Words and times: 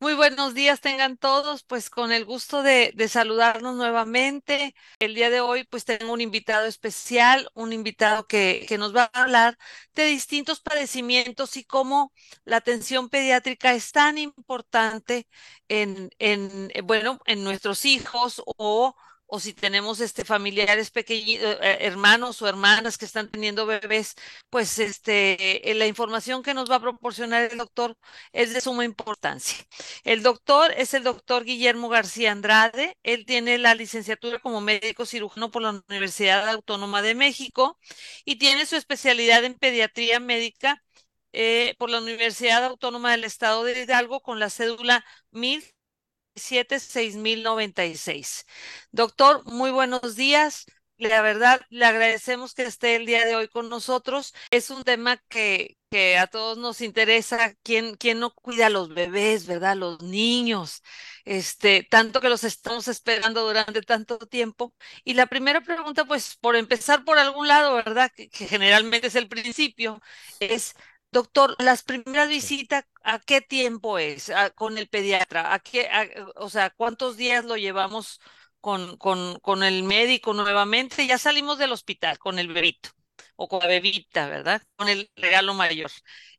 Muy 0.00 0.14
buenos 0.14 0.54
días 0.54 0.80
tengan 0.80 1.16
todos, 1.16 1.64
pues 1.64 1.90
con 1.90 2.12
el 2.12 2.24
gusto 2.24 2.62
de, 2.62 2.94
saludarnos 3.08 3.74
nuevamente. 3.76 4.74
El 5.00 5.14
día 5.14 5.28
de 5.28 5.40
hoy 5.40 5.64
pues 5.64 5.84
tengo 5.84 6.12
un 6.12 6.20
invitado 6.20 6.66
especial, 6.66 7.50
un 7.54 7.72
invitado 7.72 8.26
que, 8.28 8.64
que 8.68 8.78
nos 8.78 8.94
va 8.94 9.10
a 9.12 9.22
hablar 9.22 9.58
de 9.94 10.04
distintos 10.04 10.60
padecimientos 10.60 11.56
y 11.56 11.64
cómo 11.64 12.12
la 12.44 12.58
atención 12.58 13.08
pediátrica 13.08 13.74
es 13.74 13.90
tan 13.90 14.18
importante 14.18 15.26
en, 15.68 16.10
en 16.20 16.70
eh, 16.74 16.82
bueno, 16.82 17.18
en 17.26 17.42
nuestros 17.42 17.84
hijos 17.84 18.40
o 18.46 18.94
o 19.28 19.40
si 19.40 19.52
tenemos 19.52 20.00
este 20.00 20.24
familiares 20.24 20.90
pequeñitos, 20.90 21.58
hermanos 21.60 22.40
o 22.42 22.48
hermanas 22.48 22.96
que 22.98 23.04
están 23.04 23.30
teniendo 23.30 23.66
bebés, 23.66 24.14
pues 24.50 24.78
este, 24.78 25.70
eh, 25.70 25.74
la 25.74 25.86
información 25.86 26.42
que 26.42 26.54
nos 26.54 26.70
va 26.70 26.76
a 26.76 26.80
proporcionar 26.80 27.42
el 27.50 27.58
doctor 27.58 27.96
es 28.32 28.54
de 28.54 28.60
suma 28.60 28.84
importancia. 28.84 29.58
El 30.04 30.22
doctor 30.22 30.72
es 30.76 30.94
el 30.94 31.04
doctor 31.04 31.44
Guillermo 31.44 31.88
García 31.88 32.32
Andrade. 32.32 32.96
Él 33.02 33.26
tiene 33.26 33.58
la 33.58 33.74
licenciatura 33.74 34.38
como 34.40 34.60
médico 34.60 35.06
cirujano 35.06 35.50
por 35.50 35.62
la 35.62 35.82
Universidad 35.88 36.48
Autónoma 36.48 37.02
de 37.02 37.14
México 37.14 37.78
y 38.24 38.36
tiene 38.36 38.66
su 38.66 38.76
especialidad 38.76 39.44
en 39.44 39.54
pediatría 39.54 40.20
médica 40.20 40.82
eh, 41.32 41.74
por 41.78 41.90
la 41.90 41.98
Universidad 42.00 42.64
Autónoma 42.64 43.10
del 43.12 43.24
Estado 43.24 43.64
de 43.64 43.82
Hidalgo 43.82 44.20
con 44.20 44.40
la 44.40 44.50
cédula 44.50 45.04
1000 45.30 45.64
seis. 46.38 47.16
Doctor, 48.92 49.44
muy 49.46 49.70
buenos 49.70 50.16
días. 50.16 50.66
La 50.96 51.22
verdad, 51.22 51.60
le 51.70 51.84
agradecemos 51.84 52.54
que 52.54 52.64
esté 52.64 52.96
el 52.96 53.06
día 53.06 53.24
de 53.24 53.36
hoy 53.36 53.46
con 53.48 53.68
nosotros. 53.68 54.34
Es 54.50 54.70
un 54.70 54.82
tema 54.82 55.16
que, 55.28 55.78
que 55.90 56.18
a 56.18 56.26
todos 56.26 56.58
nos 56.58 56.80
interesa. 56.80 57.54
¿Quién, 57.62 57.94
quién 57.96 58.18
no 58.18 58.34
cuida 58.34 58.66
a 58.66 58.70
los 58.70 58.88
bebés, 58.92 59.46
verdad? 59.46 59.76
Los 59.76 60.02
niños, 60.02 60.82
este, 61.24 61.86
tanto 61.88 62.20
que 62.20 62.28
los 62.28 62.42
estamos 62.42 62.88
esperando 62.88 63.46
durante 63.46 63.80
tanto 63.82 64.18
tiempo. 64.18 64.74
Y 65.04 65.14
la 65.14 65.26
primera 65.26 65.60
pregunta, 65.60 66.04
pues, 66.04 66.36
por 66.40 66.56
empezar 66.56 67.04
por 67.04 67.18
algún 67.18 67.46
lado, 67.46 67.74
¿verdad? 67.76 68.10
Que 68.16 68.28
generalmente 68.48 69.06
es 69.06 69.14
el 69.14 69.28
principio, 69.28 70.00
es 70.40 70.74
Doctor, 71.10 71.56
las 71.58 71.82
primeras 71.84 72.28
visitas, 72.28 72.84
¿a 73.02 73.18
qué 73.18 73.40
tiempo 73.40 73.98
es 73.98 74.30
con 74.54 74.76
el 74.78 74.88
pediatra? 74.88 75.54
¿A 75.54 75.58
qué, 75.60 75.88
o 76.36 76.50
sea, 76.50 76.70
cuántos 76.70 77.16
días 77.16 77.44
lo 77.46 77.56
llevamos 77.56 78.20
con, 78.60 78.96
con, 78.98 79.38
con 79.40 79.62
el 79.62 79.82
médico 79.84 80.34
nuevamente? 80.34 81.06
Ya 81.06 81.16
salimos 81.18 81.58
del 81.58 81.72
hospital 81.72 82.18
con 82.18 82.38
el 82.38 82.48
bebito 82.52 82.90
o 83.36 83.48
con 83.48 83.60
la 83.60 83.68
bebita, 83.68 84.28
¿verdad? 84.28 84.62
Con 84.76 84.88
el 84.88 85.10
regalo 85.16 85.54
mayor. 85.54 85.90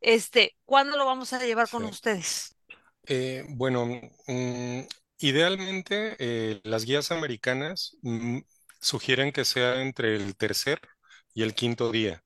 Este, 0.01 0.55
¿cuándo 0.65 0.97
lo 0.97 1.05
vamos 1.05 1.33
a 1.33 1.39
llevar 1.43 1.67
con 1.69 1.83
Sí. 1.83 1.85
ustedes? 1.85 2.55
Eh, 3.07 3.43
bueno, 3.49 3.85
mm, 4.27 4.81
idealmente 5.19 6.15
eh, 6.19 6.61
las 6.63 6.85
guías 6.85 7.11
americanas 7.11 7.97
mm, 8.01 8.39
sugieren 8.81 9.31
que 9.31 9.45
sea 9.45 9.81
entre 9.81 10.15
el 10.15 10.35
tercer 10.35 10.79
y 11.33 11.43
el 11.43 11.53
quinto 11.55 11.91
día. 11.91 12.23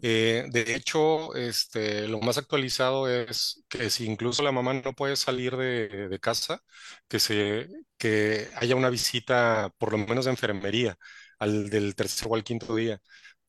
Eh, 0.00 0.46
de 0.50 0.74
hecho, 0.76 1.34
este, 1.34 2.06
lo 2.08 2.20
más 2.20 2.38
actualizado 2.38 3.08
es 3.08 3.64
que 3.68 3.90
si 3.90 4.06
incluso 4.06 4.42
la 4.42 4.52
mamá 4.52 4.74
no 4.74 4.92
puede 4.94 5.16
salir 5.16 5.56
de, 5.56 6.08
de 6.08 6.18
casa, 6.20 6.60
que 7.08 7.18
se, 7.18 7.68
que 7.98 8.48
haya 8.56 8.76
una 8.76 8.90
visita, 8.90 9.70
por 9.78 9.92
lo 9.92 9.98
menos 9.98 10.24
de 10.26 10.30
enfermería, 10.32 10.96
al 11.38 11.70
del 11.70 11.94
tercer 11.96 12.28
o 12.30 12.34
al 12.36 12.44
quinto 12.44 12.74
día, 12.76 13.00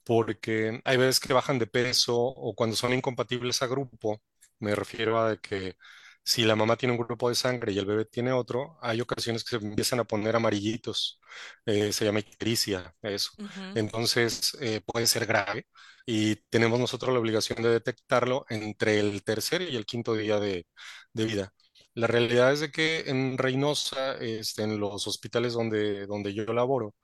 porque 0.03 0.81
hay 0.85 0.97
veces 0.97 1.19
que 1.19 1.33
bajan 1.33 1.59
de 1.59 1.67
peso 1.67 2.17
o 2.17 2.55
cuando 2.55 2.75
son 2.75 2.93
incompatibles 2.93 3.61
a 3.61 3.67
grupo, 3.67 4.21
me 4.59 4.75
refiero 4.75 5.19
a 5.19 5.37
que 5.37 5.75
si 6.23 6.43
la 6.45 6.55
mamá 6.55 6.77
tiene 6.77 6.93
un 6.93 6.99
grupo 6.99 7.29
de 7.29 7.35
sangre 7.35 7.71
y 7.71 7.79
el 7.79 7.85
bebé 7.85 8.05
tiene 8.05 8.31
otro, 8.31 8.77
hay 8.81 9.01
ocasiones 9.01 9.43
que 9.43 9.57
se 9.59 9.65
empiezan 9.65 9.99
a 9.99 10.03
poner 10.05 10.35
amarillitos, 10.35 11.19
eh, 11.65 11.91
se 11.93 12.05
llama 12.05 12.19
ictericia, 12.19 12.95
eso. 13.01 13.31
Entonces 13.73 14.55
eh, 14.61 14.81
puede 14.85 15.07
ser 15.07 15.25
grave 15.25 15.67
y 16.05 16.35
tenemos 16.49 16.79
nosotros 16.79 17.13
la 17.13 17.19
obligación 17.19 17.61
de 17.63 17.69
detectarlo 17.69 18.45
entre 18.49 18.99
el 18.99 19.23
tercer 19.23 19.61
y 19.63 19.75
el 19.75 19.85
quinto 19.85 20.13
día 20.15 20.39
de, 20.39 20.67
de 21.13 21.25
vida. 21.25 21.53
La 21.95 22.07
realidad 22.07 22.53
es 22.53 22.59
de 22.61 22.71
que 22.71 23.09
en 23.09 23.37
Reynosa, 23.37 24.15
este, 24.17 24.63
en 24.63 24.79
los 24.79 25.07
hospitales 25.07 25.53
donde, 25.53 26.05
donde 26.07 26.33
yo 26.33 26.45
laboro, 26.53 26.95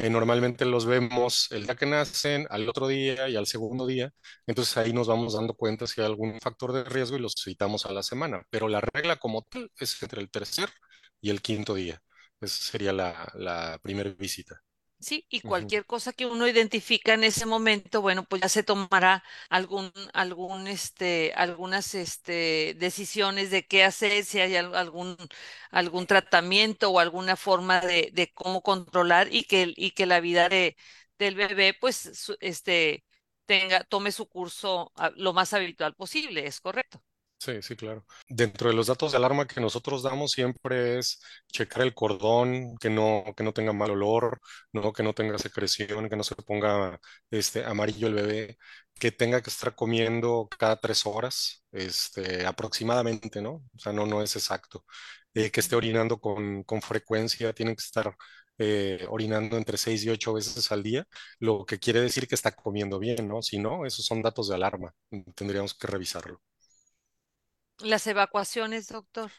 eh, 0.00 0.10
normalmente 0.10 0.64
los 0.64 0.86
vemos 0.86 1.48
el 1.52 1.64
día 1.66 1.76
que 1.76 1.86
nacen, 1.86 2.46
al 2.50 2.68
otro 2.68 2.88
día 2.88 3.28
y 3.28 3.36
al 3.36 3.46
segundo 3.46 3.86
día. 3.86 4.12
Entonces 4.46 4.76
ahí 4.76 4.92
nos 4.92 5.08
vamos 5.08 5.34
dando 5.34 5.54
cuenta 5.54 5.86
si 5.86 6.00
hay 6.00 6.06
algún 6.06 6.40
factor 6.40 6.72
de 6.72 6.84
riesgo 6.84 7.16
y 7.16 7.20
los 7.20 7.34
citamos 7.42 7.86
a 7.86 7.92
la 7.92 8.02
semana. 8.02 8.42
Pero 8.50 8.68
la 8.68 8.80
regla 8.80 9.16
como 9.16 9.42
tal 9.42 9.70
es 9.78 10.02
entre 10.02 10.20
el 10.20 10.30
tercer 10.30 10.70
y 11.20 11.30
el 11.30 11.42
quinto 11.42 11.74
día. 11.74 12.02
Esa 12.40 12.62
sería 12.72 12.92
la, 12.92 13.30
la 13.34 13.78
primera 13.82 14.10
visita. 14.10 14.62
Sí, 15.02 15.24
y 15.30 15.40
cualquier 15.40 15.86
cosa 15.86 16.12
que 16.12 16.26
uno 16.26 16.46
identifica 16.46 17.14
en 17.14 17.24
ese 17.24 17.46
momento, 17.46 18.02
bueno, 18.02 18.24
pues 18.24 18.42
ya 18.42 18.50
se 18.50 18.62
tomará 18.62 19.24
algún, 19.48 19.90
algún, 20.12 20.66
este, 20.66 21.32
algunas, 21.36 21.94
este, 21.94 22.74
decisiones 22.78 23.50
de 23.50 23.66
qué 23.66 23.82
hacer, 23.84 24.24
si 24.26 24.40
hay 24.40 24.56
al- 24.56 24.74
algún, 24.74 25.16
algún 25.70 26.06
tratamiento 26.06 26.90
o 26.90 26.98
alguna 27.00 27.36
forma 27.36 27.80
de, 27.80 28.10
de 28.12 28.30
cómo 28.34 28.60
controlar 28.62 29.28
y 29.34 29.44
que, 29.44 29.72
y 29.74 29.92
que 29.92 30.04
la 30.04 30.20
vida 30.20 30.50
de, 30.50 30.76
del 31.18 31.34
bebé, 31.34 31.72
pues, 31.80 31.96
su- 31.96 32.36
este, 32.40 33.02
tenga, 33.46 33.84
tome 33.84 34.12
su 34.12 34.28
curso 34.28 34.92
ah, 34.96 35.10
lo 35.16 35.32
más 35.32 35.54
habitual 35.54 35.94
posible, 35.94 36.46
¿es 36.46 36.60
correcto? 36.60 37.02
Sí, 37.42 37.62
sí, 37.62 37.74
claro. 37.74 38.04
Dentro 38.28 38.68
de 38.68 38.74
los 38.76 38.88
datos 38.88 39.12
de 39.12 39.16
alarma 39.16 39.46
que 39.46 39.62
nosotros 39.62 40.02
damos 40.02 40.32
siempre 40.32 40.98
es 40.98 41.22
checar 41.50 41.80
el 41.82 41.94
cordón, 41.94 42.76
que 42.76 42.90
no, 42.90 43.24
que 43.34 43.42
no 43.42 43.54
tenga 43.54 43.72
mal 43.72 43.90
olor, 43.92 44.40
¿no? 44.74 44.92
Que 44.92 45.02
no 45.02 45.14
tenga 45.14 45.38
secreción, 45.38 46.10
que 46.10 46.16
no 46.16 46.22
se 46.22 46.34
ponga 46.36 47.00
este, 47.30 47.64
amarillo 47.64 48.08
el 48.08 48.14
bebé, 48.14 48.58
que 48.98 49.10
tenga 49.10 49.40
que 49.42 49.48
estar 49.48 49.74
comiendo 49.74 50.48
cada 50.58 50.76
tres 50.78 51.06
horas, 51.06 51.64
este, 51.72 52.44
aproximadamente, 52.46 53.40
¿no? 53.40 53.52
O 53.74 53.78
sea, 53.78 53.94
no, 53.94 54.04
no 54.04 54.20
es 54.22 54.36
exacto. 54.36 54.84
Eh, 55.32 55.50
que 55.50 55.60
esté 55.60 55.76
orinando 55.76 56.20
con, 56.20 56.62
con 56.64 56.82
frecuencia, 56.82 57.54
tienen 57.54 57.74
que 57.74 57.82
estar 57.82 58.14
eh, 58.58 59.06
orinando 59.08 59.56
entre 59.56 59.78
seis 59.78 60.04
y 60.04 60.10
ocho 60.10 60.34
veces 60.34 60.70
al 60.72 60.82
día, 60.82 61.06
lo 61.38 61.64
que 61.64 61.78
quiere 61.78 62.00
decir 62.02 62.28
que 62.28 62.34
está 62.34 62.52
comiendo 62.54 62.98
bien, 62.98 63.26
¿no? 63.28 63.40
Si 63.40 63.58
no, 63.58 63.86
esos 63.86 64.04
son 64.04 64.20
datos 64.20 64.48
de 64.48 64.56
alarma, 64.56 64.92
tendríamos 65.34 65.72
que 65.74 65.86
revisarlo. 65.86 66.42
Las 67.82 68.06
evacuaciones, 68.06 68.88
doctor. 68.88 69.30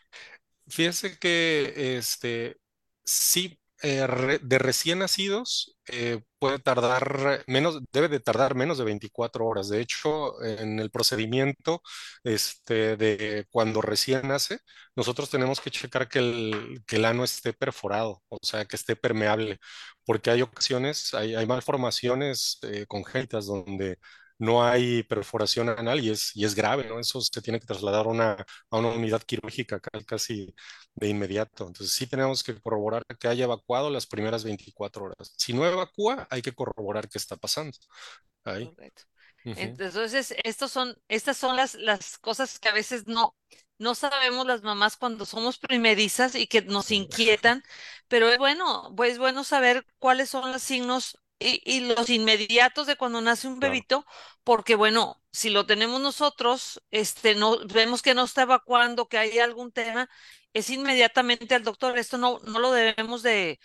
Fíjese 0.67 1.17
que 1.19 1.97
este 1.97 2.57
sí, 3.03 3.59
eh, 3.83 4.39
de 4.41 4.59
recién 4.59 4.99
nacidos 4.99 5.77
eh, 5.87 6.21
puede 6.39 6.59
tardar 6.59 7.43
menos, 7.47 7.79
debe 7.91 8.07
de 8.09 8.19
tardar 8.19 8.55
menos 8.55 8.77
de 8.77 8.85
24 8.85 9.45
horas. 9.45 9.69
De 9.69 9.81
hecho, 9.81 10.41
en 10.43 10.79
el 10.79 10.91
procedimiento 10.91 11.81
este, 12.23 12.95
de 12.97 13.45
cuando 13.51 13.81
recién 13.81 14.27
nace, 14.29 14.59
nosotros 14.95 15.29
tenemos 15.29 15.59
que 15.61 15.71
checar 15.71 16.07
que 16.07 16.19
el, 16.19 16.83
que 16.87 16.97
el 16.97 17.05
ano 17.05 17.23
esté 17.23 17.53
perforado, 17.53 18.21
o 18.29 18.37
sea, 18.41 18.65
que 18.65 18.75
esté 18.77 18.95
permeable, 18.95 19.59
porque 20.05 20.29
hay 20.31 20.41
ocasiones, 20.41 21.13
hay, 21.13 21.35
hay 21.35 21.45
malformaciones 21.45 22.59
eh, 22.63 22.85
congénitas 22.87 23.45
donde 23.47 23.97
no 24.41 24.63
hay 24.65 25.03
perforación 25.03 25.69
anal 25.69 25.99
y 26.01 26.09
es, 26.11 26.35
y 26.35 26.45
es 26.45 26.55
grave, 26.55 26.85
¿no? 26.87 26.99
Eso 26.99 27.21
se 27.21 27.41
tiene 27.41 27.59
que 27.59 27.67
trasladar 27.67 28.05
a 28.07 28.09
una, 28.09 28.33
a 28.71 28.77
una 28.79 28.89
unidad 28.89 29.21
quirúrgica 29.23 29.79
ca- 29.79 30.03
casi 30.05 30.53
de 30.95 31.07
inmediato. 31.09 31.67
Entonces 31.67 31.93
sí 31.95 32.07
tenemos 32.07 32.43
que 32.43 32.59
corroborar 32.61 33.03
que 33.19 33.27
haya 33.27 33.45
evacuado 33.45 33.89
las 33.89 34.07
primeras 34.07 34.43
24 34.43 35.05
horas. 35.05 35.33
Si 35.37 35.53
no 35.53 35.65
evacúa, 35.65 36.27
hay 36.29 36.41
que 36.41 36.53
corroborar 36.53 37.09
qué 37.09 37.17
está 37.19 37.37
pasando. 37.37 37.77
Ahí. 38.45 38.73
Correcto. 38.75 39.03
Entonces, 39.53 40.33
estos 40.43 40.71
son, 40.71 40.95
estas 41.07 41.37
son 41.37 41.55
las, 41.55 41.75
las 41.75 42.17
cosas 42.19 42.59
que 42.59 42.69
a 42.69 42.73
veces 42.73 43.07
no, 43.07 43.35
no 43.77 43.95
sabemos 43.95 44.45
las 44.47 44.61
mamás 44.63 44.97
cuando 44.97 45.25
somos 45.25 45.57
primerizas 45.59 46.35
y 46.35 46.47
que 46.47 46.61
nos 46.61 46.91
inquietan, 46.91 47.63
pero 48.07 48.29
es 48.29 48.37
bueno, 48.37 48.93
pues 48.95 49.13
es 49.13 49.17
bueno 49.19 49.43
saber 49.43 49.85
cuáles 49.99 50.29
son 50.29 50.51
los 50.51 50.61
signos 50.63 51.17
y, 51.41 51.61
y 51.65 51.81
los 51.81 52.09
inmediatos 52.09 52.87
de 52.87 52.95
cuando 52.97 53.21
nace 53.21 53.47
un 53.47 53.59
bebito, 53.59 54.05
porque 54.43 54.75
bueno, 54.75 55.21
si 55.31 55.49
lo 55.49 55.65
tenemos 55.65 56.01
nosotros, 56.01 56.81
este, 56.91 57.35
no, 57.35 57.57
vemos 57.67 58.01
que 58.01 58.13
no 58.13 58.23
está 58.25 58.43
evacuando, 58.43 59.07
que 59.07 59.17
hay 59.17 59.39
algún 59.39 59.71
tema, 59.71 60.09
es 60.53 60.69
inmediatamente 60.69 61.55
al 61.55 61.63
doctor. 61.63 61.97
Esto 61.97 62.17
no, 62.17 62.39
no 62.43 62.59
lo 62.59 62.71
debemos 62.71 63.23
de 63.23 63.59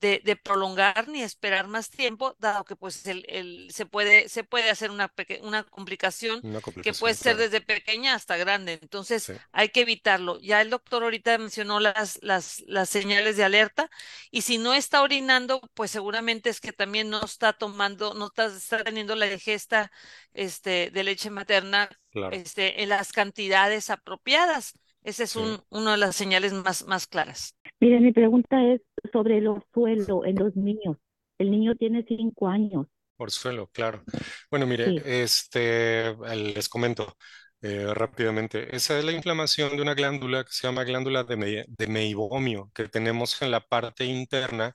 de, 0.00 0.20
de 0.24 0.36
prolongar 0.36 1.08
ni 1.08 1.22
esperar 1.22 1.66
más 1.68 1.90
tiempo, 1.90 2.36
dado 2.38 2.64
que 2.64 2.76
pues 2.76 3.06
el, 3.06 3.24
el- 3.28 3.70
se 3.72 3.86
puede, 3.86 4.28
se 4.28 4.44
puede 4.44 4.70
hacer 4.70 4.90
una, 4.90 5.08
peque- 5.08 5.40
una 5.42 5.64
complicación 5.64 6.44
Una 6.44 6.60
que 6.80 6.94
puede 6.94 7.14
ser 7.14 7.36
claro. 7.36 7.38
desde 7.38 7.60
pequeña 7.60 8.14
hasta 8.14 8.36
grande. 8.36 8.78
Entonces 8.82 9.26
Sí, 9.26 9.34
hay 9.52 9.70
que 9.70 9.80
evitarlo. 9.82 10.38
Ya 10.40 10.60
el 10.60 10.70
doctor 10.70 11.02
ahorita 11.02 11.36
mencionó 11.38 11.80
las, 11.80 12.18
las, 12.22 12.60
las 12.66 12.88
señales 12.88 13.36
de 13.36 13.44
alerta 13.44 13.90
y 14.30 14.42
si 14.42 14.58
no 14.58 14.74
está 14.74 15.02
orinando, 15.02 15.60
pues 15.74 15.90
seguramente 15.90 16.50
es 16.50 16.60
que 16.60 16.72
también 16.72 17.10
no 17.10 17.24
está 17.24 17.52
tomando, 17.52 18.14
no 18.14 18.26
está, 18.26 18.46
está 18.46 18.84
teniendo 18.84 19.14
la 19.16 19.32
ingesta 19.32 19.90
este, 20.32 20.90
de 20.90 21.04
leche 21.04 21.30
materna 21.30 21.88
claro. 22.10 22.30
este, 22.30 22.82
en 22.82 22.90
las 22.90 23.12
cantidades 23.12 23.90
apropiadas. 23.90 24.74
Esa 25.08 25.24
es 25.24 25.34
Sí, 25.34 25.40
un, 25.42 25.62
una 25.70 25.92
de 25.92 25.96
las 25.98 26.16
señales 26.16 26.52
más, 26.52 26.86
más 26.86 27.06
claras. 27.06 27.54
Mire, 27.80 28.00
mi 28.00 28.12
pregunta 28.12 28.62
es 28.64 28.80
sobre 29.12 29.38
el 29.38 29.48
orzuelo 29.48 30.24
en 30.24 30.36
los 30.36 30.54
niños. 30.54 30.96
El 31.38 31.50
niño 31.50 31.74
tiene 31.76 32.04
cinco 32.06 32.48
años. 32.48 32.86
por 33.16 33.30
suelo, 33.30 33.68
claro. 33.72 34.04
Bueno, 34.50 34.66
mire, 34.66 34.94
Sí. 34.94 35.04
este, 35.04 36.08
el- 36.10 36.54
les 36.54 36.68
comento 36.68 37.16
eh, 37.60 37.92
rápidamente. 37.94 38.74
Esa 38.76 38.98
es 38.98 39.04
la 39.04 39.10
inflamación 39.12 39.74
de 39.76 39.82
una 39.82 39.94
glándula 39.94 40.44
que 40.44 40.52
se 40.52 40.66
llama 40.68 40.84
glándula 40.84 41.24
de, 41.24 41.36
me- 41.36 41.64
de 41.66 41.86
meibomio, 41.88 42.70
que 42.74 42.88
tenemos 42.88 43.40
en 43.42 43.50
la 43.50 43.60
parte 43.60 44.04
interna 44.04 44.74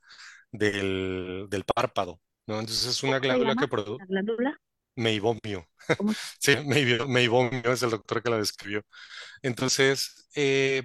del, 0.51 1.47
del 1.49 1.63
párpado, 1.65 2.21
¿no? 2.47 2.59
Entonces 2.59 2.87
es 2.87 3.03
una 3.03 3.19
¿Cómo 3.19 3.21
se 3.21 3.27
glándula 3.27 3.55
que 3.55 3.67
produce 3.69 4.03
la 4.03 4.05
glándula? 4.05 4.59
Meibomio. 4.95 5.67
Sí, 6.39 6.55
meibomio 7.07 7.71
es 7.73 7.83
el 7.83 7.89
doctor 7.91 8.23
que 8.23 8.29
la 8.29 8.37
describió. 8.37 8.81
Entonces, 9.43 10.27
eh, 10.35 10.83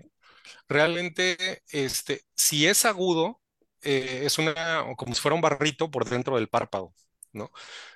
realmente, 0.69 1.63
este, 1.71 2.23
si 2.37 2.67
es 2.67 2.85
agudo, 2.85 3.41
eh, 3.83 4.23
es 4.25 4.39
una, 4.39 4.85
como 4.97 5.15
si 5.15 5.21
fuera 5.21 5.35
un 5.37 5.41
barrito 5.43 5.91
por 5.91 6.09
dentro 6.09 6.37
del 6.37 6.49
párpado, 6.49 6.95
¿no? 7.33 7.51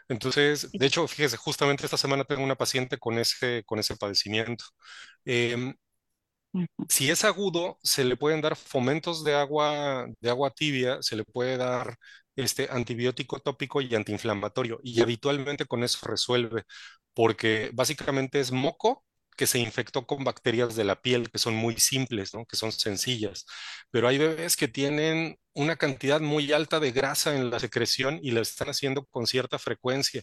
Entonces, 0.09 0.71
de 0.73 0.87
hecho, 0.87 1.09
fíjese, 1.09 1.37
justamente 1.39 1.85
esta 1.87 1.97
semana 1.99 2.25
tengo 2.25 2.45
una 2.45 2.57
paciente 2.57 2.99
con 2.99 3.19
ese, 3.19 3.65
con 3.67 3.79
ese 3.81 3.97
padecimiento. 3.97 4.65
Em, 5.25 5.75
si 6.89 7.11
es 7.11 7.25
agudo, 7.25 7.79
se 7.83 8.05
le 8.05 8.17
pueden 8.17 8.41
dar 8.41 8.57
fomentos 8.57 9.25
de 9.25 9.35
agua, 9.35 10.07
de 10.21 10.31
agua 10.31 10.51
tibia, 10.51 10.99
se 11.03 11.17
le 11.17 11.25
puede 11.25 11.57
dar 11.57 11.97
este 12.37 12.69
antibiótico 12.71 13.41
tópico 13.41 13.81
y 13.81 13.95
antiinflamatorio, 13.95 14.81
y 14.83 15.01
habitualmente 15.03 15.67
con 15.67 15.85
eso 15.85 15.99
resuelve, 16.07 16.65
porque 17.15 17.71
básicamente 17.75 18.41
es 18.41 18.53
moco 18.53 19.05
que 19.37 19.47
se 19.47 19.59
infectó 19.59 20.07
con 20.07 20.25
bacterias 20.25 20.77
de 20.77 20.85
la 20.85 21.01
piel, 21.01 21.31
que 21.31 21.39
son 21.39 21.55
muy 21.55 21.77
simples, 21.79 22.35
¿no? 22.35 22.45
Que 22.47 22.57
son 22.57 22.73
sencillas. 22.73 23.47
Pero 23.91 24.09
hay 24.09 24.19
bebés 24.19 24.57
que 24.57 24.69
tienen 24.69 25.37
una 25.55 25.77
cantidad 25.77 26.21
muy 26.21 26.53
alta 26.53 26.81
de 26.81 26.93
grasa 26.93 27.37
en 27.37 27.51
la 27.51 27.61
secreción 27.61 28.19
y 28.23 28.31
lo 28.33 28.41
están 28.41 28.69
haciendo 28.71 29.05
con 29.07 29.27
cierta 29.27 29.59
frecuencia. 29.59 30.23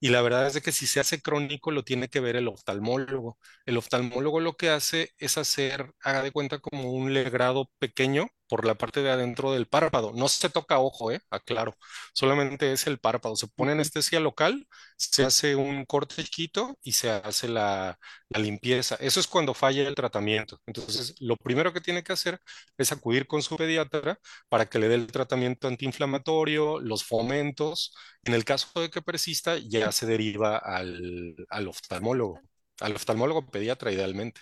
Y 0.00 0.08
la 0.10 0.22
verdad 0.22 0.46
es 0.46 0.54
de 0.54 0.60
que 0.62 0.72
si 0.72 0.86
se 0.86 1.00
hace 1.00 1.20
crónico, 1.22 1.70
lo 1.70 1.84
tiene 1.84 2.08
que 2.08 2.20
ver 2.20 2.36
el 2.36 2.48
oftalmólogo. 2.48 3.38
El 3.66 3.76
oftalmólogo 3.76 4.40
lo 4.40 4.56
que 4.56 4.70
hace 4.70 5.10
es 5.18 5.38
hacer, 5.38 5.92
haga 6.02 6.22
de 6.22 6.32
cuenta, 6.32 6.58
como 6.60 6.92
un 6.92 7.12
legrado 7.14 7.70
pequeño 7.78 8.28
por 8.48 8.64
la 8.64 8.74
parte 8.76 9.02
de 9.02 9.10
adentro 9.10 9.52
del 9.52 9.66
párpado. 9.66 10.12
No 10.14 10.28
se 10.28 10.48
toca 10.50 10.78
ojo, 10.78 11.12
¿eh? 11.12 11.20
Aclaro. 11.30 11.76
Solamente 12.14 12.72
es 12.72 12.86
el 12.86 12.98
párpado. 12.98 13.36
Se 13.36 13.46
pone 13.48 13.72
anestesia 13.72 14.20
local, 14.20 14.66
se 14.96 15.24
hace 15.24 15.54
un 15.56 15.84
corte 15.84 16.24
chiquito 16.24 16.78
y 16.82 16.92
se 16.92 17.10
hace 17.10 17.48
la, 17.48 17.98
la 18.28 18.38
limpieza. 18.40 18.96
Eso 19.00 19.20
es 19.20 19.26
cuando 19.26 19.54
falla 19.54 19.86
el 19.86 19.94
tratamiento. 19.94 20.60
Entonces, 20.66 21.14
lo 21.20 21.36
primero 21.36 21.72
que 21.72 21.80
tiene 21.80 22.02
que 22.02 22.12
hacer 22.12 22.40
es 22.76 22.92
acudir 22.92 23.26
con 23.26 23.42
su 23.42 23.56
pediatra 23.56 24.18
para 24.48 24.66
que 24.68 24.78
le 24.78 24.88
dé 24.88 24.94
el 24.96 25.06
tratamiento 25.08 25.68
antiinflamatorio, 25.68 26.80
los 26.80 27.04
fomentos. 27.04 27.94
En 28.24 28.34
el 28.34 28.44
caso 28.44 28.68
de 28.80 28.90
que 28.90 29.02
persista, 29.02 29.58
ya 29.58 29.92
se 29.92 30.06
deriva 30.06 30.58
al, 30.58 31.34
al 31.50 31.68
oftalmólogo, 31.68 32.40
al 32.80 32.94
oftalmólogo 32.96 33.46
pediatra 33.50 33.92
idealmente. 33.92 34.40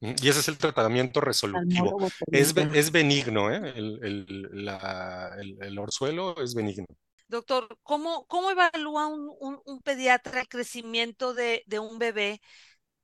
Y 0.00 0.28
ese 0.28 0.40
es 0.40 0.48
el 0.48 0.58
tratamiento 0.58 1.20
resolutivo. 1.20 1.96
Es, 2.30 2.54
es 2.56 2.92
benigno, 2.92 3.50
¿eh? 3.52 3.72
El, 3.76 3.98
el- 4.04 4.64
la- 4.64 5.34
el- 5.40 5.56
el 5.60 5.78
orzuelo 5.78 6.40
es 6.40 6.54
benigno. 6.54 6.86
Doctor, 7.28 7.78
¿cómo, 7.82 8.26
cómo 8.26 8.50
evalúa 8.50 9.06
un, 9.06 9.30
un- 9.40 9.60
un 9.66 9.80
pediatra 9.82 10.40
el 10.40 10.48
crecimiento 10.48 11.34
de, 11.34 11.62
de 11.66 11.78
un 11.78 11.98
bebé? 11.98 12.40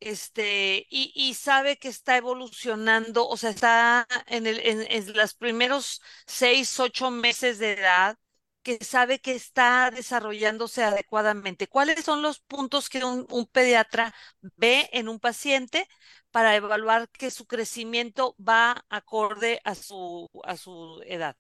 Este, 0.01 0.87
y, 0.91 1.13
y 1.15 1.35
sabe 1.35 1.79
que 1.79 1.89
está 1.89 2.17
evolucionando, 2.19 3.27
o 3.29 3.37
sea, 3.37 3.51
está 3.51 4.07
en 4.27 4.47
el, 4.47 4.61
en, 4.61 4.83
en 4.91 5.13
los 5.17 5.35
primeros 5.35 6.03
seis, 6.27 6.79
ocho 6.81 7.11
meses 7.11 7.59
de 7.59 7.73
edad, 7.75 8.19
que 8.63 8.79
sabe 8.85 9.21
que 9.21 9.33
está 9.35 9.91
desarrollándose 9.91 10.83
adecuadamente. 10.85 11.69
¿Cuáles 11.69 12.05
son 12.05 12.23
los 12.23 12.41
puntos 12.41 12.89
que 12.89 13.05
un, 13.05 13.27
un 13.31 13.47
pediatra 13.47 14.15
ve 14.57 14.89
en 14.93 15.09
un 15.09 15.21
paciente 15.21 15.89
para 16.31 16.57
evaluar 16.57 17.09
que 17.11 17.31
su 17.31 17.47
crecimiento 17.47 18.37
va 18.39 18.85
acorde 18.91 19.61
a 19.65 19.75
su, 19.75 20.31
a 20.45 20.57
su 20.57 21.03
edad? 21.07 21.37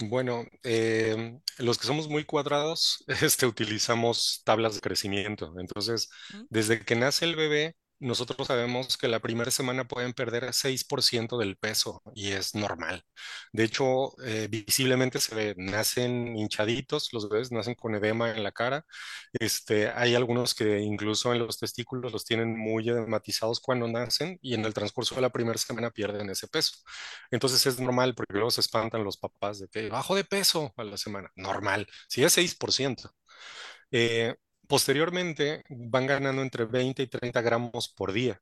Bueno, 0.00 0.44
em, 0.64 1.40
los 1.58 1.78
que 1.78 1.86
somos 1.86 2.08
muy 2.08 2.24
cuadrados, 2.24 3.04
este, 3.22 3.46
utilizamos 3.46 4.42
tablas 4.44 4.74
de 4.74 4.80
crecimiento. 4.80 5.54
Entonces, 5.58 6.08
desde 6.48 6.84
que 6.84 6.96
nace 6.96 7.24
el 7.26 7.36
bebé, 7.36 7.76
nosotros 8.02 8.46
sabemos 8.48 8.96
que 8.98 9.08
la 9.08 9.20
primera 9.20 9.50
semana 9.50 9.84
pueden 9.88 10.12
perder 10.12 10.52
6% 10.52 11.38
del 11.38 11.56
peso 11.56 12.02
y 12.14 12.32
es 12.32 12.54
normal. 12.54 13.04
De 13.52 13.64
hecho, 13.64 14.14
eh, 14.24 14.48
visiblemente 14.50 15.20
se 15.20 15.34
ve, 15.34 15.54
nacen 15.56 16.36
hinchaditos, 16.36 17.12
los 17.12 17.28
bebés 17.28 17.52
nacen 17.52 17.74
con 17.74 17.94
edema 17.94 18.30
en 18.30 18.42
la 18.42 18.52
cara. 18.52 18.84
Este, 19.32 19.90
hay 19.90 20.14
algunos 20.14 20.54
que 20.54 20.80
incluso 20.80 21.32
en 21.32 21.40
los 21.40 21.58
testículos 21.58 22.12
los 22.12 22.24
tienen 22.24 22.58
muy 22.58 22.88
edematizados 22.88 23.60
cuando 23.60 23.88
nacen 23.88 24.38
y 24.42 24.54
en 24.54 24.64
el 24.64 24.74
transcurso 24.74 25.14
de 25.14 25.22
la 25.22 25.30
primera 25.30 25.58
semana 25.58 25.90
pierden 25.90 26.30
ese 26.30 26.48
peso. 26.48 26.72
Entonces 27.30 27.64
es 27.66 27.80
normal 27.80 28.14
porque 28.14 28.34
luego 28.34 28.50
se 28.50 28.60
espantan 28.60 29.04
los 29.04 29.16
papás 29.16 29.58
de 29.60 29.68
que 29.68 29.88
bajo 29.88 30.14
de 30.16 30.24
peso 30.24 30.72
a 30.76 30.84
la 30.84 30.96
semana. 30.96 31.30
Normal, 31.36 31.86
si 32.08 32.22
es 32.24 32.32
6%. 32.32 33.10
Eh, 33.90 34.34
posteriormente 34.68 35.64
van 35.68 36.06
ganando 36.06 36.42
entre 36.42 36.64
20 36.66 37.02
y 37.02 37.06
30 37.08 37.40
gramos 37.42 37.88
por 37.88 38.12
día. 38.12 38.40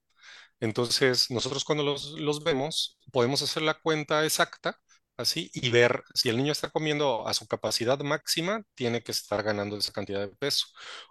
Entonces, 0.61 1.31
nosotros 1.31 1.65
cuando 1.65 1.85
los, 1.85 2.13
los 2.21 2.45
vemos, 2.45 2.99
podemos 3.13 3.43
hacer 3.43 3.63
la 3.63 3.75
cuenta 3.75 4.25
exacta, 4.25 4.79
así, 5.17 5.51
y 5.55 5.71
ver 5.71 6.03
si 6.15 6.29
el 6.31 6.37
niño 6.37 6.53
está 6.53 6.71
comiendo 6.71 7.27
a 7.29 7.35
su 7.35 7.47
capacidad 7.49 7.99
máxima, 8.01 8.63
tiene 8.75 9.03
que 9.03 9.13
estar 9.13 9.43
ganando 9.43 9.77
esa 9.77 9.93
cantidad 9.93 10.21
de 10.21 10.29
peso. 10.37 10.67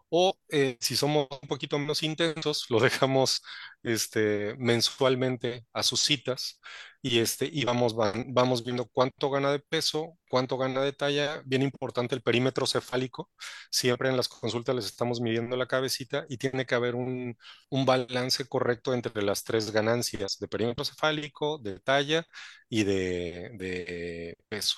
O 0.09 0.37
eh, 0.49 0.77
si 0.79 0.95
somos 0.95 1.27
un 1.41 1.47
poquito 1.47 1.77
menos 1.79 2.03
intensos, 2.03 2.65
lo 2.69 2.79
dejamos 2.81 3.41
este, 3.83 4.55
mensualmente 4.57 5.65
a 5.73 5.83
sus 5.83 6.01
citas 6.01 6.59
y, 7.01 7.19
este, 7.19 7.49
y 7.51 7.65
vamos, 7.65 7.95
vamos 7.95 8.63
viendo 8.63 8.85
cuánto 8.91 9.29
gana 9.29 9.51
de 9.51 9.59
peso, 9.59 10.17
cuánto 10.29 10.57
gana 10.57 10.81
de 10.81 10.93
talla. 10.93 11.41
Bien 11.45 11.61
importante 11.61 12.15
el 12.15 12.21
perímetro 12.21 12.65
cefálico. 12.67 13.29
Siempre 13.71 14.09
en 14.09 14.17
las 14.17 14.27
consultas 14.27 14.75
les 14.75 14.85
estamos 14.85 15.21
midiendo 15.21 15.55
la 15.57 15.67
cabecita 15.67 16.25
y 16.29 16.37
tiene 16.37 16.65
que 16.65 16.75
haber 16.75 16.95
un 16.95 17.37
un 17.69 17.85
balance 17.85 18.45
correcto 18.47 18.93
entre 18.93 19.21
las 19.23 19.43
tres 19.43 19.71
ganancias 19.71 20.37
de 20.39 20.47
perímetro 20.47 20.85
cefálico, 20.85 21.57
de 21.59 21.79
talla 21.79 22.25
y 22.69 22.83
de, 22.83 24.35
peso. 24.49 24.77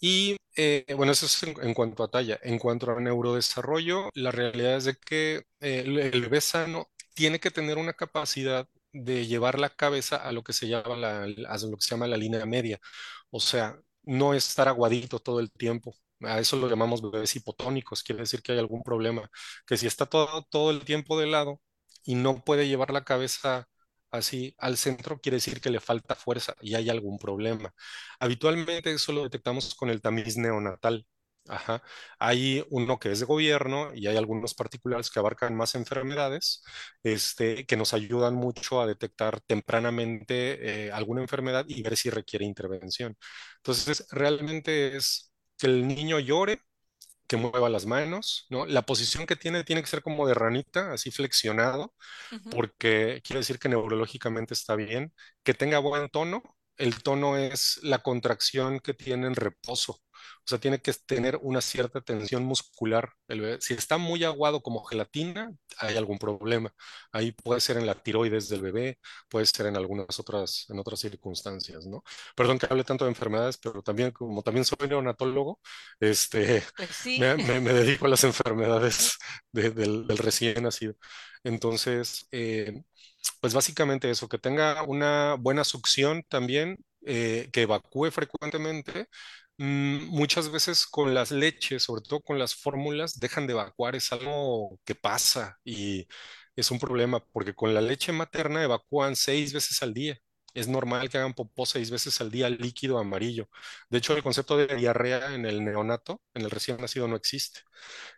Y 0.00 0.36
eh, 0.56 0.84
bueno, 0.96 1.12
eso 1.12 1.26
es 1.26 1.42
en, 1.42 1.74
cuanto 1.74 2.04
a 2.04 2.10
talla. 2.10 2.38
En 2.42 2.58
cuanto 2.58 2.90
a 2.90 3.00
neurodesarrollo, 3.00 4.10
la 4.14 4.30
realidad 4.30 4.76
es 4.76 4.84
de 4.84 4.96
que 4.96 5.44
eh, 5.60 5.82
el 5.86 6.20
bebé 6.22 6.40
sano 6.40 6.88
tiene 7.14 7.40
que 7.40 7.50
tener 7.50 7.78
una 7.78 7.94
capacidad 7.94 8.68
de 9.04 9.26
llevar 9.26 9.58
la 9.58 9.70
cabeza 9.70 10.16
a 10.16 10.32
lo 10.32 10.42
que 10.42 10.52
se 10.52 10.68
llama 10.68 10.96
la, 10.96 11.22
a 11.24 11.58
lo 11.58 11.76
que 11.76 11.82
se 11.82 11.90
llama 11.90 12.06
la 12.06 12.16
línea 12.16 12.46
media. 12.46 12.78
O 13.30 13.40
sea, 13.40 13.78
no 14.02 14.34
estar 14.34 14.68
aguadito 14.68 15.18
todo 15.20 15.40
el 15.40 15.50
tiempo. 15.52 15.94
A 16.22 16.40
eso 16.40 16.56
lo 16.56 16.68
llamamos 16.68 17.02
bebés 17.02 17.36
hipotónicos. 17.36 18.02
Quiere 18.02 18.22
decir 18.22 18.42
que 18.42 18.52
hay 18.52 18.58
algún 18.58 18.82
problema. 18.82 19.28
Que 19.66 19.76
si 19.76 19.86
está 19.86 20.06
todo, 20.06 20.44
todo 20.50 20.70
el 20.70 20.84
tiempo 20.84 21.18
de 21.18 21.26
lado 21.26 21.60
y 22.04 22.14
no 22.14 22.42
puede 22.44 22.68
llevar 22.68 22.92
la 22.92 23.04
cabeza 23.04 23.68
así 24.10 24.54
al 24.58 24.76
centro, 24.78 25.20
quiere 25.20 25.36
decir 25.36 25.60
que 25.60 25.70
le 25.70 25.80
falta 25.80 26.14
fuerza 26.14 26.54
y 26.60 26.74
hay 26.74 26.88
algún 26.90 27.18
problema. 27.18 27.74
Habitualmente 28.20 28.92
eso 28.92 29.12
lo 29.12 29.22
detectamos 29.24 29.74
con 29.74 29.90
el 29.90 30.00
tamiz 30.00 30.36
neonatal. 30.36 31.06
Ajá. 31.48 31.82
Hay 32.18 32.64
uno 32.70 32.98
que 32.98 33.10
es 33.12 33.20
de 33.20 33.26
gobierno 33.26 33.90
y 33.94 34.06
hay 34.06 34.16
algunos 34.18 34.54
particulares 34.54 35.10
que 35.10 35.18
abarcan 35.18 35.56
más 35.56 35.74
enfermedades, 35.74 36.62
este, 37.02 37.64
que 37.66 37.76
nos 37.76 37.94
ayudan 37.94 38.34
mucho 38.34 38.80
a 38.82 38.86
detectar 38.86 39.40
tempranamente 39.40 40.86
eh, 40.88 40.92
alguna 40.92 41.22
enfermedad 41.22 41.64
y 41.68 41.82
ver 41.82 41.96
si 41.96 42.10
requiere 42.10 42.44
intervención. 42.44 43.16
Entonces, 43.56 44.06
realmente 44.10 44.96
es 44.96 45.32
que 45.56 45.66
el 45.68 45.88
niño 45.88 46.18
llore, 46.20 46.60
que 47.26 47.36
mueva 47.36 47.68
las 47.68 47.86
manos, 47.86 48.46
¿no? 48.50 48.66
La 48.66 48.82
posición 48.82 49.26
que 49.26 49.36
tiene 49.36 49.64
tiene 49.64 49.82
que 49.82 49.88
ser 49.88 50.02
como 50.02 50.26
de 50.26 50.34
ranita, 50.34 50.92
así 50.92 51.10
flexionado, 51.10 51.94
Ujú. 52.32 52.50
porque 52.50 53.20
quiere 53.24 53.40
decir 53.40 53.58
que 53.58 53.68
neurológicamente 53.68 54.54
está 54.54 54.76
bien, 54.76 55.14
que 55.44 55.54
tenga 55.54 55.78
buen 55.80 56.08
tono. 56.10 56.42
El 56.76 57.02
tono 57.02 57.36
es 57.36 57.80
la 57.82 57.98
contracción 58.00 58.80
que 58.80 58.94
tiene 58.94 59.26
en 59.28 59.34
reposo. 59.36 60.00
O 60.44 60.48
sea, 60.48 60.58
tiene 60.58 60.80
que 60.80 60.92
tener 61.06 61.38
una 61.42 61.60
cierta 61.60 62.00
tensión 62.00 62.44
muscular. 62.44 63.10
el 63.28 63.40
bebé. 63.40 63.58
Si 63.60 63.74
está 63.74 63.98
muy 63.98 64.24
aguado 64.24 64.62
como 64.62 64.84
gelatina, 64.84 65.52
hay 65.78 65.96
algún 65.96 66.18
problema. 66.18 66.72
Ahí 67.12 67.32
puede 67.32 67.60
ser 67.60 67.76
en 67.78 67.86
la 67.86 67.94
tiroides 67.94 68.48
del 68.48 68.62
bebé, 68.62 68.98
puede 69.28 69.46
ser 69.46 69.66
en 69.66 69.76
algunas 69.76 70.18
otras, 70.18 70.66
en 70.68 70.78
otras 70.78 71.00
circunstancias, 71.00 71.86
¿no? 71.86 72.02
Perdón 72.36 72.58
que 72.58 72.66
hable 72.70 72.84
tanto 72.84 73.04
de 73.04 73.10
enfermedades, 73.10 73.58
pero 73.58 73.82
también, 73.82 74.10
como 74.12 74.42
también 74.42 74.64
soy 74.64 74.88
neonatólogo, 74.88 75.60
este, 76.00 76.62
Pues 76.76 76.90
sí, 76.96 77.16
me, 77.16 77.36
me- 77.36 77.60
me 77.60 77.72
dedico 77.72 78.06
a 78.06 78.08
las 78.08 78.24
enfermedades 78.24 79.18
de- 79.52 79.70
del, 79.70 80.06
del 80.06 80.18
recién 80.18 80.62
nacido. 80.62 80.94
Entonces, 81.44 82.26
eh, 82.32 82.82
pues 83.40 83.54
básicamente 83.54 84.10
eso, 84.10 84.28
que 84.28 84.38
tenga 84.38 84.82
una 84.84 85.34
buena 85.34 85.64
succión 85.64 86.22
también, 86.28 86.78
eh, 87.06 87.48
que 87.52 87.62
evacúe 87.62 88.10
frecuentemente. 88.10 89.06
Mm, 89.58 90.06
muchas 90.10 90.50
veces 90.52 90.86
con 90.86 91.14
las 91.14 91.30
leches, 91.32 91.82
sobre 91.84 92.02
todo 92.02 92.20
con 92.20 92.38
las 92.38 92.54
fórmulas, 92.54 93.18
dejan 93.18 93.46
de 93.46 93.54
evacuar, 93.54 93.96
es 93.96 94.12
algo 94.12 94.78
que 94.84 94.94
pasa 94.94 95.58
y 95.64 96.06
es 96.54 96.70
un 96.70 96.78
problema 96.78 97.24
porque 97.32 97.54
con 97.54 97.74
la 97.74 97.80
leche 97.80 98.12
materna 98.12 98.62
evacúan 98.62 99.16
seis 99.16 99.52
veces 99.52 99.82
al 99.82 99.94
día. 99.94 100.16
Es 100.54 100.66
normal 100.68 101.10
que 101.10 101.18
hagan 101.18 101.34
popó 101.34 101.66
seis 101.66 101.90
veces 101.90 102.20
al 102.20 102.30
día 102.30 102.48
líquido 102.50 102.98
amarillo. 102.98 103.48
De 103.90 103.98
hecho, 103.98 104.16
el 104.16 104.22
concepto 104.22 104.56
de 104.56 104.66
diarrea 104.76 105.34
en 105.34 105.44
el 105.46 105.64
neonato, 105.64 106.22
en 106.34 106.42
el 106.42 106.50
recién 106.50 106.78
nacido, 106.78 107.06
no 107.06 107.16
existe. 107.16 107.60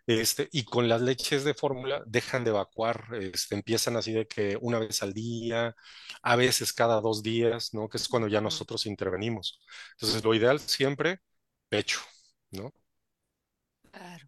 Este, 0.07 0.49
y 0.51 0.63
con 0.65 0.89
las 0.89 1.01
leches 1.01 1.43
de 1.43 1.53
fórmula 1.53 2.03
dejan 2.05 2.43
de 2.43 2.51
evacuar, 2.51 3.05
este, 3.19 3.55
empiezan 3.55 3.95
así 3.97 4.11
de 4.13 4.27
que 4.27 4.57
una 4.61 4.79
vez 4.79 5.01
al 5.03 5.13
día, 5.13 5.75
a 6.21 6.35
veces 6.35 6.73
cada 6.73 7.01
dos 7.01 7.23
días, 7.23 7.73
¿no? 7.73 7.89
Que 7.89 7.97
es 7.97 8.07
cuando 8.07 8.27
ya 8.27 8.41
nosotros 8.41 8.85
intervenimos. 8.85 9.61
Entonces, 9.93 10.23
lo 10.23 10.33
ideal 10.33 10.59
siempre, 10.59 11.19
pecho, 11.71 12.01
¿no? 12.51 12.71
claro, 13.91 14.25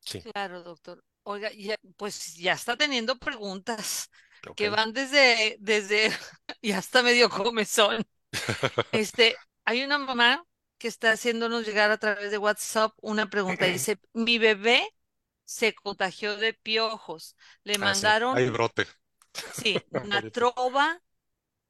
Sí, 0.00 0.26
claro, 0.32 0.64
doctor. 0.64 1.04
Oiga, 1.24 1.50
ya, 1.54 1.76
pues 1.96 2.36
ya 2.36 2.54
está 2.54 2.76
teniendo 2.76 3.18
preguntas 3.18 4.10
que 4.54 4.70
van 4.70 4.92
desde, 4.92 5.56
desde, 5.60 6.10
ya 6.62 6.78
está 6.78 7.02
medio 7.04 7.30
comezón. 7.30 8.04
Este, 8.92 9.42
hay 9.64 9.84
una 9.84 9.98
mamá 9.98 10.44
que 10.78 10.88
está 10.88 11.12
haciéndonos 11.12 11.66
llegar 11.66 11.90
a 11.90 11.98
través 11.98 12.30
de 12.32 12.38
WhatsApp 12.38 12.92
una 13.02 13.28
pregunta. 13.30 13.66
Dice, 13.66 13.98
mi 14.14 14.38
bebé 14.38 14.88
se 15.44 15.74
contagió 15.74 16.36
de 16.38 16.54
piojos. 16.54 17.36
Le 17.64 17.78
Ah, 17.80 17.94
sí, 17.94 18.14
hay 18.30 18.48
mandaron, 18.48 18.50
brote 18.50 18.86
sí, 19.50 19.86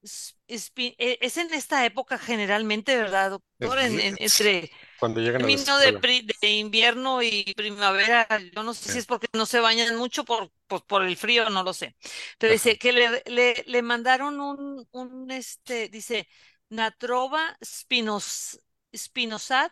s- 0.02 0.35
espi- 0.49 0.95
e- 0.99 1.18
Es 1.21 1.37
en 1.37 1.52
esta 1.54 1.85
época 1.85 2.18
generalmente, 2.18 2.97
¿verdad, 2.97 3.30
doctor? 3.30 3.78
En, 3.78 3.99
entre 4.00 4.71
Cuando 4.98 5.20
llegan 5.20 5.44
a 5.44 5.48
la 5.48 5.58
de, 5.78 5.92
pri- 5.94 6.26
de 6.40 6.50
invierno 6.56 7.22
y 7.22 7.52
primavera, 7.56 8.26
yo 8.54 8.62
no 8.62 8.74
sé 8.74 8.88
si 8.90 8.98
es 8.98 9.06
porque 9.06 9.28
no 9.34 9.46
se 9.46 9.60
bañan 9.60 9.96
mucho 9.96 10.24
por, 10.24 10.50
por, 10.66 10.84
por 10.86 11.04
el 11.04 11.16
frío, 11.16 11.50
no 11.50 11.62
lo 11.62 11.72
sé. 11.74 11.96
Pero 12.38 12.52
Ajá. 12.52 12.54
dice 12.54 12.78
que 12.78 12.92
le, 12.92 13.22
le, 13.26 13.62
le 13.66 13.82
mandaron 13.82 14.40
un, 14.40 14.86
un, 14.92 15.30
este, 15.30 15.88
dice, 15.88 16.28
Natrova 16.70 17.56
spinos, 17.64 18.60
spinosad 18.96 19.70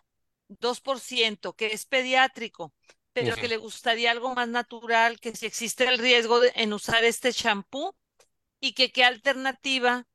2%, 0.48 1.54
que 1.54 1.66
es 1.72 1.86
pediátrico, 1.86 2.74
pero 3.12 3.38
que 3.38 3.48
le 3.48 3.56
gustaría 3.56 4.10
algo 4.10 4.34
más 4.34 4.48
natural, 4.48 5.18
que 5.20 5.34
si 5.34 5.46
existe 5.46 5.88
el 5.88 5.98
riesgo 5.98 6.40
de- 6.40 6.52
en 6.56 6.72
usar 6.72 7.04
este 7.04 7.32
champú 7.32 7.94
y 8.60 8.72
que 8.74 8.92
qué 8.92 9.04
alternativa 9.04 10.06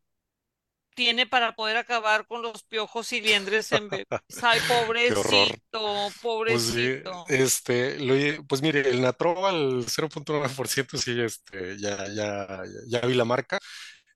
tiene 0.99 1.27
para 1.27 1.55
poder 1.55 1.77
acabar 1.77 2.27
con 2.27 2.41
los 2.41 2.63
piojos 2.63 3.11
y 3.13 3.21
liendres 3.21 3.71
en 3.71 3.89
bebés. 3.89 4.07
Ay, 4.41 4.61
Qué 5.05 5.13
horror. 5.15 5.59
pobrecito, 5.71 6.15
Pues 6.45 6.81
pobrecito. 7.01 7.27
este, 7.27 7.99
lo, 7.99 8.45
pues 8.47 8.61
mire, 8.61 8.89
el 8.89 9.01
Natrol 9.01 9.45
al 9.45 9.85
0.9% 9.89 10.97
sí, 10.97 11.19
este, 11.21 11.77
ya, 11.79 12.07
ya, 12.13 12.63
ya 12.87 13.01
vi 13.01 13.13
la 13.13 13.25
marca. 13.25 13.59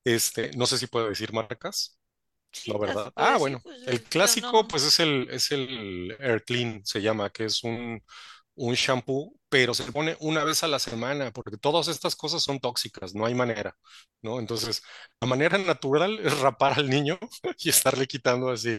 Este, 0.03 0.51
no 0.57 0.65
sé 0.67 0.77
si 0.79 0.87
puedo 0.87 1.09
decir 1.09 1.33
marcas, 1.33 1.99
Sí, 2.51 2.71
¿no, 2.71 2.79
las 2.79 2.79
verdad? 2.79 3.11
Ah, 3.15 3.37
decir, 3.37 3.39
bueno, 3.39 3.61
pues 3.61 3.77
el 3.85 4.03
clásico, 4.03 4.67
no. 4.67 4.67
pues 4.67 4.83
es 4.83 4.99
el, 5.01 5.29
es 5.31 5.51
el 5.51 6.15
Air 6.19 6.43
Clean, 6.45 6.85
se 6.85 7.01
llama, 7.01 7.29
que 7.31 7.45
es 7.45 7.63
un, 7.63 8.01
un 8.55 8.73
shampoo, 8.75 9.35
pero 9.49 9.73
se 9.73 9.91
pone 9.91 10.15
una 10.19 10.43
vez 10.43 10.63
a 10.63 10.67
la 10.67 10.79
semana, 10.79 11.31
porque 11.31 11.57
todas 11.57 11.87
estas 11.87 12.15
cosas 12.15 12.43
son 12.43 12.59
tóxicas, 12.59 13.13
no 13.15 13.25
hay 13.25 13.35
manera, 13.35 13.75
¿no? 14.21 14.39
Entonces, 14.39 14.81
la 15.21 15.27
manera 15.27 15.57
natural 15.57 16.19
es 16.23 16.39
rapar 16.39 16.73
al 16.79 16.89
niño 16.89 17.17
y 17.59 17.69
estarle 17.69 18.07
quitando 18.07 18.49
así 18.51 18.77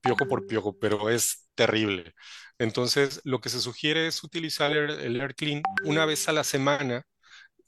piojo 0.00 0.26
por 0.28 0.46
piojo, 0.46 0.78
pero 0.78 1.10
es 1.10 1.48
terrible. 1.54 2.14
Entonces, 2.58 3.20
lo 3.24 3.40
que 3.40 3.48
se 3.50 3.60
sugiere 3.60 4.06
es 4.06 4.22
utilizar 4.24 4.72
el, 4.76 4.90
el 5.00 5.20
Air 5.20 5.34
Clean 5.34 5.62
una 5.84 6.04
vez 6.06 6.28
a 6.28 6.32
la 6.32 6.44
semana 6.44 7.04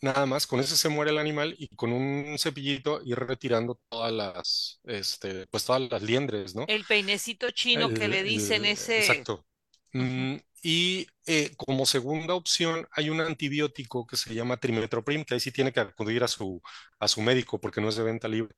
Nada 0.02 0.24
más, 0.26 0.46
con 0.46 0.60
ese 0.60 0.76
se 0.78 0.88
muere 0.88 1.10
el 1.10 1.18
animal 1.18 1.54
y 1.58 1.68
con 1.76 1.92
un 1.92 2.38
cepillito 2.38 3.02
ir 3.04 3.18
retirando 3.18 3.78
todas 3.90 4.10
las, 4.12 4.80
este, 4.84 5.46
pues 5.48 5.64
todas 5.66 5.82
las 5.90 6.02
liendres, 6.02 6.54
¿no? 6.54 6.66
El 6.66 6.86
peinecito 6.86 7.50
chino 7.50 7.90
que 7.92 8.08
El- 8.08 8.12
le 8.12 8.22
dicen 8.22 8.64
el- 8.64 8.70
ese. 8.74 8.96
exacto. 8.96 9.46
Mm, 9.92 10.36
y 10.62 11.06
eh, 11.26 11.52
como 11.56 11.86
segunda 11.86 12.34
opción 12.34 12.86
hay 12.92 13.10
un 13.10 13.20
antibiótico 13.20 14.06
que 14.06 14.16
se 14.16 14.34
llama 14.34 14.56
trimetoprim, 14.58 15.24
que 15.24 15.34
ahí 15.34 15.40
sí 15.40 15.52
tiene 15.52 15.72
que 15.72 15.80
acudir 15.80 16.22
a 16.24 16.28
su, 16.28 16.60
a 16.98 17.08
su 17.08 17.22
médico 17.22 17.60
porque 17.60 17.80
no 17.80 17.88
es 17.88 17.96
de 17.96 18.02
venta 18.04 18.28
libre. 18.28 18.54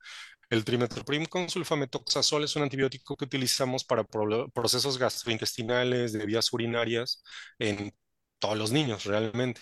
El 0.51 0.65
trimetoprim 0.65 1.27
con 1.27 1.49
sulfamethoxazol 1.51 2.45
es 2.45 2.57
un 2.57 2.63
antibiótico 2.65 3.17
que 3.17 3.25
utilizamos 3.25 3.85
para 3.85 4.05
pro- 4.05 4.51
procesos 4.51 4.99
gastrointestinales, 4.99 6.13
de 6.13 6.27
vías 6.27 6.53
urinarias 6.53 7.23
en 7.59 7.95
todos 8.39 8.59
los 8.59 8.73
niños 8.73 9.05
realmente 9.05 9.61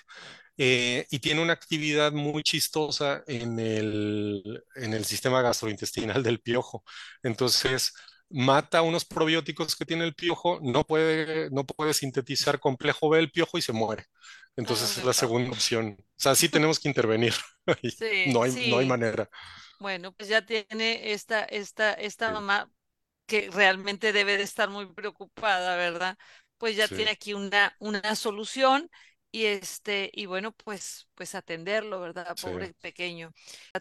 eh, 0.57 1.07
y 1.11 1.19
tiene 1.21 1.43
una 1.43 1.53
actividad 1.55 2.13
muy 2.13 2.43
chistosa 2.43 3.23
en 3.27 3.59
el, 3.59 4.63
en 4.77 4.95
el 4.95 5.05
sistema 5.05 5.43
gastrointestinal 5.43 6.23
del 6.23 6.41
piojo. 6.41 6.85
Entonces, 7.23 7.93
mata 8.31 8.83
unos 8.83 9.05
probióticos 9.05 9.77
que 9.77 9.87
tiene 9.87 10.05
el 10.05 10.15
piojo, 10.15 10.59
no 10.63 10.85
puede, 10.85 11.51
no 11.51 11.65
puede 11.67 11.95
sintetizar 11.95 12.61
complejo 12.61 13.09
B 13.11 13.19
el 13.21 13.31
piojo 13.31 13.59
y 13.59 13.63
se 13.63 13.73
muere. 13.73 14.05
Entonces 14.57 14.97
es 14.99 15.05
Hazme 15.05 15.05
la 15.05 15.13
segunda 15.13 15.51
opción. 15.51 15.97
O 16.01 16.05
sea, 16.17 16.35
sí 16.35 16.49
tenemos 16.49 16.81
que 16.81 16.89
intervenir. 16.89 17.35
Sí, 17.99 18.07
No 18.25 18.43
hay, 18.43 18.59
no 18.65 18.79
hay 18.79 18.87
manera. 18.87 19.29
Bueno, 19.79 20.13
pues 20.13 20.29
ya 20.29 20.45
tiene 20.45 21.13
esta, 21.13 21.43
esta, 21.45 21.93
esta 21.95 22.31
Sí, 22.31 22.33
mamá 22.33 22.71
que 23.27 23.51
realmente 23.53 24.13
debe 24.13 24.37
de 24.39 24.45
estar 24.45 24.71
muy 24.71 24.93
preocupada, 24.95 25.77
¿verdad? 25.77 26.19
Pues 26.59 26.77
ya 26.77 26.89
tiene 26.89 27.13
aquí 27.13 27.35
una, 27.35 27.77
una 27.81 28.17
solución 28.17 28.91
y 29.33 29.47
este, 29.47 30.11
y 30.13 30.27
bueno, 30.27 30.53
pues, 30.53 31.09
pues 31.15 31.35
atenderlo, 31.35 32.01
¿verdad? 32.01 32.37
sí. 32.37 32.47
Pobre 32.47 32.75
pequeño. 32.75 33.33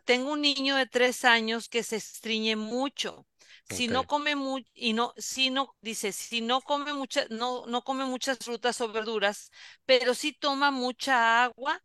Tengo 0.05 0.31
un 0.33 0.41
niño 0.41 0.75
de 0.75 0.85
tres 0.87 1.25
años 1.25 1.69
que 1.69 1.83
se 1.83 1.97
estriñe 1.97 2.55
mucho. 2.55 3.25
Si 3.69 3.87
no 3.87 4.05
come 4.05 4.35
mucho, 4.35 4.67
y 4.73 4.93
no, 4.93 5.13
si 5.17 5.49
no, 5.51 5.75
dice, 5.81 6.11
si 6.11 6.41
no 6.41 6.61
come 6.61 6.93
mucha, 6.93 7.25
no, 7.29 7.65
no 7.67 7.83
come 7.83 8.05
muchas 8.05 8.39
frutas 8.39 8.81
o 8.81 8.91
verduras, 8.91 9.51
pero 9.85 10.13
sí 10.15 10.33
toma 10.33 10.71
mucha 10.71 11.43
agua, 11.43 11.83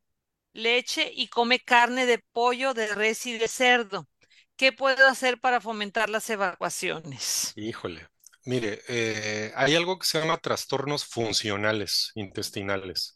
leche 0.52 1.10
y 1.14 1.28
come 1.28 1.60
carne 1.60 2.06
de 2.06 2.18
pollo, 2.32 2.74
de 2.74 2.88
res 2.94 3.26
y 3.26 3.38
de 3.38 3.48
cerdo. 3.48 4.08
¿Qué 4.56 4.72
puedo 4.72 5.06
hacer 5.08 5.40
para 5.40 5.60
fomentar 5.60 6.10
las 6.10 6.30
evacuaciones? 6.30 7.56
Híjole. 7.56 8.08
Mire, 8.44 8.82
eh, 8.88 9.52
hay 9.56 9.74
algo 9.74 9.98
que 9.98 10.06
se 10.06 10.20
llama 10.20 10.38
trastornos 10.38 11.04
funcionales 11.06 12.10
intestinales. 12.14 13.13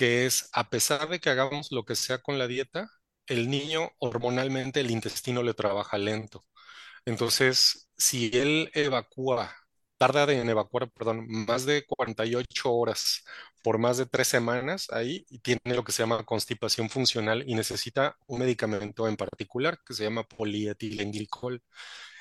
Que 0.00 0.24
es, 0.26 0.48
a 0.54 0.70
pesar 0.70 1.10
de 1.10 1.20
que 1.20 1.28
hagamos 1.30 1.72
lo 1.72 1.84
que 1.84 1.94
sea 1.94 2.20
con 2.22 2.38
la 2.38 2.46
dieta, 2.46 2.90
el 3.26 3.50
niño 3.50 3.90
hormonalmente 3.98 4.80
el 4.80 4.90
intestino 4.90 5.42
le 5.42 5.52
trabaja 5.54 5.98
lento. 5.98 6.46
Entonces, 7.04 7.90
si 7.98 8.30
él 8.34 8.70
evacúa, 8.74 9.54
tarda 9.98 10.32
en 10.32 10.48
evacuar, 10.48 10.90
perdón, 10.92 11.26
más 11.28 11.66
de 11.66 11.84
48 11.86 12.72
horas 12.72 13.24
por 13.62 13.78
más 13.78 13.98
de 13.98 14.06
tres 14.06 14.28
semanas, 14.28 14.88
ahí 14.90 15.24
tiene 15.42 15.60
lo 15.76 15.84
que 15.84 15.92
se 15.92 16.02
llama 16.02 16.24
constipación 16.24 16.90
funcional 16.90 17.44
y 17.46 17.54
necesita 17.54 18.16
un 18.26 18.40
medicamento 18.40 19.08
en 19.08 19.16
particular 19.16 19.78
que 19.86 19.94
se 19.94 20.04
llama 20.04 20.24
polietilenglicol. 20.24 21.62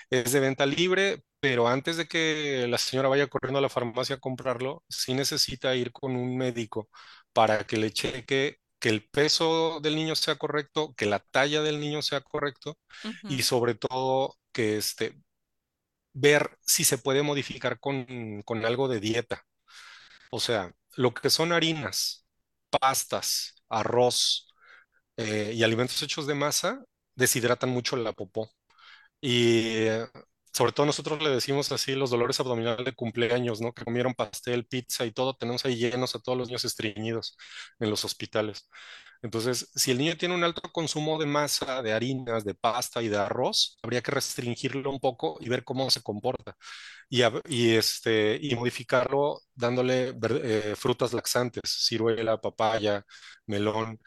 Es 0.09 0.31
de 0.31 0.39
venta 0.39 0.65
libre, 0.65 1.23
pero 1.39 1.67
antes 1.67 1.97
de 1.97 2.07
que 2.07 2.67
la 2.67 2.77
señora 2.77 3.09
vaya 3.09 3.27
corriendo 3.27 3.59
a 3.59 3.61
la 3.61 3.69
farmacia 3.69 4.15
a 4.15 4.19
comprarlo, 4.19 4.83
sí 4.89 5.13
necesita 5.13 5.75
ir 5.75 5.91
con 5.91 6.15
un 6.15 6.37
médico 6.37 6.89
para 7.39 7.65
que 7.65 7.77
le 7.77 7.91
cheque 7.93 8.57
que 8.79 8.89
el 8.89 9.07
peso 9.09 9.79
del 9.81 9.95
niño 9.95 10.13
sea 10.17 10.35
correcto, 10.35 10.93
que 10.97 11.05
la 11.05 11.19
talla 11.19 11.61
del 11.61 11.79
niño 11.79 12.01
sea 12.01 12.19
correcto 12.19 12.77
y 13.29 13.43
sobre 13.43 13.75
todo 13.75 14.35
que 14.51 14.75
este, 14.77 15.21
ver 16.13 16.57
si 16.61 16.83
se 16.83 16.97
puede 16.97 17.23
modificar 17.23 17.79
con, 17.79 18.41
con 18.43 18.65
algo 18.65 18.89
de 18.89 18.99
dieta. 18.99 19.45
O 20.31 20.41
sea, 20.41 20.73
lo 20.97 21.13
que 21.13 21.29
son 21.29 21.53
harinas, 21.53 22.27
pastas, 22.69 23.55
arroz 23.69 24.47
eh, 25.17 25.53
y 25.55 25.63
alimentos 25.63 26.01
hechos 26.03 26.27
de 26.27 26.35
masa 26.35 26.83
deshidratan 27.15 27.69
mucho 27.69 27.95
la 27.95 28.13
popó. 28.13 28.51
Y 29.21 29.77
eh, 29.87 30.07
sobre 30.59 30.73
todo 30.73 30.85
nosotros 30.85 31.23
le 31.23 31.29
decimos 31.29 31.71
así 31.71 31.95
los 31.95 32.09
dolores 32.09 32.37
abdominales 32.41 32.83
de 32.85 32.91
cumpleaños, 32.93 33.61
¿no? 33.61 33.71
Que 33.73 33.85
comieron 33.85 34.13
pastel, 34.13 34.65
pizza 34.65 35.05
y 35.05 35.11
todo, 35.11 35.33
tenemos 35.33 35.63
ahí 35.65 35.77
llenos 35.77 36.15
a 36.15 36.19
todos 36.19 36.37
los 36.37 36.49
niños 36.49 36.65
estreñidos 36.65 37.37
en 37.79 37.89
los 37.89 38.03
hospitales. 38.03 38.69
Entonces, 39.21 39.71
si 39.73 39.91
el 39.91 39.97
niño 39.99 40.17
tiene 40.17 40.35
un 40.35 40.43
alto 40.43 40.61
consumo 40.73 41.17
de 41.17 41.25
masa, 41.27 41.81
de 41.81 41.93
harinas, 41.93 42.43
de 42.43 42.55
pasta 42.55 43.01
y 43.01 43.07
de 43.07 43.17
arroz, 43.17 43.77
habría 43.83 44.01
que 44.01 44.11
restringirlo 44.11 44.89
un 44.91 44.99
poco 44.99 45.37
y 45.39 45.47
ver 45.49 45.63
cómo 45.63 45.89
se 45.91 46.01
comporta. 46.03 46.57
Y, 47.09 47.23
este, 47.75 48.37
y 48.41 48.55
modificarlo 48.55 49.41
dándole 49.55 50.13
eh, 50.43 50.75
frutas 50.77 51.13
laxantes, 51.13 51.63
ciruela, 51.87 52.39
papaya, 52.41 53.05
melón. 53.47 53.99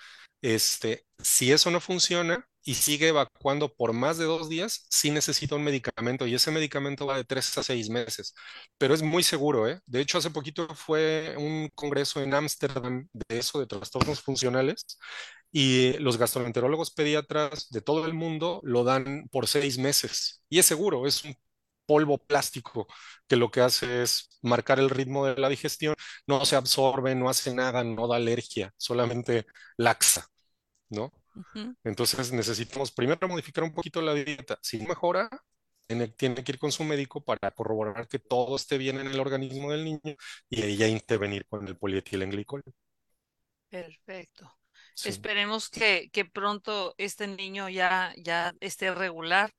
Este, 0.43 1.07
si 1.21 1.53
eso 1.53 1.71
no 1.71 1.81
funciona 1.81 2.47
y 2.65 2.75
sigue 2.75 3.09
evacuando 3.09 3.75
por 3.75 3.93
más 3.95 4.19
de 4.19 4.27
dos 4.27 4.49
días, 4.49 4.87
sí 4.91 5.11
necesita 5.11 5.57
un 5.57 5.65
medicamento 5.65 6.27
y 6.27 6.35
ese 6.35 6.51
medicamento 6.53 7.07
va 7.07 7.17
de 7.17 7.25
tres 7.25 7.57
a 7.59 7.63
seis 7.65 7.91
meses, 7.91 8.35
pero 8.79 8.95
es 8.95 9.03
muy 9.03 9.23
seguro, 9.25 9.69
¿eh? 9.69 9.81
De 9.87 10.01
hecho, 10.01 10.19
hace 10.19 10.31
poquito 10.31 10.69
fue 10.75 11.35
un 11.39 11.71
congreso 11.75 12.23
en 12.23 12.35
Ámsterdam 12.35 13.09
de 13.13 13.39
eso, 13.39 13.61
de 13.61 13.67
trastornos 13.67 14.21
funcionales, 14.23 14.87
y 15.53 15.93
los 15.99 16.17
gastroenterólogos 16.19 16.93
pediatras 16.93 17.69
de 17.71 17.81
todo 17.83 18.07
el 18.07 18.15
mundo 18.15 18.61
lo 18.65 18.85
dan 18.85 19.29
por 19.31 19.47
seis 19.49 19.79
meses 19.79 20.43
y 20.49 20.59
es 20.59 20.67
seguro, 20.67 21.07
es 21.07 21.25
un 21.25 21.37
polvo 21.87 22.19
plástico 22.19 22.87
que 23.29 23.37
lo 23.37 23.51
que 23.51 23.61
hace 23.61 24.03
es 24.03 24.39
marcar 24.43 24.79
el 24.81 24.89
ritmo 24.91 25.27
de 25.27 25.37
la 25.41 25.49
digestión, 25.49 25.95
no 26.27 26.45
se 26.47 26.57
absorbe, 26.57 27.15
no 27.15 27.29
hace 27.29 27.55
nada, 27.55 27.85
no 27.85 28.09
da 28.09 28.17
alergia, 28.17 28.73
solamente 28.79 29.47
laxa. 29.77 30.27
¿No? 30.93 31.13
Entonces 31.83 32.33
necesitamos 32.33 32.93
primero 32.93 33.27
modificar 33.27 33.65
un 33.65 33.73
poquito 33.73 34.01
la 34.01 34.15
dieta. 34.15 34.59
Si 34.63 34.79
no 34.79 34.89
mejora, 34.89 35.29
tiene, 35.87 36.09
tiene, 36.09 36.45
que 36.45 36.53
ir 36.53 36.59
con 36.59 36.71
su 36.71 36.85
médico 36.85 37.25
para 37.25 37.51
corroborar 37.51 38.07
que 38.07 38.19
todo 38.19 38.55
esté 38.57 38.79
bien 38.79 38.99
en 38.99 39.09
el 39.09 39.19
organismo 39.19 39.73
del 39.73 39.85
niño 39.85 40.17
y 40.49 40.63
ahí 40.63 40.77
ya 40.77 40.87
intervenir 40.89 41.47
con 41.47 41.67
el 41.67 41.77
polietilenglicol. 41.77 42.63
Perfecto. 43.69 44.53
Esperemos 45.05 45.71
que, 45.71 46.11
que, 46.13 46.25
pronto 46.25 46.95
este 46.99 47.27
niño 47.27 47.69
ya, 47.69 48.13
ya 48.17 48.53
esté 48.61 48.95
regular, 48.95 49.53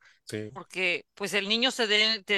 porque 0.51 1.07
pues 1.15 1.33
el 1.33 1.49
niño 1.49 1.71
se, 1.71 1.87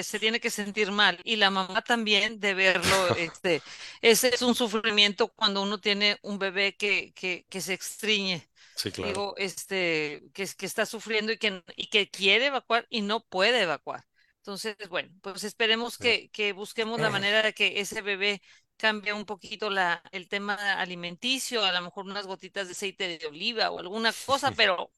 se 0.03 0.19
tiene 0.19 0.39
que 0.39 0.49
sentir 0.49 0.91
mal 0.91 1.19
y 1.23 1.35
la 1.35 1.49
mamá 1.51 1.81
también 1.83 2.39
de 2.39 2.53
verlo. 2.53 3.09
este, 3.17 3.61
ese 4.01 4.29
es 4.33 4.41
un 4.41 4.55
sufrimiento 4.55 5.29
cuando 5.33 5.61
uno 5.63 5.79
tiene 5.79 6.17
un 6.21 6.39
bebé 6.39 6.75
que, 6.75 7.13
que, 7.13 7.45
que 7.49 7.61
se 7.61 7.73
extriñe. 7.73 8.49
Sí, 8.75 8.91
claro. 8.91 9.13
Digo, 9.13 9.35
este, 9.37 10.23
que, 10.33 10.47
que 10.57 10.65
está 10.65 10.85
sufriendo 10.85 11.31
y 11.31 11.37
que, 11.37 11.63
y 11.75 11.87
que 11.87 12.09
quiere 12.09 12.47
evacuar 12.47 12.87
y 12.89 13.01
no 13.01 13.21
puede 13.25 13.61
evacuar. 13.61 14.05
Entonces, 14.37 14.75
bueno, 14.89 15.09
pues 15.21 15.43
esperemos 15.43 15.97
que, 15.97 16.29
que 16.31 16.53
busquemos 16.53 16.99
la 17.01 17.09
manera 17.11 17.41
de 17.43 17.53
que 17.53 17.79
ese 17.81 18.01
bebé 18.01 18.41
cambie 18.77 19.13
un 19.13 19.25
poquito 19.25 19.69
la, 19.69 20.01
el 20.11 20.27
tema 20.29 20.55
alimenticio, 20.79 21.63
a 21.63 21.71
lo 21.73 21.81
mejor 21.81 22.05
unas 22.05 22.27
gotitas 22.27 22.67
de 22.67 22.71
aceite 22.73 23.17
de 23.17 23.25
oliva 23.27 23.71
o 23.71 23.79
alguna 23.79 24.13
cosa, 24.25 24.51
pero 24.55 24.91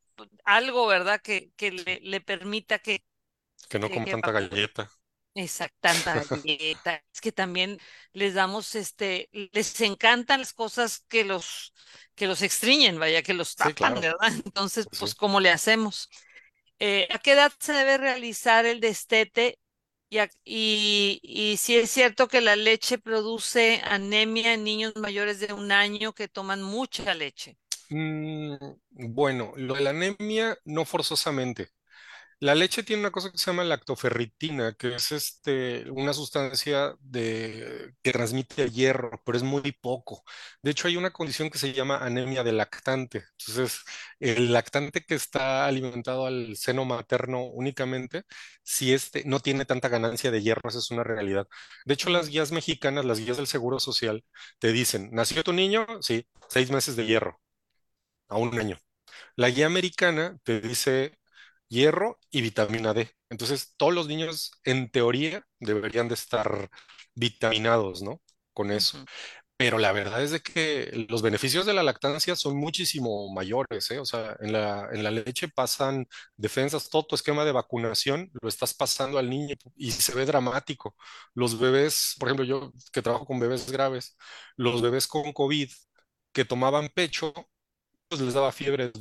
algo, 0.44 0.88
¿verdad? 0.88 1.22
Que, 1.22 1.52
que 1.56 1.72
le, 1.72 2.00
le 2.02 2.22
permita 2.22 2.80
que... 2.80 3.04
Que 3.70 3.80
no 3.80 3.90
coma 3.90 4.06
tanta 4.06 4.32
galleta. 4.32 4.90
Exacto, 5.36 5.78
tanta 5.82 6.24
galleta. 6.24 7.04
Es 7.14 7.22
que 7.22 7.32
también 7.32 7.80
les 8.14 8.34
damos, 8.34 8.74
este, 8.76 9.30
les 9.32 9.80
encantan 9.82 10.40
las 10.40 10.54
cosas 10.54 11.06
que 11.08 11.24
los, 11.24 11.74
que 12.16 12.26
los 12.26 12.42
extriñen, 12.42 13.00
vaya, 13.00 13.22
que 13.22 13.36
los 13.36 13.56
tapan, 13.56 13.96
¿verdad? 14.02 14.18
Entonces, 14.46 14.88
pues, 14.98 15.14
¿cómo 15.14 15.40
le 15.40 15.52
hacemos? 15.52 16.10
Eh, 16.80 17.08
¿A 17.12 17.20
qué 17.20 17.34
edad 17.34 17.52
se 17.60 17.74
debe 17.74 17.98
realizar 17.98 18.66
el 18.66 18.80
destete? 18.80 19.60
Y, 20.10 20.20
y, 20.44 21.20
y, 21.22 21.58
si 21.58 21.76
es 21.76 21.92
cierto 21.92 22.28
que 22.28 22.42
la 22.42 22.56
leche 22.56 22.98
produce 22.98 23.82
anemia 23.84 24.54
en 24.54 24.64
niños 24.64 24.94
mayores 24.96 25.40
de 25.40 25.54
un 25.54 25.72
año 25.72 26.14
que 26.14 26.30
toman 26.30 26.64
mucha 26.64 27.14
leche. 27.14 27.58
Mm, 27.90 28.56
bueno, 28.90 29.54
lo 29.56 29.76
de 29.76 29.82
la 29.82 29.92
anemia 29.92 30.58
no 30.66 30.84
forzosamente. 30.86 31.70
La 32.40 32.56
leche 32.56 32.84
tiene 32.84 33.02
una 33.02 33.12
cosa 33.12 33.32
que 33.32 33.38
se 33.40 33.48
llama 33.52 33.64
lactoferritina, 33.66 34.74
que 34.76 34.96
es 34.96 35.12
este, 35.12 35.90
una 35.92 36.14
sustancia 36.14 36.96
de, 37.00 37.94
que 38.04 38.12
transmite 38.14 38.70
hierro, 38.72 39.22
pero 39.26 39.38
es 39.38 39.44
muy 39.44 39.74
poco. 39.74 40.24
De 40.62 40.72
hecho, 40.72 40.88
hay 40.88 40.98
una 40.98 41.12
condición 41.12 41.50
que 41.50 41.60
se 41.60 41.74
llama 41.74 41.98
anemia 42.00 42.44
de 42.44 42.54
lactante. 42.54 43.26
Entonces, 43.40 43.82
el 44.20 44.54
lactante 44.54 45.02
que 45.06 45.16
está 45.16 45.66
alimentado 45.68 46.28
al 46.28 46.58
seno 46.58 46.86
materno 46.86 47.44
únicamente, 47.46 48.24
si 48.64 48.94
este 48.94 49.24
no 49.26 49.40
tiene 49.40 49.66
tanta 49.66 49.90
ganancia 49.90 50.32
de 50.32 50.42
hierro, 50.44 50.70
esa 50.70 50.80
es 50.80 50.92
una 50.92 51.04
realidad. 51.04 51.48
De 51.86 51.94
hecho, 51.96 52.10
las 52.10 52.30
guías 52.30 52.52
mexicanas, 52.52 53.06
las 53.06 53.20
guías 53.20 53.38
del 53.38 53.48
Seguro 53.48 53.80
Social, 53.80 54.24
te 54.60 54.72
dicen, 54.72 55.10
¿nació 55.14 55.44
tu 55.44 55.54
niño? 55.54 55.86
Sí, 56.02 56.28
seis 56.50 56.72
meses 56.72 56.96
de 56.96 57.06
hierro, 57.06 57.40
a 58.30 58.38
un 58.38 58.58
año. 58.60 58.78
La 59.36 59.50
guía 59.50 59.68
americana 59.68 60.38
te 60.44 60.62
dice 60.62 61.20
hierro 61.70 62.20
y 62.32 62.42
vitamina 62.42 62.94
D. 62.94 63.12
Entonces, 63.30 63.74
todos 63.78 63.94
los 63.94 64.08
niños, 64.08 64.52
en 64.64 64.90
teoría, 64.92 65.44
deberían 65.60 66.08
de 66.08 66.16
estar 66.16 66.70
vitaminados, 67.16 68.02
¿no? 68.04 68.22
Con 68.54 68.72
eso. 68.72 69.04
Pero 69.58 69.80
la 69.80 69.92
verdad 69.92 70.22
es 70.24 70.30
de 70.32 70.40
que 70.42 71.08
los 71.10 71.24
beneficios 71.24 71.66
de 71.66 71.74
la 71.74 71.82
lactancia 71.82 72.36
son 72.36 72.58
muchísimo 72.58 73.34
mayores, 73.34 73.90
¿eh? 73.92 74.00
O 74.00 74.06
sea, 74.06 74.36
en 74.40 74.54
la, 74.54 74.88
en 74.92 75.04
la 75.04 75.10
leche 75.12 75.48
pasan 75.48 76.08
defensas, 76.36 76.90
todo 76.92 77.06
tu 77.08 77.16
esquema 77.16 77.44
de 77.44 77.52
vacunación 77.54 78.30
lo 78.42 78.50
estás 78.50 78.76
pasando 78.76 79.18
al 79.18 79.30
niño 79.30 79.56
y 79.76 79.92
se 79.92 80.14
ve 80.14 80.26
dramático. 80.28 80.96
Los 81.34 81.60
bebés, 81.60 82.16
por 82.20 82.30
ejemplo, 82.30 82.46
yo 82.46 82.72
que 82.94 83.02
trabajo 83.02 83.26
con 83.26 83.40
bebés 83.40 83.72
graves, 83.72 84.16
los 84.58 84.82
bebés 84.84 85.08
con 85.08 85.34
COVID 85.34 85.70
que 86.32 86.46
tomaban 86.46 86.90
pecho, 86.94 87.34
les 88.10 88.34
daba 88.34 88.52
fiebre 88.52 88.92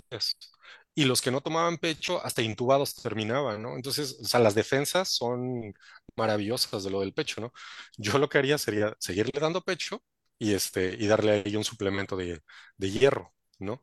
y 0.95 1.05
los 1.05 1.21
que 1.21 1.31
no 1.31 1.41
tomaban 1.43 1.79
pecho 1.79 2.25
hasta 2.25 2.43
intubados 2.43 2.95
terminaban, 2.95 3.63
¿no? 3.63 3.77
Entonces, 3.77 4.19
o 4.21 4.25
sea, 4.25 4.41
las 4.41 4.55
defensas 4.55 5.09
son 5.11 5.75
maravillosas 6.17 6.85
de 6.85 6.91
lo 6.91 7.01
del 7.01 7.13
pecho, 7.15 7.41
¿no? 7.41 7.53
Yo 7.99 8.19
lo 8.19 8.29
que 8.29 8.39
haría 8.39 8.59
sería 8.59 8.95
seguirle 8.99 9.39
dando 9.41 9.61
pecho 9.63 10.03
y, 10.39 10.55
este, 10.55 10.97
y 10.99 11.07
darle 11.07 11.45
ahí 11.47 11.57
un 11.57 11.65
suplemento 11.65 12.17
de, 12.17 12.43
hierro, 12.79 13.35
¿no? 13.59 13.83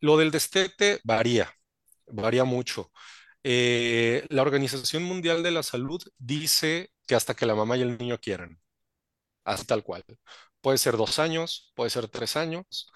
Lo 0.00 0.16
del 0.16 0.30
destete 0.30 1.00
varía, 1.04 1.52
varía 2.08 2.44
mucho. 2.44 2.92
Eh, 3.44 4.26
la 4.30 4.42
Organización 4.42 5.04
Mundial 5.04 5.42
de 5.42 5.52
la 5.52 5.62
Salud 5.62 6.02
dice 6.18 6.92
que 7.06 7.14
hasta 7.14 7.34
que 7.34 7.46
la 7.46 7.54
mamá 7.54 7.76
y 7.76 7.82
el 7.82 7.98
niño 7.98 8.18
quieran, 8.20 8.60
así 9.44 9.66
tal 9.66 9.84
cual. 9.84 10.04
Puede 10.60 10.78
ser 10.78 10.96
dos 10.96 11.18
años, 11.18 11.72
puede 11.74 11.90
ser 11.90 12.08
tres 12.08 12.36
años 12.36 12.92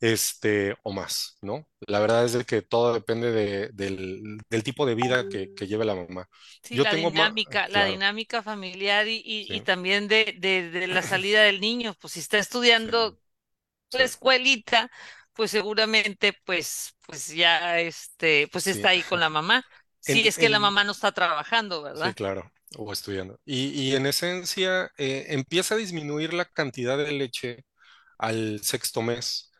este, 0.00 0.76
o 0.82 0.92
más, 0.92 1.38
¿no? 1.40 1.68
La 1.80 2.00
verdad 2.00 2.24
es 2.24 2.32
de 2.32 2.44
que 2.44 2.62
todo 2.62 2.92
depende 2.92 3.32
de, 3.32 3.68
del, 3.72 4.38
del, 4.48 4.62
tipo 4.62 4.84
de 4.84 4.94
vida 4.94 5.28
que, 5.28 5.54
que 5.54 5.66
lleve 5.66 5.84
la 5.84 5.94
mamá. 5.94 6.28
Sí, 6.62 6.76
Yo 6.76 6.84
la 6.84 6.90
tengo 6.90 7.10
dinámica, 7.10 7.68
la 7.68 7.86
dinámica 7.86 8.42
familiar 8.42 9.08
y, 9.08 9.22
y, 9.24 9.46
y 9.54 9.60
también 9.62 10.08
de, 10.08 10.36
de, 10.38 10.70
de, 10.70 10.86
la 10.86 11.02
salida 11.02 11.42
del 11.42 11.60
niño, 11.60 11.94
pues 12.00 12.14
si 12.14 12.20
está 12.20 12.38
estudiando 12.38 13.18
la 13.92 14.04
escuelita, 14.04 14.90
pues 15.32 15.50
seguramente 15.50 16.34
pues, 16.44 16.94
pues 17.06 17.28
ya 17.28 17.80
este, 17.80 18.48
pues 18.48 18.66
está 18.66 18.90
ahí 18.90 19.02
con 19.02 19.20
la 19.20 19.30
mamá. 19.30 19.64
Si 20.00 20.12
sí, 20.12 20.28
es 20.28 20.36
que 20.36 20.46
en, 20.46 20.52
la 20.52 20.60
mamá 20.60 20.84
no 20.84 20.92
está 20.92 21.12
trabajando, 21.12 21.82
¿verdad? 21.82 22.08
Sí, 22.08 22.14
claro, 22.14 22.52
o 22.76 22.92
estudiando. 22.92 23.40
Y, 23.44 23.68
y 23.70 23.96
en 23.96 24.06
esencia 24.06 24.92
eh, 24.98 25.26
empieza 25.30 25.74
a 25.74 25.78
disminuir 25.78 26.32
la 26.32 26.44
cantidad 26.44 26.96
de 26.98 27.10
leche 27.12 27.64
al 28.18 28.60
sexto 28.62 29.02
mes 29.02 29.50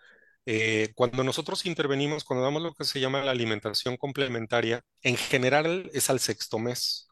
eh, 0.47 0.93
cuando 0.95 1.25
nosotros 1.25 1.67
intervenimos, 1.67 2.25
cuando 2.25 2.45
damos 2.45 2.63
lo 2.63 2.75
que 2.75 2.85
se 2.85 3.01
llama 3.01 3.23
la 3.25 3.33
alimentación 3.33 3.97
complementaria, 3.97 4.83
en 5.03 5.17
general 5.17 5.91
es 5.95 6.11
al 6.11 6.21
sexto 6.21 6.59
mes, 6.59 7.09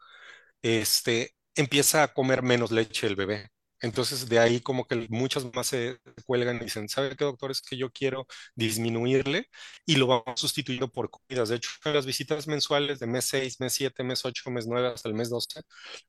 este, 0.63 1.35
empieza 1.55 2.03
a 2.03 2.13
comer 2.15 2.43
menos 2.43 2.73
leche 2.73 3.07
el 3.07 3.17
bebé. 3.17 3.49
Entonces, 3.81 4.29
de 4.29 4.39
ahí 4.39 4.61
como 4.61 4.87
que 4.87 5.07
muchas 5.11 5.45
más 5.55 5.67
se 5.67 5.99
cuelgan 6.27 6.57
y 6.57 6.61
dicen, 6.61 6.89
¿sabe 6.89 7.17
qué, 7.17 7.25
doctor? 7.25 7.51
Es 7.51 7.61
que 7.61 7.77
yo 7.77 7.91
quiero 7.91 8.27
disminuirle 8.55 9.49
y 9.85 9.97
lo 9.97 10.07
vamos 10.07 10.41
sustituyendo 10.41 10.91
por 10.91 11.11
comidas. 11.11 11.51
De 11.51 11.57
hecho, 11.57 11.71
en 11.85 11.95
las 11.95 12.07
visitas 12.07 12.47
mensuales 12.47 12.99
de 12.99 13.07
mes 13.07 13.27
6, 13.27 13.61
mes 13.61 13.75
7, 13.75 14.03
mes 14.05 14.25
8, 14.25 14.51
mes 14.51 14.67
9 14.67 14.89
hasta 14.89 15.09
el 15.09 15.15
mes 15.15 15.29
12, 15.29 15.61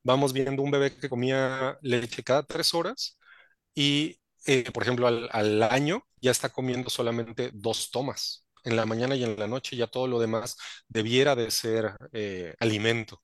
vamos 0.04 0.32
viendo 0.34 0.62
un 0.62 0.72
bebé 0.72 0.96
que 0.96 1.10
comía 1.10 1.78
leche 1.82 2.24
cada 2.24 2.44
tres 2.44 2.74
horas 2.74 3.18
y 3.76 4.20
eh, 4.45 4.71
por 4.71 4.84
ejemplo, 4.84 5.08
al, 5.08 5.63
año 5.63 6.05
ya 6.21 6.31
está 6.31 6.49
comiendo 6.49 6.89
solamente 6.89 7.51
dos 7.53 7.91
tomas, 7.91 8.45
en 8.63 8.75
la 8.75 8.86
mañana 8.86 9.15
y 9.15 9.23
en 9.23 9.38
la 9.38 9.47
noche, 9.47 9.75
ya 9.75 9.88
todo 9.88 10.08
lo 10.08 10.19
demás 10.19 10.58
debiera 10.88 11.36
de 11.36 11.51
ser 11.51 11.95
eh, 12.13 12.55
alimento, 12.60 13.23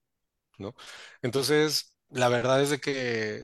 ¿no? 0.58 0.74
Entonces, 1.22 1.94
la 2.10 2.28
verdad 2.28 2.62
es 2.62 2.70
de 2.70 2.80
que 2.80 3.42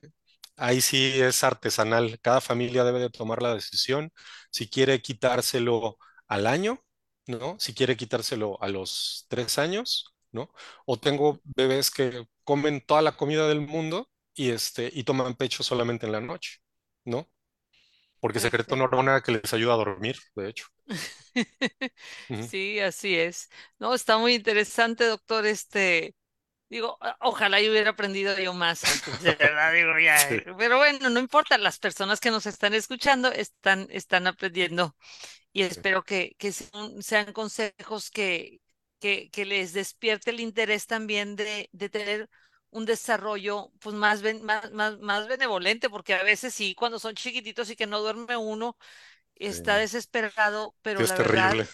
ahí 0.55 0.81
sí 0.81 1.19
es 1.21 1.43
artesanal, 1.43 2.19
cada 2.21 2.41
familia 2.41 2.83
debe 2.83 2.99
de 2.99 3.09
tomar 3.09 3.41
la 3.41 3.53
decisión, 3.55 4.11
si 4.51 4.69
quiere 4.69 5.01
quitárselo 5.01 5.97
al 6.27 6.47
año, 6.47 6.83
¿no? 7.27 7.57
Si 7.59 7.73
quiere 7.73 7.97
quitárselo 7.97 8.61
a 8.61 8.69
los 8.69 9.25
tres 9.29 9.57
años 9.57 10.13
¿no? 10.31 10.51
O 10.85 10.97
tengo 10.99 11.41
bebés 11.43 11.91
que 11.91 12.25
comen 12.43 12.81
toda 12.85 13.01
la 13.01 13.17
comida 13.17 13.47
del 13.47 13.61
mundo 13.61 14.09
y, 14.33 14.51
este, 14.51 14.89
y 14.93 15.03
toman 15.03 15.35
pecho 15.35 15.63
solamente 15.63 16.05
en 16.05 16.11
la 16.11 16.21
noche, 16.21 16.59
¿no? 17.05 17.29
Porque 18.21 18.39
secretan 18.39 18.81
Perfecto. 18.81 18.81
hormona 18.81 19.21
que 19.21 19.31
les 19.33 19.53
ayuda 19.53 19.73
a 19.73 19.77
dormir, 19.77 20.17
de 20.35 20.49
hecho. 20.49 20.65
Sí, 22.37 22.79
así 22.79 23.15
es. 23.17 23.49
No, 23.79 23.93
está 23.93 24.17
muy 24.17 24.33
interesante, 24.35 25.05
doctor. 25.05 25.45
Este, 25.45 26.15
digo, 26.69 26.97
a- 27.01 27.17
ojalá 27.21 27.61
yo 27.61 27.71
hubiera 27.71 27.91
aprendido 27.91 28.37
yo 28.39 28.53
más 28.53 28.85
antes, 28.85 29.21
de 29.21 29.35
verdad, 29.35 29.73
digo, 29.73 29.99
ya. 29.99 30.31
Sí, 30.35 30.35
eh, 30.35 30.45
Pero 30.57 30.77
bueno, 30.77 31.09
no 31.09 31.19
importa, 31.19 31.57
las 31.57 31.79
personas 31.79 32.19
que 32.19 32.31
nos 32.31 32.45
están 32.45 32.73
escuchando 32.73 33.31
están, 33.31 33.87
están 33.91 34.27
aprendiendo 34.27 34.95
y 35.53 35.63
sí, 35.69 35.81
espero 35.81 36.03
que, 36.03 36.35
que 36.39 36.51
sean, 36.53 37.01
sean 37.03 37.33
consejos 37.33 38.11
que, 38.11 38.61
que, 38.99 39.29
que 39.31 39.45
les 39.45 39.73
despierte 39.73 40.31
el 40.31 40.39
interés 40.41 40.87
también 40.87 41.35
de, 41.35 41.69
de 41.73 41.89
tener 41.89 42.29
un 42.71 42.85
desarrollo 42.85 43.71
pues 43.79 43.95
más, 43.95 44.21
ben- 44.21 44.43
más, 44.43 44.71
más, 44.71 44.99
más 44.99 45.27
benevolente, 45.27 45.89
porque 45.89 46.13
a 46.13 46.23
veces 46.23 46.53
sí, 46.53 46.75
cuando 46.75 46.99
son 46.99 47.15
chiquititos 47.15 47.69
y 47.69 47.75
que 47.75 47.87
no 47.87 47.99
duerme 48.01 48.37
uno, 48.37 48.77
sí. 49.47 49.55
está 49.55 49.77
desesperado, 49.77 50.75
Sí, 50.97 51.03
pero 51.03 51.03
es 51.03 51.13
la 51.13 51.17
verdad 51.19 51.59
terrible. 51.59 51.67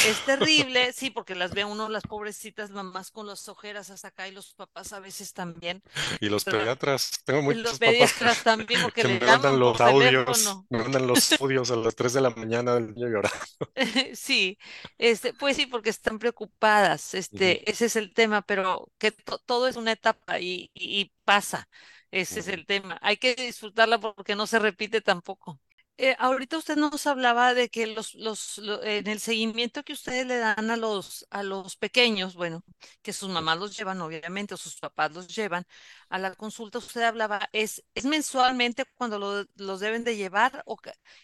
Es 0.00 0.22
terrible, 0.24 0.92
sí, 0.92 1.10
porque 1.10 1.34
las 1.34 1.52
ve 1.54 1.64
uno, 1.64 1.88
las 1.88 2.04
pobrecitas 2.06 2.70
mamás 2.70 3.10
con 3.10 3.26
las 3.26 3.48
ojeras 3.48 3.90
hasta 3.90 4.08
acá 4.08 4.28
y 4.28 4.32
los 4.32 4.54
papás 4.54 4.92
a 4.92 5.00
veces 5.00 5.32
también, 5.32 5.82
Y 6.20 6.28
los 6.28 6.44
pediatras, 6.44 7.10
tengo 7.24 7.42
Y 7.46 7.54
los 7.56 7.74
muchos 7.74 7.80
papás 7.80 8.14
pediatras 8.16 8.42
también, 8.42 8.82
porque 8.82 9.04
que 9.04 9.08
le 9.08 9.20
me 9.20 9.20
mandan 9.20 9.58
los 9.58 9.80
audios, 9.80 10.60
teléfono. 10.62 10.68
me 10.70 10.78
mandan 10.78 11.06
los 11.06 11.32
audios 11.40 11.70
a 11.70 11.76
las 11.76 11.94
3 11.96 12.12
de 12.14 12.20
la 12.22 12.30
mañana 12.30 12.74
del 12.74 12.94
niño 12.94 13.08
llorando. 13.08 13.38
Sí, 14.16 14.58
este, 14.98 15.32
pues 15.34 15.56
sí, 15.56 15.66
porque 15.66 15.90
están 15.90 16.18
preocupadas, 16.18 17.14
este, 17.14 17.68
ese 17.70 17.86
es 17.86 17.96
el 17.96 18.12
tema, 18.12 18.42
pero 18.42 18.90
que 18.98 19.12
to- 19.12 19.38
todo 19.38 19.66
es 19.68 19.76
una 19.76 19.92
etapa 19.92 20.38
y, 20.40 20.70
y 20.74 21.00
y 21.00 21.12
pasa, 21.24 21.68
ese 22.10 22.40
es 22.40 22.48
el 22.48 22.66
tema. 22.66 22.98
Hay 23.02 23.16
que 23.16 23.34
disfrutarla 23.34 23.98
porque 23.98 24.36
no 24.36 24.46
se 24.46 24.58
repite 24.58 25.00
tampoco. 25.00 25.60
Eh, 25.98 26.16
ahorita 26.18 26.58
usted 26.58 26.76
nos 26.76 27.06
hablaba 27.06 27.54
de 27.54 27.68
que 27.68 27.86
los, 27.86 28.14
los, 28.14 28.58
lo- 28.58 28.82
en 28.82 29.06
el 29.06 29.20
seguimiento 29.20 29.84
que 29.84 29.92
ustedes 29.92 30.26
le 30.26 30.38
dan 30.38 30.70
a 30.70 30.76
los, 30.76 31.26
a 31.30 31.42
los 31.44 31.76
pequeños, 31.76 32.34
bueno, 32.34 32.64
que 33.02 33.12
sus 33.12 33.28
mamás 33.28 33.58
los 33.58 33.76
llevan, 33.76 34.00
obviamente, 34.00 34.54
o 34.54 34.56
sus 34.56 34.76
papás 34.80 35.12
los 35.12 35.28
llevan 35.34 35.64
a 36.08 36.18
la 36.18 36.34
consulta, 36.34 36.78
usted 36.78 37.02
hablaba, 37.02 37.48
¿es, 37.52 37.84
es 37.94 38.04
mensualmente 38.04 38.84
cuando 38.96 39.18
lo- 39.18 39.46
los 39.56 39.80
deben 39.80 40.02
de 40.04 40.16
llevar 40.16 40.62
o 40.66 40.76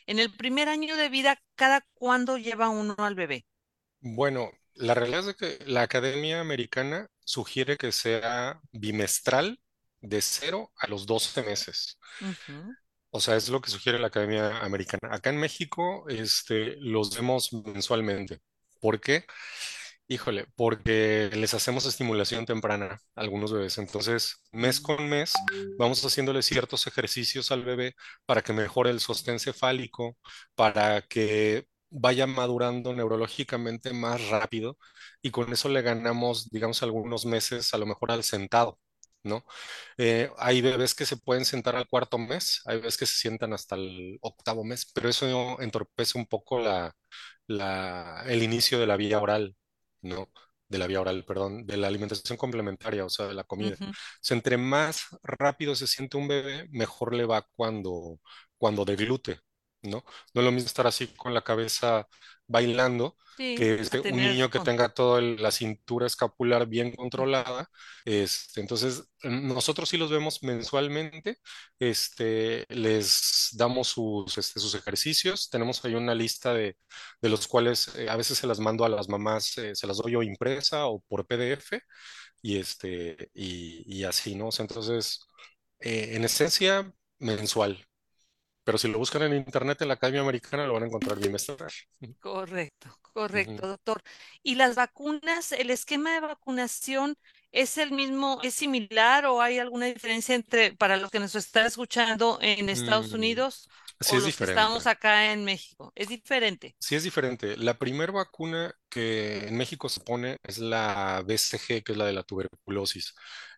en 0.06 0.18
el 0.20 0.36
primer 0.36 0.68
año 0.68 0.96
de 0.96 1.08
vida, 1.08 1.42
cada 1.56 1.80
cuándo 1.94 2.38
lleva 2.38 2.68
uno 2.68 2.94
al 2.98 3.14
bebé? 3.16 3.46
Bueno, 4.00 4.50
la 4.74 4.94
realidad 4.94 5.28
es 5.30 5.36
que 5.36 5.58
la 5.66 5.82
Academia 5.82 6.40
Americana 6.40 7.08
sugiere 7.24 7.76
que 7.76 7.92
sea 7.92 8.60
bimestral 8.72 9.60
de 10.00 10.20
cero 10.22 10.72
a 10.76 10.86
los 10.88 11.06
12 11.06 11.42
meses. 11.42 11.98
O 13.10 13.20
sea, 13.20 13.36
es 13.36 13.48
lo 13.48 13.60
que 13.60 13.70
sugiere 13.70 13.98
la 13.98 14.08
Academia 14.08 14.58
Americana. 14.60 15.14
Acá 15.14 15.30
en 15.30 15.38
México, 15.38 16.04
este, 16.08 16.76
los 16.80 17.14
vemos 17.16 17.52
mensualmente. 17.52 18.40
¿Por 18.80 19.00
qué? 19.00 19.24
Híjole, 20.08 20.46
porque 20.56 21.30
les 21.34 21.54
hacemos 21.54 21.86
estimulación 21.86 22.46
temprana 22.46 23.00
a 23.14 23.20
algunos 23.20 23.52
bebés. 23.52 23.78
Entonces, 23.78 24.42
mes 24.52 24.80
con 24.80 25.08
mes, 25.08 25.34
vamos 25.78 26.04
haciéndole 26.04 26.42
ciertos 26.42 26.86
ejercicios 26.86 27.52
al 27.52 27.64
bebé 27.64 27.94
para 28.26 28.42
que 28.42 28.52
mejore 28.54 28.90
el 28.90 29.00
sostén 29.00 29.38
cefálico, 29.40 30.16
para 30.54 31.02
que 31.02 31.66
vaya 31.90 32.26
madurando 32.26 32.94
neurológicamente 32.94 33.92
más 33.92 34.28
rápido 34.28 34.78
y 35.22 35.30
con 35.30 35.52
eso 35.52 35.68
le 35.68 35.82
ganamos, 35.82 36.48
digamos, 36.50 36.82
algunos 36.82 37.24
meses 37.26 37.72
a 37.74 37.78
lo 37.78 37.86
mejor 37.86 38.10
al 38.12 38.24
sentado, 38.24 38.78
¿no? 39.24 39.44
Eh, 39.98 40.30
hay 40.38 40.60
bebés 40.62 40.94
que 40.94 41.06
se 41.06 41.16
pueden 41.16 41.44
sentar 41.44 41.76
al 41.76 41.88
cuarto 41.88 42.18
mes, 42.18 42.62
hay 42.66 42.76
bebés 42.78 42.96
que 42.98 43.06
se 43.06 43.14
sientan 43.18 43.52
hasta 43.52 43.76
el 43.76 44.18
octavo 44.22 44.64
mes, 44.64 44.90
pero 44.94 45.08
eso 45.08 45.60
entorpece 45.60 46.18
un 46.18 46.26
poco 46.26 46.58
la, 46.60 46.94
la- 47.46 48.24
el 48.26 48.42
inicio 48.42 48.78
de 48.78 48.86
la 48.86 48.96
vía 48.96 49.20
oral, 49.20 49.56
¿no? 50.02 50.30
De 50.68 50.78
la 50.78 50.86
vía 50.86 51.00
oral, 51.00 51.24
perdón, 51.24 51.66
de 51.66 51.76
la 51.78 51.86
alimentación 51.88 52.36
complementaria, 52.38 53.04
o 53.04 53.08
sea, 53.10 53.26
de 53.26 53.34
la 53.34 53.44
comida. 53.44 53.76
O 53.76 53.78
sea, 54.20 54.36
entre 54.36 54.56
más 54.58 55.06
rápido 55.22 55.74
se 55.74 55.86
siente 55.86 56.16
un 56.16 56.28
bebé, 56.28 56.68
mejor 56.70 57.14
le 57.14 57.24
va 57.24 57.42
cuando, 57.56 58.18
cuando 58.58 58.84
deglute, 58.84 59.40
¿no? 59.82 60.04
No 60.34 60.40
es 60.40 60.44
lo 60.44 60.52
mismo 60.52 60.66
estar 60.66 60.86
así 60.86 61.08
con 61.08 61.32
la 61.34 61.42
cabeza 61.42 62.06
bailando 62.48 63.16
Sí, 63.36 63.54
que 63.54 63.74
este, 63.76 64.00
un 64.00 64.24
niño 64.24 64.50
que 64.50 64.60
tenga 64.60 64.88
toda 64.90 65.20
la 65.22 65.50
cintura 65.52 66.06
escapular 66.06 66.66
bien 66.68 66.92
controlada 66.94 67.68
este, 68.04 68.60
entonces, 68.60 69.04
nosotros 69.22 69.88
sí 69.90 69.96
los 69.98 70.10
vemos 70.10 70.42
mensualmente, 70.42 71.38
este, 71.78 72.64
les 72.70 73.50
damos 73.56 73.88
sus, 73.88 74.38
este, 74.38 74.60
sus 74.60 74.74
ejercicios, 74.74 75.50
tenemos 75.50 75.84
ahí 75.84 75.94
una 75.94 76.14
lista 76.14 76.54
de, 76.54 76.76
de 77.20 77.28
los 77.28 77.46
cuales 77.48 77.94
eh, 77.96 78.08
a 78.10 78.16
veces 78.16 78.38
se 78.38 78.46
las 78.46 78.60
mando 78.60 78.84
a 78.84 78.88
las 78.88 79.08
mamás, 79.08 79.56
eh, 79.58 79.74
se 79.74 79.86
las 79.86 79.98
doy 79.98 80.12
yo 80.12 80.22
impresa 80.22 80.86
o 80.86 81.00
por 81.08 81.26
PDF 81.26 81.80
y, 82.42 82.58
este, 82.58 83.30
y, 83.34 83.84
y 84.00 84.04
así, 84.04 84.34
¿no? 84.36 84.48
O 84.48 84.52
sea, 84.52 84.64
entonces, 84.64 85.20
eh, 85.80 86.10
en 86.16 86.24
esencia, 86.24 86.92
mensual, 87.18 87.84
pero 88.68 88.78
si 88.78 88.88
lo 88.88 88.98
buscan 88.98 89.22
en 89.22 89.34
internet 89.34 89.82
en 89.82 89.88
la 89.88 89.94
Academia 89.94 90.20
Americana 90.22 90.66
lo 90.66 90.74
van 90.74 90.82
a 90.84 90.86
encontrar 90.86 91.18
bimestral. 91.18 91.70
Correcto, 92.20 92.88
correcto, 93.12 93.68
doctor. 93.68 94.02
¿Y 94.42 94.56
las 94.56 94.74
vacunas, 94.74 95.52
el 95.52 95.70
esquema 95.70 96.12
de 96.14 96.20
vacunación 96.20 97.16
es 97.52 97.78
el 97.78 97.92
mismo, 97.92 98.40
es 98.42 98.54
similar 98.54 99.24
o 99.26 99.40
hay 99.40 99.58
alguna 99.58 99.86
diferencia 99.86 100.34
entre 100.34 100.72
para 100.74 100.96
los 100.96 101.10
que 101.12 101.20
nos 101.20 101.34
están 101.36 101.66
escuchando 101.66 102.38
en 102.42 102.68
Estados 102.68 103.12
Mm, 103.12 103.12
Unidos 103.12 103.68
sí 104.00 104.16
o 104.16 104.18
es 104.18 104.24
los 104.24 104.36
que 104.36 104.44
diferente. 104.44 104.44
estamos 104.44 104.86
acá 104.88 105.32
en 105.32 105.44
México? 105.44 105.92
Es 105.94 106.08
diferente. 106.08 106.76
Sí 106.80 106.94
es 106.94 107.02
diferente. 107.02 107.56
La 107.56 107.78
primera 107.78 108.12
vacuna 108.12 108.72
que 108.88 109.48
en 109.48 109.56
México 109.56 109.88
se 109.88 110.00
pone 110.00 110.36
es 110.44 110.58
la 110.58 111.22
BCG, 111.26 111.82
que 111.82 111.92
es 111.92 111.98
la 111.98 112.06
de 112.06 112.12
la 112.12 112.22
tuberculosis. 112.22 113.14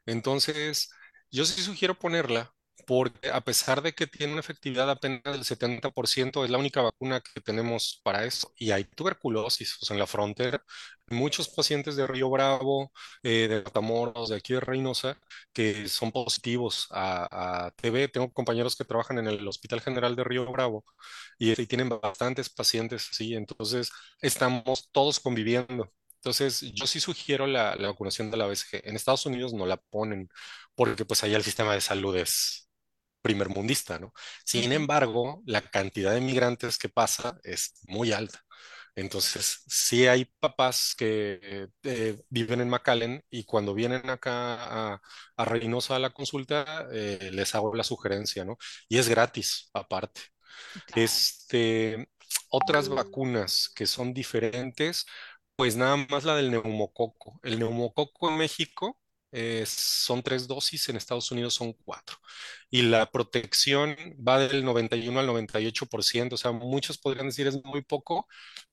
Entonces, 0.06 0.90
yo 1.30 1.44
sí 1.44 1.60
sugiero 1.62 1.98
ponerla 1.98 2.52
porque 2.86 3.30
a 3.30 3.40
pesar 3.42 3.82
de 3.82 3.92
que 3.92 4.06
tiene 4.06 4.32
una 4.32 4.40
efectividad 4.40 4.90
apenas 4.90 5.22
del 5.24 5.44
70%, 5.44 6.44
es 6.44 6.50
la 6.50 6.58
única 6.58 6.82
vacuna 6.82 7.20
que 7.20 7.40
tenemos 7.40 8.00
para 8.04 8.24
eso. 8.24 8.52
Y 8.56 8.70
hay 8.72 8.84
tuberculosis, 8.84 9.78
en 9.90 9.98
la 9.98 10.06
frontera, 10.06 10.62
muchos 11.10 11.48
pacientes 11.48 11.96
de 11.96 12.06
Río 12.06 12.30
Bravo, 12.30 12.92
eh, 13.22 13.48
de 13.48 13.62
Matamoros, 13.62 14.28
de 14.30 14.36
aquí 14.36 14.54
de 14.54 14.60
Reynosa, 14.60 15.18
que 15.52 15.88
son 15.88 16.12
positivos 16.12 16.86
a, 16.90 17.66
a 17.66 17.70
TB. 17.72 18.08
Tengo 18.08 18.32
compañeros 18.32 18.76
que 18.76 18.84
trabajan 18.84 19.18
en 19.18 19.28
el 19.28 19.46
Hospital 19.48 19.80
General 19.80 20.16
de 20.16 20.24
Río 20.24 20.50
Bravo 20.50 20.84
y, 21.38 21.60
y 21.60 21.66
tienen 21.66 21.88
bastantes 21.88 22.50
pacientes 22.50 23.08
así, 23.10 23.34
entonces 23.34 23.90
estamos 24.20 24.90
todos 24.92 25.20
conviviendo. 25.20 25.92
Entonces, 26.16 26.60
yo 26.74 26.86
sí 26.86 27.00
sugiero 27.00 27.46
la, 27.46 27.74
la 27.76 27.88
vacunación 27.88 28.30
de 28.30 28.36
la 28.36 28.46
BCG. 28.46 28.82
En 28.88 28.96
Estados 28.96 29.24
Unidos 29.26 29.54
no 29.54 29.66
la 29.66 29.78
ponen 29.78 30.28
porque 30.74 31.04
pues 31.06 31.24
allá 31.24 31.36
el 31.38 31.44
sistema 31.44 31.74
de 31.74 31.80
salud 31.80 32.16
es 32.16 32.69
primermundista, 33.22 33.98
¿no? 33.98 34.12
Sin 34.44 34.72
embargo, 34.72 35.42
la 35.46 35.62
cantidad 35.62 36.12
de 36.14 36.20
migrantes 36.20 36.78
que 36.78 36.88
pasa 36.88 37.38
es 37.44 37.74
muy 37.88 38.12
alta. 38.12 38.40
Entonces, 38.96 39.62
sí 39.68 40.06
hay 40.08 40.24
papás 40.40 40.94
que 40.96 41.68
eh, 41.84 42.18
viven 42.28 42.60
en 42.60 42.68
McAllen 42.68 43.24
y 43.30 43.44
cuando 43.44 43.74
vienen 43.74 44.10
acá 44.10 44.94
a, 44.94 45.00
a 45.36 45.44
Reynosa 45.44 45.96
a 45.96 45.98
la 46.00 46.10
consulta, 46.10 46.88
eh, 46.92 47.30
les 47.32 47.54
hago 47.54 47.74
la 47.74 47.84
sugerencia, 47.84 48.44
¿no? 48.44 48.58
Y 48.88 48.98
es 48.98 49.08
gratis, 49.08 49.70
aparte. 49.74 50.20
Claro. 50.84 51.04
Este, 51.04 52.08
otras 52.50 52.88
vacunas 52.88 53.70
que 53.74 53.86
son 53.86 54.14
diferentes, 54.14 55.06
pues 55.56 55.76
nada 55.76 55.96
más 56.10 56.24
la 56.24 56.36
del 56.36 56.50
neumococo. 56.50 57.40
El 57.42 57.58
neumococo 57.60 58.30
en 58.30 58.38
México 58.38 58.99
eh, 59.32 59.64
son 59.66 60.22
tres 60.22 60.46
dosis, 60.48 60.88
en 60.88 60.96
Estados 60.96 61.30
Unidos 61.30 61.54
son 61.54 61.72
cuatro. 61.72 62.16
Y 62.70 62.82
la 62.82 63.10
protección 63.10 63.96
va 64.26 64.38
del 64.40 64.64
91 64.64 65.20
al 65.20 65.26
98%, 65.26 66.34
o 66.36 66.38
sea, 66.38 66.52
muchos 66.52 66.98
podrían 66.98 67.26
decir 67.26 67.46
es 67.46 67.62
muy 67.64 67.82
poco, 67.82 68.26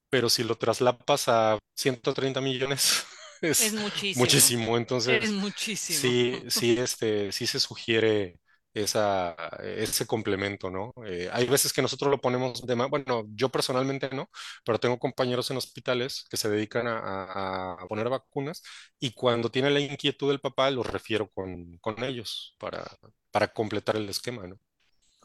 pero 0.10 0.30
si 0.30 0.44
lo 0.44 0.58
traslapas 0.58 1.28
a 1.30 1.60
130 1.76 2.42
millones 2.42 3.06
Es 3.58 3.74
es 3.74 3.74
muchísimo, 3.74 4.50
muchísimo. 4.54 4.78
es 5.08 5.30
Entonces, 5.30 5.32
muchísimo. 5.32 6.14
sí, 6.14 6.44
sí, 6.50 6.78
este, 6.80 7.32
sí 7.32 7.48
se 7.48 7.60
sugiere 7.60 8.40
esa, 8.74 9.36
ese 9.64 10.06
complemento, 10.06 10.70
¿no? 10.70 10.94
Eh, 11.06 11.30
hay 11.32 11.46
veces 11.48 11.74
que 11.74 11.82
nosotros 11.82 12.12
lo 12.12 12.20
ponemos 12.20 12.66
de 12.66 12.76
más, 12.76 12.90
bueno, 12.90 13.24
yo 13.34 13.50
personalmente 13.50 14.10
no, 14.12 14.30
pero 14.66 14.80
tengo 14.80 15.00
compañeros 15.00 15.50
en 15.52 15.58
hospitales 15.58 16.26
que 16.30 16.38
se 16.38 16.50
dedican 16.50 16.86
a, 16.88 17.78
poner 17.90 18.10
vacunas 18.10 18.62
y 19.00 19.14
cuando 19.14 19.50
tiene 19.50 19.70
la 19.70 19.80
inquietud 19.80 20.30
del 20.30 20.40
papá, 20.42 20.70
los 20.72 20.86
refiero 20.88 21.30
con, 21.32 21.78
con 21.80 22.04
ellos 22.04 22.56
para, 22.60 22.86
para 23.32 23.48
completar 23.54 23.96
el 23.96 24.10
esquema, 24.10 24.48
¿no? 24.48 24.58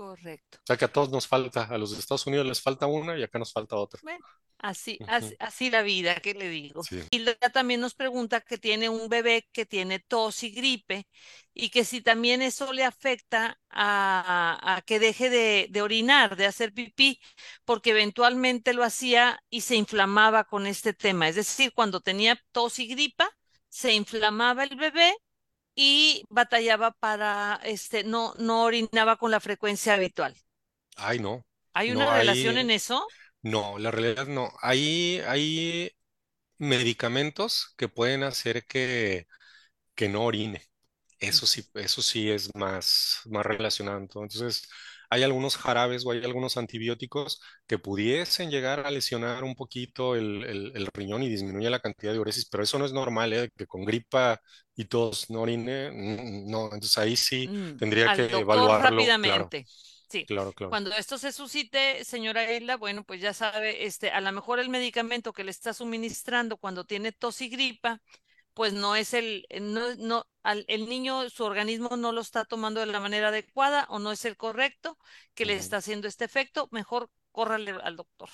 Correcto. 0.02 0.58
O 0.64 0.66
sea 0.66 0.76
que 0.76 0.84
a 0.86 0.92
todos 0.92 1.10
nos 1.10 1.26
falta, 1.28 1.64
a 1.64 1.78
los 1.78 1.90
de 1.92 1.98
Estados 1.98 2.26
Unidos 2.26 2.46
les 2.46 2.60
falta 2.62 2.86
una 2.86 3.16
y 3.18 3.22
acá 3.22 3.38
nos 3.38 3.52
falta 3.52 3.76
otra. 3.76 4.00
Bueno, 4.00 4.24
así, 4.58 5.00
así, 5.06 5.34
así 5.38 5.70
la 5.70 5.82
vida, 5.82 6.16
¿qué 6.16 6.34
le 6.34 6.48
digo? 6.48 6.88
Sí. 6.88 7.00
Y 7.10 7.24
también 7.52 7.80
nos 7.80 7.94
pregunta 7.94 8.40
que 8.40 8.58
tiene 8.58 8.88
un 8.88 9.08
bebé 9.08 9.48
que 9.52 9.64
tiene 9.66 10.00
tos 10.00 10.42
y 10.42 10.50
gripe 10.50 11.06
y 11.54 11.70
que 11.70 11.84
si 11.84 12.00
también 12.00 12.42
eso 12.42 12.72
le 12.72 12.84
afecta 12.84 13.60
a, 13.70 14.58
a- 14.60 14.76
a 14.76 14.82
que 14.82 14.98
deje 14.98 15.30
de, 15.30 15.68
de 15.70 15.82
orinar, 15.82 16.36
de 16.36 16.46
hacer 16.46 16.72
pipí, 16.72 17.20
porque 17.64 17.90
eventualmente 17.90 18.72
lo 18.74 18.82
hacía 18.84 19.40
y 19.50 19.60
se 19.62 19.76
inflamaba 19.76 20.44
con 20.44 20.66
este 20.66 20.92
tema. 20.94 21.28
Es 21.28 21.36
decir, 21.36 21.72
cuando 21.74 22.00
tenía 22.00 22.40
tos 22.52 22.78
y 22.80 22.86
gripa, 22.88 23.30
se 23.68 23.92
inflamaba 23.94 24.64
el 24.64 24.76
bebé 24.76 25.14
y 25.74 26.24
batallaba 26.30 26.92
para, 26.92 27.60
este, 27.64 28.04
no, 28.04 28.34
no 28.38 28.64
orinaba 28.64 29.16
con 29.16 29.30
la 29.30 29.40
frecuencia 29.40 29.94
habitual. 29.94 30.36
Ay, 30.96 31.18
no. 31.18 31.44
¿Hay 31.74 31.92
una 31.92 32.06
relación 32.06 32.56
hay, 32.56 32.58
en 32.58 32.70
eso? 32.70 33.12
no, 33.42 33.78
la 33.78 33.90
realidad 33.90 34.26
no. 34.28 34.52
Hay, 34.62 35.20
hay 35.28 35.90
medicamentos 36.58 37.74
que 37.76 37.88
pueden 37.88 38.24
hacer 38.24 38.64
que, 38.66 39.26
que 39.96 40.08
no 40.08 40.24
orine. 40.24 40.62
Eso 41.20 41.46
sí, 41.46 41.64
eso 41.74 42.02
sí 42.02 42.30
es 42.30 42.54
más, 42.56 43.20
más 43.26 43.46
relacionado. 43.46 43.98
Entonces, 44.00 44.68
hay 45.10 45.22
algunos 45.24 45.56
jarabes 45.56 46.06
o 46.06 46.12
hay 46.12 46.24
algunos 46.24 46.56
antibióticos 46.58 47.40
que 47.66 47.78
pudiesen 47.78 48.50
llegar 48.50 48.86
a 48.86 48.90
lesionar 48.92 49.44
un 49.44 49.54
poquito 49.56 50.16
el, 50.16 50.44
el- 50.44 50.72
el 50.76 50.86
riñón 50.94 51.22
y 51.24 51.28
disminuye 51.30 51.70
la 51.70 51.80
cantidad 51.80 52.12
de 52.12 52.20
uresis, 52.20 52.48
pero 52.50 52.64
eso 52.64 52.78
no 52.78 52.86
es 52.86 52.92
normal, 52.92 53.32
¿eh? 53.34 53.50
Que 53.56 53.66
con 53.66 53.84
gripa 53.84 54.40
y 54.76 54.84
tos 54.86 55.30
no 55.30 55.42
orine, 55.42 55.90
no. 56.46 56.64
Entonces 56.66 56.98
ahí 56.98 57.16
sí 57.16 57.50
Mm, 57.50 57.76
tendría 57.76 58.10
que 58.12 58.24
al 58.24 58.40
evaluarlo, 58.40 59.16
claro, 59.18 59.52
rápidamente. 59.52 59.68
Sí. 60.08 60.26
claro, 60.26 60.52
claro. 60.54 60.78
Cuando 60.78 60.90
esto 60.94 61.18
se 61.18 61.32
suscite, 61.32 62.04
señora 62.04 62.50
Isla, 62.52 62.76
bueno, 62.76 63.04
pues 63.04 63.20
ya 63.20 63.34
sabe, 63.34 63.84
este, 63.86 64.10
a 64.10 64.20
lo 64.20 64.32
mejor 64.32 64.58
el 64.58 64.68
medicamento 64.70 65.32
que 65.32 65.44
le 65.44 65.50
está 65.50 65.74
suministrando 65.74 66.56
cuando 66.56 66.84
tiene 66.84 67.12
tos 67.12 67.40
y 67.42 67.48
gripa, 67.48 68.00
pues 68.54 68.72
no 68.74 68.96
es 68.96 69.14
el, 69.14 69.46
eh, 69.50 69.60
no, 69.60 69.94
no, 69.96 70.26
al- 70.42 70.64
el 70.68 70.88
niño, 70.88 71.28
su 71.30 71.44
organismo 71.44 71.96
no 71.96 72.12
lo 72.12 72.20
está 72.22 72.44
tomando 72.44 72.80
de 72.80 72.86
la 72.86 73.00
manera 73.00 73.28
adecuada 73.28 73.86
o 73.90 73.98
no 73.98 74.12
es 74.12 74.24
el 74.26 74.36
correcto 74.36 74.98
que 75.34 75.46
le 75.46 75.54
está 75.56 75.78
haciendo 75.78 76.08
este 76.08 76.24
efecto, 76.26 76.68
mejor 76.72 77.10
córrale 77.32 77.72
al 77.82 77.96
doctor. 77.96 78.30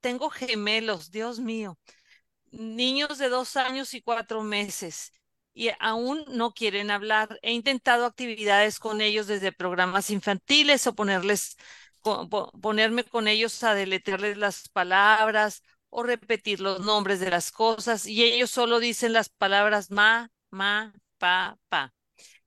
Tengo 0.00 0.30
gemelos, 0.30 1.10
Dios 1.10 1.40
mío 1.40 1.78
niños 2.50 3.18
de 3.18 3.28
dos 3.28 3.56
años 3.56 3.94
y 3.94 4.02
cuatro 4.02 4.42
meses 4.42 5.12
y 5.54 5.70
aún 5.80 6.24
no 6.28 6.52
quieren 6.52 6.90
hablar. 6.90 7.38
He 7.42 7.52
intentado 7.52 8.04
actividades 8.06 8.78
con 8.78 9.00
ellos 9.00 9.26
desde 9.26 9.52
programas 9.52 10.10
infantiles 10.10 10.86
o 10.86 10.94
ponerles, 10.94 11.56
ponerme 12.60 13.04
con 13.04 13.28
ellos 13.28 13.62
a 13.64 13.74
deletrearles 13.74 14.36
las 14.38 14.68
palabras 14.68 15.62
o 15.90 16.02
repetir 16.02 16.60
los 16.60 16.80
nombres 16.80 17.20
de 17.20 17.30
las 17.30 17.50
cosas 17.50 18.06
y 18.06 18.22
ellos 18.24 18.50
solo 18.50 18.78
dicen 18.80 19.12
las 19.12 19.28
palabras 19.30 19.90
ma, 19.90 20.30
ma, 20.50 20.92
pa, 21.18 21.58
pa. 21.68 21.94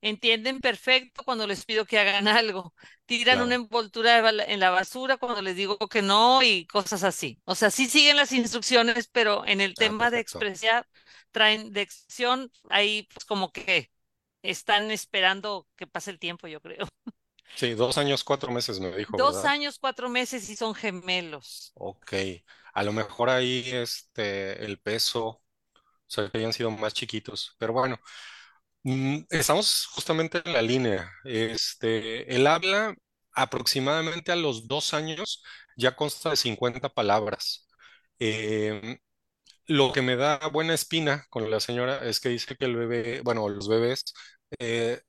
Entienden 0.01 0.61
perfecto 0.61 1.23
cuando 1.23 1.45
les 1.47 1.65
pido 1.65 1.85
que 1.85 1.99
hagan 1.99 2.27
algo. 2.27 2.73
Tiran 3.05 3.41
una 3.41 3.55
envoltura 3.55 4.17
en 4.47 4.59
la 4.59 4.69
basura 4.71 5.17
cuando 5.17 5.41
les 5.41 5.55
digo 5.55 5.77
que 5.89 6.01
no 6.01 6.41
y 6.43 6.65
cosas 6.67 7.03
así. 7.03 7.39
O 7.45 7.55
sea, 7.55 7.69
sí 7.71 7.87
siguen 7.87 8.17
las 8.17 8.31
instrucciones, 8.31 9.07
pero 9.07 9.45
en 9.45 9.61
el 9.61 9.77
Ah, 9.77 9.95
tema 9.97 10.09
de 10.11 10.19
expresar, 10.19 10.87
traen 11.31 11.71
de 11.73 11.81
expresión, 11.81 12.51
ahí 12.69 13.07
pues 13.13 13.25
como 13.25 13.51
que 13.51 13.91
están 14.43 14.91
esperando 14.91 15.67
que 15.75 15.87
pase 15.87 16.11
el 16.11 16.19
tiempo, 16.19 16.47
yo 16.47 16.61
creo. 16.61 16.87
Sí, 17.55 17.73
dos 17.75 17.97
años, 17.97 18.23
cuatro 18.25 18.51
meses 18.51 18.79
me 18.81 18.91
dijo, 18.95 19.17
Dos 19.17 19.45
¿verdad? 19.45 19.45
años, 19.45 19.77
cuatro 19.79 20.09
meses 20.09 20.49
y 20.49 20.55
son 20.55 20.73
gemelos. 20.73 21.73
Ok. 21.73 22.13
A 22.73 22.83
lo 22.83 22.93
mejor 22.93 23.29
ahí 23.29 23.63
este, 23.71 24.63
el 24.65 24.79
peso, 24.79 25.25
o 25.27 25.41
sea, 26.07 26.29
que 26.29 26.39
hayan 26.39 26.53
sido 26.53 26.71
más 26.71 26.93
chiquitos, 26.93 27.55
pero 27.59 27.73
bueno. 27.73 27.99
Mm, 28.83 29.19
Estamos 29.29 29.87
justamente 29.93 30.41
en 30.45 30.53
la 30.53 30.61
línea. 30.61 31.11
Este, 31.23 32.33
el 32.35 32.47
habla 32.47 32.95
aproximadamente 33.33 34.31
a 34.31 34.35
los 34.35 34.67
dos 34.67 34.93
años 34.93 35.43
ya 35.77 35.95
consta 35.95 36.31
de 36.31 36.35
50 36.37 36.89
palabras. 36.89 37.67
Em, 38.19 38.97
lo 39.67 39.93
que 39.93 40.01
me 40.03 40.15
da 40.17 40.39
buena 40.49 40.73
espina 40.75 41.25
con 41.29 41.51
la 41.51 41.59
señora 41.61 41.99
es 42.07 42.19
que 42.19 42.29
dice 42.29 42.55
que 42.57 42.65
el 42.65 42.75
bebé, 42.77 43.21
bueno, 43.23 43.49
los 43.49 43.69
bebés 43.69 44.05
eh, 44.59 45.01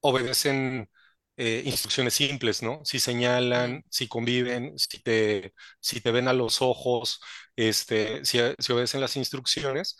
obedecen 0.00 0.88
eh, 1.36 1.62
instrucciones 1.64 2.14
simples, 2.14 2.62
¿no? 2.62 2.80
Si 2.84 3.00
señalan, 3.00 3.82
si 3.90 4.08
conviven, 4.08 4.78
si 4.78 5.02
te, 5.02 5.54
si 5.80 6.00
te 6.00 6.10
ven 6.12 6.28
a 6.28 6.32
los 6.32 6.62
ojos, 6.62 7.20
este, 7.56 8.24
si, 8.24 8.38
si 8.58 8.72
obedecen 8.72 9.00
las 9.00 9.16
instrucciones, 9.16 9.96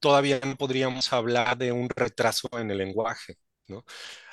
todavía 0.00 0.40
no 0.44 0.56
podríamos 0.56 1.12
hablar 1.12 1.56
de 1.58 1.72
un 1.72 1.88
retraso 1.88 2.48
en 2.58 2.70
el 2.70 2.78
lenguaje, 2.78 3.36
¿no? 3.68 3.84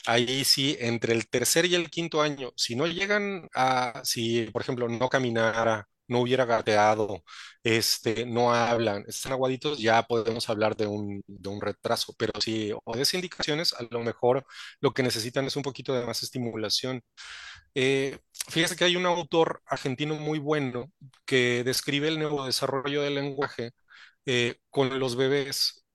Ahí 0.06 0.46
sí, 0.46 0.78
entre 0.80 1.14
el 1.14 1.30
tercer 1.30 1.66
y 1.66 1.76
el 1.76 1.90
quinto 1.90 2.22
año, 2.22 2.52
si 2.56 2.76
no 2.76 2.88
llegan 2.88 3.50
a, 3.56 4.02
si 4.06 4.46
por 4.52 4.62
ejemplo 4.62 4.88
no 4.90 5.10
caminara, 5.10 5.88
no 6.08 6.22
hubiera 6.22 6.46
gateado, 6.46 7.24
este, 7.64 8.26
no 8.26 8.54
hablan, 8.54 9.06
están 9.08 9.34
aguaditos, 9.34 9.80
ya 9.80 10.04
podemos 10.04 10.50
hablar 10.50 10.76
de 10.76 10.88
un, 10.88 11.24
de 11.28 11.50
un 11.50 11.62
retraso. 11.62 12.14
Pero 12.18 12.34
si 12.42 12.72
obedece 12.86 13.18
indicaciones, 13.18 13.74
a 13.74 13.84
lo 13.92 14.02
mejor 14.04 14.46
lo 14.82 14.92
que 14.94 15.04
necesitan 15.04 15.46
es 15.46 15.56
un 15.56 15.64
poquito 15.64 15.94
de 15.94 16.06
más 16.06 16.24
estimulación. 16.24 17.02
Eh, 17.76 18.18
fíjese 18.50 18.76
que 18.76 18.86
hay 18.86 18.96
un 18.96 19.06
autor 19.06 19.62
argentino 19.66 20.16
muy 20.16 20.40
bueno 20.40 20.92
que 21.26 21.64
describe 21.64 22.08
el 22.08 22.20
neurodesarrollo 22.20 23.02
del 23.04 23.16
lenguaje 23.16 23.72
eh, 24.30 24.58
con 24.70 25.00
los 25.00 25.15
bebés 25.15 25.86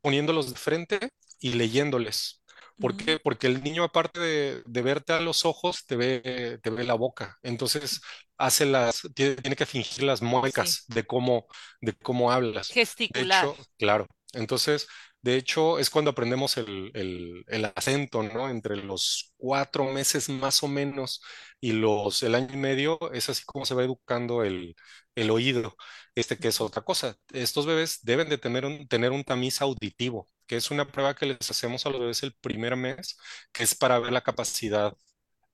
poniéndolos 0.00 0.50
de 0.52 0.58
frente 0.58 1.10
y 1.38 1.54
leyéndoles. 1.54 2.42
¿Por 2.78 2.96
qué? 2.96 3.18
Porque 3.18 3.46
el 3.46 3.62
niño, 3.62 3.84
aparte 3.84 4.20
de, 4.20 4.62
de 4.66 4.82
verte 4.82 5.12
a 5.12 5.20
los 5.20 5.44
ojos, 5.44 5.86
te 5.86 5.96
ve, 5.96 6.58
te 6.62 6.70
ve 6.70 6.84
la 6.84 6.94
boca. 6.94 7.38
Entonces, 7.42 8.00
hace 8.36 8.66
las, 8.66 9.02
tiene, 9.14 9.36
tiene 9.36 9.56
que 9.56 9.66
fingir 9.66 10.04
las 10.04 10.22
sí, 10.42 10.42
muecas 10.42 10.84
de 10.88 11.04
cómo, 11.04 11.46
de 11.80 11.94
cómo 11.94 12.32
hablas. 12.32 12.80
De 13.12 13.22
gesticular. 13.22 13.24
hecho, 13.24 13.56
claro. 13.78 14.08
Entonces, 14.34 14.86
de 15.22 15.36
hecho, 15.36 15.78
es 15.78 15.88
cuando 15.90 16.10
aprendemos 16.10 16.56
el, 16.58 16.90
el, 16.94 17.44
el 17.48 17.64
acento, 17.74 18.22
¿no? 18.22 18.50
Entre 18.50 18.76
los 18.76 19.32
cuatro 19.36 19.84
meses 19.92 20.28
más 20.28 20.62
o 20.62 20.68
menos 20.68 21.22
y 21.60 21.72
los, 21.72 22.22
el 22.22 22.34
año 22.34 22.52
y 22.52 22.56
medio, 22.56 22.98
es 23.12 23.28
así 23.30 23.44
como 23.46 23.64
se 23.64 23.74
va 23.74 23.84
educando 23.84 24.44
el, 24.44 24.74
el 25.14 25.30
oído 25.30 25.76
este 26.14 26.38
que 26.38 26.48
es 26.48 26.60
otra 26.60 26.82
cosa. 26.82 27.16
Estos 27.32 27.66
bebés 27.66 28.00
deben 28.04 28.28
de 28.28 28.38
tener 28.38 28.64
un, 28.64 28.86
tener 28.88 29.10
un 29.12 29.24
tamiz 29.24 29.60
auditivo, 29.62 30.28
que 30.46 30.56
es 30.56 30.70
una 30.70 30.90
prueba 30.90 31.14
que 31.14 31.26
les 31.26 31.50
hacemos 31.50 31.86
a 31.86 31.90
los 31.90 32.00
bebés 32.00 32.22
el 32.22 32.34
primer 32.34 32.76
mes, 32.76 33.16
que 33.52 33.64
es 33.64 33.74
para 33.74 33.98
ver 33.98 34.12
la 34.12 34.22
capacidad 34.22 34.96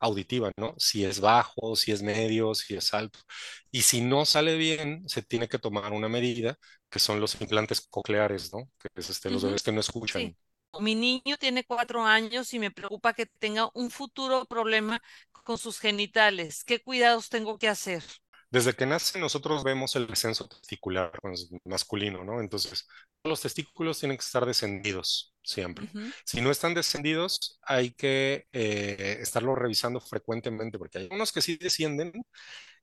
auditiva, 0.00 0.50
¿no? 0.56 0.74
Si 0.78 1.04
es 1.04 1.20
bajo, 1.20 1.76
si 1.76 1.92
es 1.92 2.02
medio, 2.02 2.54
si 2.54 2.74
es 2.76 2.94
alto. 2.94 3.20
Y 3.70 3.82
si 3.82 4.00
no 4.00 4.24
sale 4.24 4.56
bien, 4.56 5.08
se 5.08 5.22
tiene 5.22 5.48
que 5.48 5.58
tomar 5.58 5.92
una 5.92 6.08
medida, 6.08 6.58
que 6.90 6.98
son 6.98 7.20
los 7.20 7.40
implantes 7.40 7.80
cocleares, 7.82 8.52
¿no? 8.52 8.70
Que 8.78 8.88
es 9.00 9.10
este, 9.10 9.30
los 9.30 9.44
bebés 9.44 9.62
que 9.62 9.72
no 9.72 9.80
sí. 10.04 10.34
escuchan. 10.34 10.36
Mi 10.80 10.94
niño 10.94 11.36
tiene 11.38 11.64
cuatro 11.64 12.04
años 12.04 12.54
y 12.54 12.58
me 12.58 12.70
preocupa 12.70 13.12
que 13.14 13.26
tenga 13.26 13.70
un 13.74 13.90
futuro 13.90 14.46
problema 14.46 15.02
con 15.32 15.58
sus 15.58 15.78
genitales. 15.80 16.64
¿Qué 16.64 16.80
cuidados 16.82 17.28
tengo 17.28 17.58
que 17.58 17.68
hacer? 17.68 18.04
Desde 18.50 18.74
que 18.74 18.84
nace 18.84 19.18
nosotros 19.18 19.62
vemos 19.62 19.94
el 19.94 20.08
descenso 20.08 20.48
testicular 20.48 21.12
masculino, 21.64 22.24
¿no? 22.24 22.40
Entonces, 22.40 22.86
los 23.22 23.40
testículos 23.40 24.00
tienen 24.00 24.16
que 24.16 24.24
estar 24.24 24.44
descendidos 24.44 25.34
siempre. 25.42 25.88
Si 26.24 26.40
no 26.40 26.50
están 26.50 26.74
descendidos, 26.74 27.58
hay 27.62 27.92
que 27.92 28.46
eh, 28.52 29.18
estarlos 29.20 29.56
revisando 29.56 30.00
frecuentemente, 30.00 30.78
porque 30.78 30.98
hay 30.98 31.08
unos 31.10 31.32
que 31.32 31.42
sí 31.42 31.56
descienden 31.56 32.12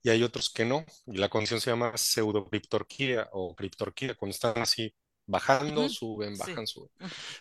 y 0.01 0.09
hay 0.09 0.23
otros 0.23 0.49
que 0.49 0.65
no. 0.65 0.85
Y 1.05 1.17
la 1.17 1.29
condición 1.29 1.59
se 1.59 1.69
llama 1.69 1.97
pseudocriptorquía 1.97 3.29
o 3.33 3.55
criptorquía, 3.55 4.15
cuando 4.15 4.33
están 4.33 4.57
así 4.59 4.93
bajando, 5.25 5.89
suben, 5.89 6.35
sí. 6.35 6.39
bajan, 6.39 6.65
suben. 6.65 6.89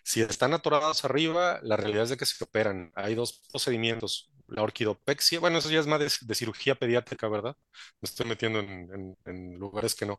Si 0.02 0.20
están 0.20 0.52
atorados 0.52 1.04
arriba, 1.04 1.60
la 1.62 1.76
realidad 1.76 2.04
es 2.04 2.10
de 2.10 2.16
que 2.16 2.26
se 2.26 2.42
operan. 2.42 2.90
Hay 2.96 3.14
dos 3.14 3.44
procedimientos. 3.50 4.30
La 4.48 4.62
orquidopexia, 4.62 5.40
bueno, 5.40 5.58
eso 5.58 5.70
ya 5.70 5.80
es 5.80 5.86
más 5.86 6.00
de, 6.00 6.10
de 6.26 6.34
cirugía 6.34 6.74
pediátrica, 6.76 7.28
¿verdad? 7.28 7.56
Me 8.00 8.06
estoy 8.06 8.26
metiendo 8.26 8.60
en, 8.60 8.88
en- 8.92 9.16
en 9.24 9.54
lugares 9.58 9.94
que 9.94 10.06
no. 10.06 10.18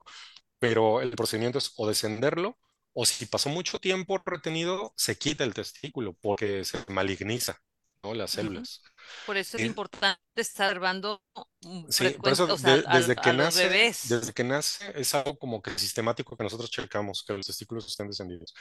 Pero 0.60 1.02
el 1.02 1.12
procedimiento 1.12 1.58
es 1.60 1.74
o 1.78 1.88
descenderlo, 1.88 2.58
o 2.94 3.06
si 3.06 3.26
pasó 3.28 3.50
mucho 3.50 3.80
tiempo 3.80 4.20
retenido, 4.26 4.94
se 4.98 5.18
quita 5.18 5.44
el 5.44 5.54
testículo 5.54 6.14
porque 6.22 6.66
se 6.66 6.80
maligniza. 6.90 7.58
¿no? 8.04 8.14
Las 8.14 8.32
células. 8.32 8.82
Por 9.24 9.38
eso 9.38 9.58
es 9.58 9.64
Eh, 9.64 9.66
importante 9.66 10.22
estar 10.36 10.68
observando 10.70 11.22
mm, 11.62 11.86
Sí, 11.90 12.18
por 12.22 12.34
eso 12.34 12.48
frecuente, 12.48 12.54
o 12.54 12.58
sea, 12.58 12.74
de- 12.74 12.84
a, 12.86 12.98
desde 12.98 13.16
que 13.16 13.32
a 13.32 13.34
nace, 13.34 13.80
desde 14.02 14.34
que 14.34 14.44
nace 14.44 14.92
es 15.00 15.16
algo 15.16 15.38
como 15.40 15.62
que 15.62 15.72
sistemático 15.80 16.36
que 16.36 16.44
nosotros 16.44 16.70
checamos, 16.70 17.24
que 17.26 17.34
los 17.34 17.48
testículos 17.48 17.88
estén 17.88 18.08
descendidos. 18.08 18.54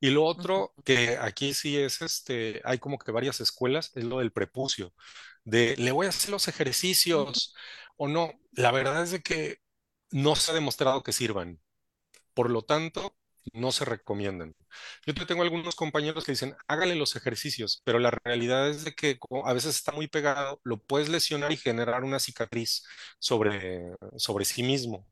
Y 0.00 0.10
lo 0.10 0.24
otro 0.24 0.74
que 0.84 1.16
aquí 1.18 1.54
sí 1.54 1.78
es, 1.78 2.02
este, 2.02 2.60
hay 2.64 2.78
como 2.78 2.98
que 2.98 3.10
varias 3.12 3.40
escuelas, 3.40 3.90
es 3.94 4.04
lo 4.04 4.18
del 4.18 4.32
prepucio, 4.32 4.92
de 5.44 5.76
le 5.78 5.92
voy 5.92 6.06
a 6.06 6.10
hacer 6.10 6.30
los 6.30 6.46
ejercicios 6.48 7.54
o 7.96 8.08
no. 8.08 8.32
La 8.52 8.70
verdad 8.70 9.02
es 9.02 9.10
de 9.12 9.22
que 9.22 9.58
no 10.10 10.36
se 10.36 10.50
ha 10.52 10.54
demostrado 10.54 11.02
que 11.02 11.12
sirvan. 11.12 11.60
Por 12.34 12.50
lo 12.50 12.62
tanto, 12.62 13.16
no 13.52 13.72
se 13.72 13.84
recomiendan. 13.84 14.54
Yo 15.06 15.14
te 15.14 15.26
tengo 15.26 15.42
algunos 15.42 15.74
compañeros 15.76 16.24
que 16.24 16.32
dicen, 16.32 16.56
hágale 16.68 16.94
los 16.96 17.16
ejercicios, 17.16 17.82
pero 17.84 17.98
la 17.98 18.10
realidad 18.24 18.68
es 18.68 18.84
de 18.84 18.94
que 18.94 19.18
a 19.44 19.52
veces 19.52 19.76
está 19.76 19.92
muy 19.92 20.08
pegado, 20.08 20.60
lo 20.64 20.78
puedes 20.82 21.08
lesionar 21.08 21.52
y 21.52 21.56
generar 21.56 22.04
una 22.04 22.18
cicatriz 22.18 22.84
sobre, 23.18 23.92
sobre 24.16 24.44
sí 24.44 24.62
mismo. 24.62 25.06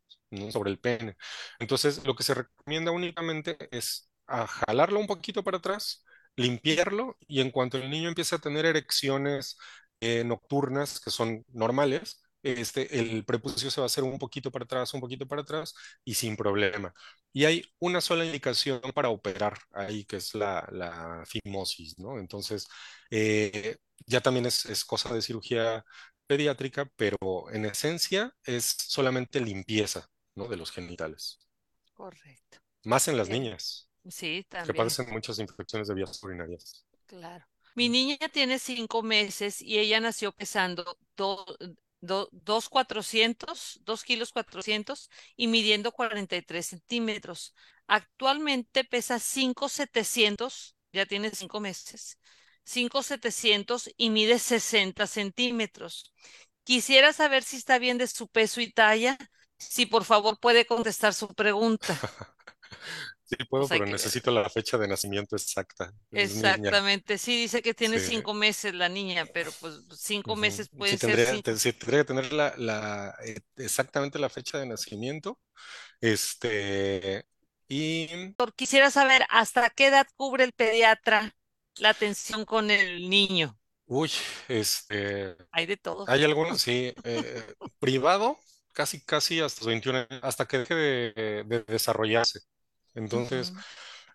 Sobre 0.50 0.70
el 0.70 0.78
pene. 0.78 1.14
Entonces, 1.58 2.04
lo 2.06 2.14
que 2.16 2.22
se 2.22 2.32
recomienda 2.34 2.90
únicamente 2.90 3.58
es 3.70 4.10
a 4.26 4.46
jalarlo 4.46 4.98
un 4.98 5.06
poquito 5.06 5.44
para 5.44 5.58
atrás, 5.58 6.04
limpiarlo 6.36 7.18
y 7.28 7.42
en 7.42 7.50
cuanto 7.50 7.76
el 7.76 7.90
niño 7.90 8.08
empiece 8.08 8.34
a 8.36 8.38
tener 8.38 8.64
erecciones 8.64 9.58
eh, 10.00 10.24
nocturnas 10.24 11.00
que 11.00 11.10
son 11.10 11.44
normales, 11.52 12.21
este, 12.42 12.98
el 13.00 13.24
prepucio 13.24 13.70
se 13.70 13.80
va 13.80 13.84
a 13.84 13.86
hacer 13.86 14.04
un 14.04 14.18
poquito 14.18 14.50
para 14.50 14.64
atrás, 14.64 14.92
un 14.94 15.00
poquito 15.00 15.26
para 15.26 15.42
atrás 15.42 15.74
y 16.04 16.14
sin 16.14 16.36
problema. 16.36 16.94
Y 17.32 17.44
hay 17.44 17.64
una 17.78 18.00
sola 18.00 18.24
indicación 18.24 18.80
para 18.94 19.08
operar 19.10 19.58
ahí, 19.72 20.04
que 20.04 20.16
es 20.16 20.34
la, 20.34 20.68
la 20.72 21.24
fimosis, 21.26 21.98
¿no? 21.98 22.18
Entonces, 22.18 22.66
eh, 23.10 23.76
ya 24.06 24.20
también 24.20 24.46
es, 24.46 24.66
es 24.66 24.84
cosa 24.84 25.12
de 25.14 25.22
cirugía 25.22 25.84
pediátrica, 26.26 26.90
pero 26.96 27.16
en 27.52 27.66
esencia 27.66 28.34
es 28.44 28.64
solamente 28.78 29.40
limpieza, 29.40 30.08
¿no? 30.34 30.48
De 30.48 30.56
los 30.56 30.70
genitales. 30.72 31.38
Correcto. 31.94 32.58
Más 32.84 33.08
en 33.08 33.16
las 33.16 33.28
niñas, 33.28 33.90
Sí, 34.08 34.44
que 34.62 34.74
también. 34.74 34.74
padecen 34.74 35.10
muchas 35.10 35.38
infecciones 35.40 35.88
de 35.88 35.94
vías 35.94 36.22
urinarias. 36.22 36.86
Claro. 37.06 37.44
Mi 37.74 37.88
niña 37.88 38.18
tiene 38.32 38.58
cinco 38.58 39.02
meses 39.02 39.62
y 39.62 39.78
ella 39.78 40.00
nació 40.00 40.32
pesando 40.32 40.98
do- 41.16 41.46
do- 42.02 42.28
dos 42.32 42.68
cuatrocientos, 42.70 43.80
dos 43.84 44.04
kilos 44.04 44.32
cuatrocientos 44.32 45.10
y 45.36 45.48
midiendo 45.48 45.92
43 45.92 46.66
centímetros. 46.66 47.54
Actualmente 47.88 48.84
pesa 48.84 49.20
cinco 49.20 49.70
setecientos, 49.70 50.76
ya 50.92 51.06
tiene 51.06 51.30
cinco 51.32 51.60
meses, 51.60 52.18
cinco 52.64 53.02
setecientos 53.02 53.90
y 53.96 54.10
mide 54.10 54.38
60 54.40 55.06
centímetros. 55.06 56.12
Quisiera 56.64 57.12
saber 57.12 57.44
si 57.44 57.56
está 57.56 57.78
bien 57.78 57.98
de 57.98 58.06
su 58.08 58.28
peso 58.28 58.60
y 58.60 58.72
talla, 58.72 59.18
si 59.58 59.86
por 59.86 60.04
favor 60.04 60.38
puede 60.40 60.66
contestar 60.66 61.14
su 61.14 61.28
pregunta. 61.34 61.98
Sí 63.38 63.44
puedo, 63.48 63.70
pero 63.70 63.84
que 63.84 63.90
necesito 63.90 64.30
la 64.30 64.48
fecha 64.50 64.76
de 64.78 64.88
nacimiento 64.88 65.36
exacta. 65.36 65.92
Exactamente, 66.14 67.16
sí, 67.16 67.40
dice 67.42 67.62
que 67.62 67.72
tiene 67.72 67.98
Sí. 67.98 68.00
cinco 68.00 68.34
meses 68.34 68.74
la 68.74 68.88
niña, 68.90 69.26
pero 69.32 69.54
pues 69.54 69.80
cinco 69.96 70.36
meses 70.36 70.68
Sí 70.68 70.76
pueden 70.76 70.98
ser 70.98 71.18
tendría, 71.20 71.38
te- 71.40 71.56
sí 71.58 71.72
tendría 71.72 72.00
que 72.00 72.04
tener 72.04 72.32
la, 72.32 72.54
la, 72.56 73.14
eh, 73.24 73.40
exactamente 73.56 74.18
la 74.18 74.28
fecha 74.28 74.58
de 74.58 74.66
nacimiento. 74.66 75.38
Este, 76.00 77.26
y, 77.68 78.36
Quisiera 78.56 78.90
saber 78.90 79.24
hasta 79.30 79.70
qué 79.70 79.86
edad 79.86 80.06
cubre 80.16 80.44
el 80.44 80.52
pediatra 80.52 81.34
la 81.76 81.90
atención 81.90 82.44
con 82.44 82.70
el 82.70 83.08
niño. 83.08 83.58
uy, 83.86 84.10
este, 84.48 85.36
Hay 85.50 85.66
de 85.66 85.76
todo. 85.76 86.06
hay 86.06 86.24
algunos, 86.24 86.60
sí, 86.62 86.94
eh, 87.04 87.54
privado, 87.80 88.38
casi, 88.72 89.00
casi 89.04 89.40
hasta 89.40 89.60
los 89.62 89.68
21 89.68 89.96
años, 90.00 90.20
hasta 90.22 90.46
que 90.46 90.58
deje 90.60 90.74
de, 90.74 91.44
de 91.46 91.60
desarrollarse. 91.64 92.40
Entonces, 92.94 93.52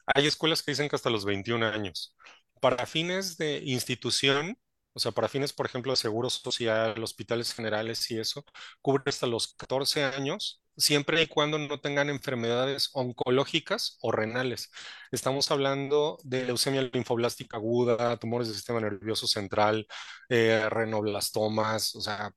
hay 0.06 0.28
escuelas 0.28 0.64
que 0.64 0.72
dicen 0.72 0.90
que 0.90 0.96
hasta 0.96 1.10
los 1.10 1.26
21 1.26 1.64
años. 1.64 2.16
Para 2.62 2.86
fines 2.86 3.38
de 3.38 3.62
institución, 3.66 4.58
o 4.94 5.00
sea, 5.00 5.12
para 5.12 5.28
fines, 5.30 5.54
por 5.54 5.66
ejemplo, 5.66 5.92
de 5.92 5.98
seguro 5.98 6.30
social, 6.30 7.02
hospitales 7.04 7.54
generales 7.54 8.10
y 8.12 8.20
eso, 8.20 8.44
cubre 8.82 9.04
hasta 9.08 9.28
los 9.28 9.54
14 9.56 10.04
años, 10.06 10.64
siempre 10.76 11.22
y 11.22 11.28
cuando 11.28 11.60
no 11.60 11.80
tengan 11.80 12.10
enfermedades 12.10 12.90
oncológicas 12.94 13.98
o 14.02 14.12
renales. 14.12 14.72
Estamos 15.12 15.52
hablando 15.52 16.18
de 16.24 16.46
leucemia 16.46 16.82
linfoblástica 16.82 17.58
aguda, 17.58 18.18
tumores 18.18 18.48
del 18.48 18.58
sistema 18.58 18.80
nervioso 18.82 19.28
central, 19.28 19.88
eh, 20.30 20.68
renoblastomas, 20.70 21.96
o 21.96 22.02
sea, 22.02 22.32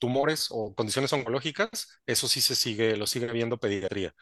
tumores 0.00 0.48
o 0.50 0.74
condiciones 0.74 1.12
oncológicas, 1.14 1.88
eso 2.06 2.28
sí 2.28 2.42
se 2.42 2.56
sigue, 2.56 2.96
lo 2.98 3.06
sigue 3.08 3.28
viendo 3.32 3.58
pediatría 3.60 4.14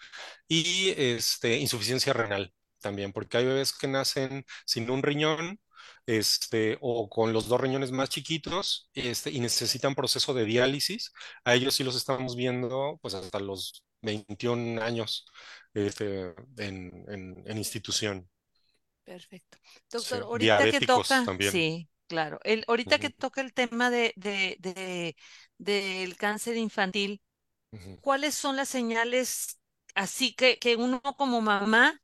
y 0.49 0.91
este, 0.97 1.59
insuficiencia 1.59 2.13
renal 2.13 2.53
también, 2.81 3.13
porque 3.13 3.39
hay 3.39 3.45
bebés 3.47 3.73
que 3.73 3.89
nacen 3.89 4.45
sin 4.67 4.91
un 4.91 5.03
riñón, 5.03 5.61
este, 6.07 6.79
o 6.81 7.09
con 7.09 7.33
los 7.33 7.49
dos 7.49 7.61
riñones 7.61 7.91
más 7.93 8.09
chiquitos, 8.11 8.91
este, 8.95 9.31
y 9.31 9.41
necesitan 9.41 9.95
proceso 9.95 10.33
de 10.35 10.45
diálisis. 10.45 11.13
A 11.45 11.55
ellos 11.55 11.75
sí 11.75 11.85
los 11.85 11.97
estamos 11.97 12.37
viendo, 12.37 12.99
pues 13.03 13.15
hasta 13.15 13.41
los 13.41 13.85
21 14.03 14.79
años, 14.79 15.27
este, 15.75 16.35
en, 16.59 17.05
en- 17.09 17.43
en 17.47 17.59
institución. 17.59 18.29
Perfecto. 19.05 19.59
Sí, 19.95 20.17
Doctor, 20.17 20.23
ahorita 20.23 20.69
que 20.69 20.81
toca, 20.81 21.25
también. 21.25 21.39
sí, 21.39 21.89
claro, 22.09 22.41
el, 22.45 22.65
ahorita 22.69 22.99
que 22.99 23.11
toca 23.11 23.41
el 23.41 23.53
tema 23.55 23.91
de, 23.91 24.13
de, 24.17 24.57
de- 24.61 25.17
del 25.59 26.17
cáncer 26.17 26.57
infantil. 26.57 27.23
¿cuáles 28.01 28.35
son 28.37 28.57
las 28.57 28.69
señales 28.71 29.59
así 29.95 30.35
que, 30.35 30.59
que 30.59 30.77
uno 30.77 31.03
como 31.03 31.41
mamá 31.43 32.03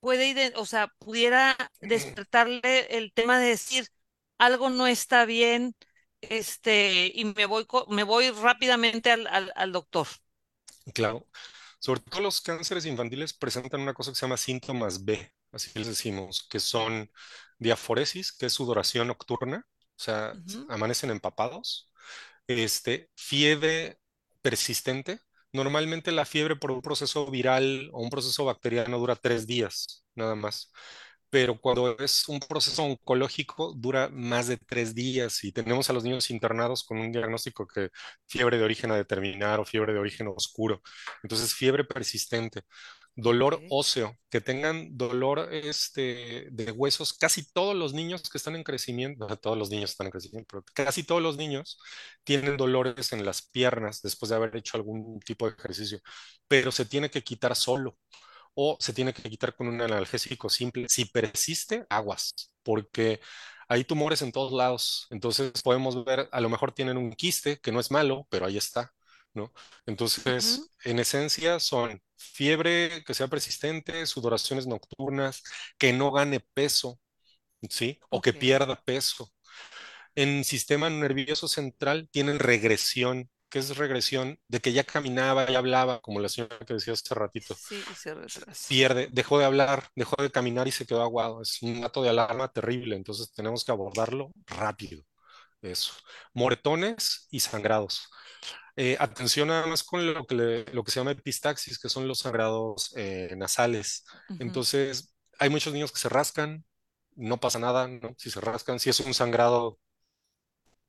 puede, 0.00 0.28
ide- 0.30 0.54
o 0.56 0.66
sea, 0.66 0.88
pudiera 1.00 1.56
despertarle 1.82 2.96
el 2.98 3.12
tema 3.14 3.38
de 3.40 3.48
decir 3.50 3.88
algo 4.38 4.70
no 4.70 4.86
está 4.88 5.24
bien, 5.26 5.74
este, 6.22 7.12
y 7.14 7.24
me 7.26 7.46
voy, 7.46 7.66
me 7.90 8.04
voy 8.04 8.30
rápidamente 8.32 9.10
al, 9.12 9.26
al, 9.28 9.52
al 9.56 9.72
doctor. 9.72 10.08
Claro. 10.94 11.26
Sobre 11.80 12.00
todo 12.00 12.20
los 12.22 12.40
cánceres 12.40 12.86
infantiles 12.86 13.32
presentan 13.34 13.80
una 13.82 13.94
cosa 13.94 14.10
que 14.10 14.16
se 14.16 14.22
llama 14.26 14.36
síntomas 14.36 15.04
B, 15.04 15.32
así 15.52 15.70
les 15.78 15.86
decimos, 15.88 16.46
que 16.50 16.60
son 16.60 17.10
diaforesis, 17.58 18.32
que 18.32 18.46
es 18.46 18.52
sudoración 18.52 19.08
nocturna, 19.08 19.66
o 19.68 19.98
sea, 19.98 20.34
amanecen 20.68 21.10
empapados, 21.10 21.90
este, 22.46 23.10
fiebre 23.16 23.98
persistente. 24.42 25.20
Normalmente 25.52 26.12
la 26.12 26.26
fiebre 26.26 26.56
por 26.56 26.70
un 26.70 26.82
proceso 26.82 27.30
viral 27.30 27.90
o 27.92 28.02
un 28.02 28.10
proceso 28.10 28.44
bacteriano 28.44 28.98
dura 28.98 29.16
tres 29.16 29.46
días, 29.46 30.04
nada 30.14 30.34
más 30.34 30.72
pero 31.30 31.60
cuando 31.60 31.98
es 31.98 32.28
un 32.28 32.40
proceso 32.40 32.84
oncológico 32.84 33.72
dura 33.76 34.08
más 34.08 34.46
de 34.48 34.56
tres 34.56 34.94
días 34.94 35.42
y 35.44 35.52
tenemos 35.52 35.90
a 35.90 35.92
los 35.92 36.04
niños 36.04 36.30
internados 36.30 36.84
con 36.84 36.98
un 36.98 37.12
diagnóstico 37.12 37.66
que 37.66 37.90
fiebre 38.26 38.58
de 38.58 38.64
origen 38.64 38.90
a 38.92 38.96
determinar 38.96 39.60
o 39.60 39.64
fiebre 39.64 39.92
de 39.92 39.98
origen 39.98 40.28
oscuro. 40.28 40.80
Entonces, 41.22 41.52
fiebre 41.54 41.84
persistente. 41.84 42.62
Dolor 43.18 43.62
óseo, 43.70 44.14
que 44.28 44.42
tengan 44.42 44.96
dolor 44.96 45.48
este, 45.50 46.48
de 46.50 46.70
huesos, 46.70 47.14
casi 47.14 47.50
todos 47.50 47.74
los 47.74 47.94
niños 47.94 48.28
que 48.28 48.36
están 48.36 48.56
en 48.56 48.62
crecimiento, 48.62 49.26
todos 49.38 49.56
los 49.56 49.70
niños 49.70 49.90
están 49.90 50.08
en 50.08 50.10
crecimiento, 50.12 50.46
pero 50.50 50.64
casi 50.74 51.02
todos 51.02 51.22
los 51.22 51.38
niños 51.38 51.78
tienen 52.24 52.58
dolores 52.58 53.12
en 53.12 53.24
las 53.24 53.40
piernas 53.48 54.02
después 54.02 54.28
de 54.30 54.36
haber 54.36 54.54
hecho 54.56 54.76
algún 54.76 55.18
tipo 55.20 55.46
de 55.48 55.54
ejercicio, 55.56 55.98
pero 56.46 56.70
se 56.70 56.84
tiene 56.84 57.10
que 57.10 57.22
quitar 57.24 57.56
solo 57.56 57.96
o 58.54 58.76
se 58.80 58.92
tiene 58.92 59.12
que 59.14 59.28
quitar 59.30 59.54
con 59.54 59.68
un 59.68 59.80
analgésico 59.80 60.48
simple. 60.50 60.86
Si 60.88 61.06
persiste, 61.06 61.86
aguas, 61.90 62.52
porque 62.62 63.20
hay 63.68 63.84
tumores 63.84 64.22
en 64.22 64.32
todos 64.32 64.52
lados. 64.52 65.06
Entonces 65.10 65.52
podemos 65.62 66.04
ver, 66.04 66.28
a 66.32 66.40
lo 66.40 66.48
mejor 66.48 66.72
tienen 66.72 66.96
un 66.96 67.12
quiste, 67.12 67.58
que 67.60 67.72
no 67.72 67.80
es 67.80 67.90
malo, 67.90 68.26
pero 68.30 68.46
ahí 68.46 68.56
está, 68.56 68.92
¿no? 69.36 69.52
Entonces, 69.86 70.70
en 70.84 70.98
esencia 70.98 71.60
son 71.60 72.02
fiebre 72.16 73.04
que 73.04 73.14
sea 73.14 73.28
persistente, 73.28 74.06
sudoraciones 74.06 74.66
nocturnas, 74.66 75.42
que 75.78 75.92
no 75.92 76.12
gane 76.12 76.40
peso, 76.40 77.00
¿sí? 77.70 78.00
O 78.10 78.20
que 78.22 78.32
pierda 78.32 78.82
peso. 78.84 79.32
En 80.14 80.44
sistema 80.44 80.90
nervioso 80.90 81.48
central 81.48 82.08
tienen 82.10 82.38
regresión. 82.38 83.30
¿Qué 83.48 83.60
es 83.60 83.76
regresión? 83.76 84.40
De 84.48 84.60
que 84.60 84.72
ya 84.72 84.84
caminaba, 84.84 85.48
ya 85.50 85.58
hablaba, 85.58 86.00
como 86.00 86.20
la 86.20 86.28
señora 86.28 86.58
que 86.66 86.74
decía 86.74 86.94
hace 86.94 87.14
ratito 87.14 87.54
sí, 87.54 87.82
y 87.90 87.94
se 87.94 88.14
retrasa. 88.14 88.68
pierde, 88.68 89.08
dejó 89.12 89.38
de 89.38 89.44
hablar, 89.44 89.88
dejó 89.94 90.20
de 90.22 90.30
caminar 90.30 90.68
y 90.68 90.72
se 90.72 90.86
quedó 90.86 91.02
aguado. 91.02 91.42
Es 91.42 91.62
un 91.62 91.80
dato 91.80 92.02
de 92.02 92.10
alarma 92.10 92.52
terrible, 92.52 92.96
entonces 92.96 93.32
tenemos 93.32 93.64
que 93.64 93.72
abordarlo 93.72 94.32
rápido. 94.46 95.02
Eso. 95.62 95.92
Moretones 96.34 97.28
y 97.30 97.40
sangrados. 97.40 98.08
Eh, 98.76 98.96
atención 99.00 99.48
nada 99.48 99.66
más 99.66 99.82
con 99.84 100.12
lo 100.12 100.26
que, 100.26 100.34
le- 100.34 100.64
lo 100.72 100.84
que 100.84 100.90
se 100.90 101.00
llama 101.00 101.12
epistaxis, 101.12 101.78
que 101.78 101.88
son 101.88 102.06
los 102.08 102.20
sangrados 102.20 102.92
eh, 102.96 103.34
nasales. 103.36 104.04
Entonces, 104.38 105.14
hay 105.38 105.50
muchos 105.50 105.72
niños 105.72 105.92
que 105.92 105.98
se 105.98 106.08
rascan, 106.08 106.64
no 107.16 107.40
pasa 107.40 107.58
nada, 107.58 107.88
¿no? 107.88 108.14
Si 108.18 108.30
se 108.30 108.40
rascan, 108.40 108.78
si 108.80 108.90
es 108.90 109.00
un 109.00 109.14
sangrado 109.14 109.78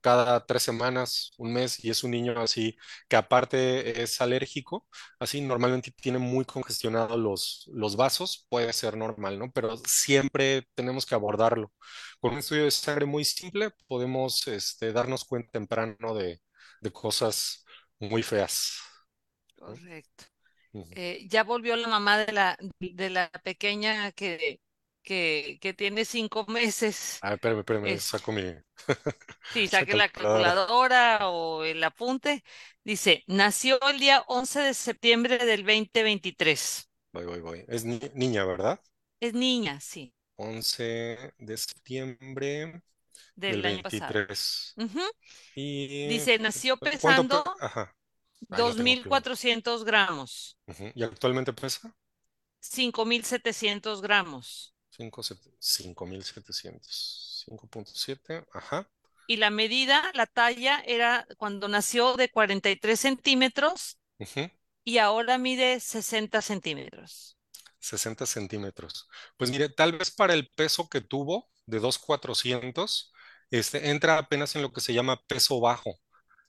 cada 0.02 0.46
tres 0.46 0.64
semanas, 0.64 1.32
un 1.38 1.54
mes, 1.54 1.84
y 1.84 1.90
es 1.90 2.04
un 2.04 2.12
niño 2.12 2.40
así 2.40 2.78
que 3.10 3.16
aparte 3.18 4.02
es 4.04 4.22
alérgico, 4.22 4.88
así 5.20 5.42
normalmente 5.42 5.92
tiene 5.92 6.18
muy 6.20 6.46
congestionados 6.46 7.18
los, 7.20 7.70
los 7.74 7.96
vasos, 7.98 8.46
puede 8.50 8.72
ser 8.74 8.96
normal, 8.96 9.38
¿no? 9.40 9.52
Pero 9.52 9.76
siempre 9.86 10.68
tenemos 10.76 11.06
que 11.06 11.16
abordarlo. 11.16 11.74
Con 12.20 12.34
un 12.34 12.40
estudio 12.40 12.64
de 12.66 12.72
sangre 12.72 13.06
muy 13.06 13.26
simple 13.26 13.72
podemos 13.88 14.48
este, 14.48 14.94
darnos 14.94 15.26
cuenta 15.26 15.52
temprano 15.52 16.14
de, 16.16 16.40
de 16.82 16.92
cosas 16.92 17.66
muy 18.00 18.24
feas. 18.24 18.80
Correcto. 19.56 20.26
Eh, 20.92 21.28
ya 21.30 21.44
volvió 21.44 21.76
la 21.78 21.88
mamá 21.90 22.18
de 22.20 22.34
la, 22.34 22.58
de 22.80 23.10
la 23.12 23.30
pequeña 23.44 24.12
que, 24.14 24.62
que, 25.04 25.60
que 25.62 25.74
tiene 25.76 26.06
cinco 26.06 26.46
meses. 26.48 27.26
Ah, 27.26 27.34
espérame, 27.34 27.60
espérame, 27.60 28.00
Es, 28.00 28.02
saco 28.02 28.32
mi 28.32 28.44
sí, 29.50 29.68
saque 29.68 29.96
la 29.96 30.10
calculadora. 30.10 30.60
calculadora 30.90 31.30
o 31.30 31.64
el 31.64 31.84
apunte. 31.84 32.44
Dice, 32.84 33.24
nació 33.28 33.80
el 33.90 34.00
día 34.00 34.24
11 34.28 34.60
de 34.60 34.74
septiembre 34.74 35.38
del 35.40 35.64
2023. 35.66 36.90
Voy, 37.14 37.26
voy, 37.26 37.40
voy. 37.42 37.66
Es 37.68 37.84
ni- 37.86 38.00
niña, 38.14 38.46
¿verdad? 38.46 38.80
Es 39.20 39.34
niña, 39.36 39.80
sí, 39.80 40.12
11 40.38 41.34
de 41.38 41.58
septiembre 41.58 42.82
del 43.36 43.52
del 43.52 43.66
año 43.66 43.82
pasado. 43.82 44.14
23. 44.14 44.74
Ujú. 44.78 45.02
¿Y 45.56 46.08
Dice, 46.08 46.40
nació 46.40 46.78
pesando 46.78 47.44
Ajá, 47.60 47.94
ahí 48.50 48.64
lo 48.64 48.76
tengo 48.76 48.94
aquí. 48.94 49.08
2.400 49.08 49.84
gramos, 49.84 50.58
Ujú. 50.68 50.92
¿Y 50.96 51.04
actualmente 51.04 51.54
pesa? 51.54 51.94
5.700 52.62 54.02
gramos. 54.02 54.74
5.700. 54.90 57.44
5.7, 57.46 58.46
ajá. 58.54 58.90
Y 59.28 59.38
la 59.38 59.50
medida, 59.50 60.12
la 60.14 60.26
talla 60.26 60.82
era 60.86 61.28
cuando 61.38 61.68
nació 61.68 62.16
de 62.16 62.30
43 62.30 63.00
centímetros 63.00 63.98
y 64.84 65.00
ahora 65.00 65.38
mide 65.38 65.80
60 65.80 66.42
centímetros. 66.42 67.37
60 67.80 68.26
centímetros. 68.26 69.08
Pues 69.38 69.52
mire, 69.52 69.70
tal 69.70 69.94
vez 69.98 70.12
para 70.12 70.34
el 70.34 70.50
peso 70.50 70.90
que 70.90 71.02
tuvo 71.02 71.50
de 71.66 71.80
2.400, 71.80 73.14
este, 73.52 73.90
entra 73.92 74.18
apenas 74.18 74.56
en 74.56 74.62
lo 74.64 74.72
que 74.74 74.82
se 74.82 74.94
llama 74.94 75.22
peso 75.28 75.60
bajo. 75.62 75.96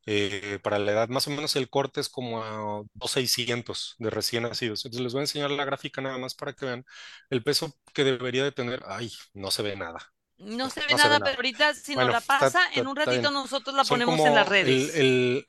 eh, 0.06 0.58
para 0.62 0.78
la 0.78 0.92
edad, 0.92 1.08
más 1.08 1.26
o 1.28 1.30
menos 1.30 1.54
el 1.56 1.68
corte 1.70 2.00
es 2.00 2.08
como 2.08 2.42
a 2.42 2.82
2.600 2.94 3.94
de 3.98 4.10
recién 4.10 4.44
nacidos. 4.44 4.84
Entonces 4.84 5.02
les 5.04 5.12
voy 5.12 5.20
a 5.20 5.24
enseñar 5.24 5.50
la 5.50 5.64
gráfica 5.66 6.00
nada 6.00 6.18
más 6.18 6.34
para 6.34 6.52
que 6.54 6.66
vean 6.66 6.84
el 7.30 7.42
peso 7.42 7.74
que 7.94 8.04
debería 8.04 8.44
de 8.44 8.52
tener. 8.52 8.82
Ay, 8.86 9.12
no 9.34 9.50
se 9.50 9.62
ve 9.62 9.76
nada. 9.76 10.00
No 10.38 10.68
se 10.70 10.84
ve 10.86 10.94
No 10.94 10.98
se 10.98 11.08
ve 11.08 11.16
nada, 11.16 11.20
pero 11.20 11.36
nada. 11.36 11.36
ahorita 11.36 11.74
si 11.74 11.94
nos 11.96 12.08
Bueno, 12.08 12.10
la 12.10 12.20
está, 12.20 12.26
pasa, 12.26 12.72
en 12.72 12.86
un 12.88 12.96
ratito 12.96 13.30
nosotros 13.30 13.76
la 13.76 13.84
Son 13.84 13.88
ponemos 13.88 14.24
en 14.24 14.34
las 14.34 14.48
el, 14.60 14.90
redes. 14.94 14.94
el- 14.94 15.48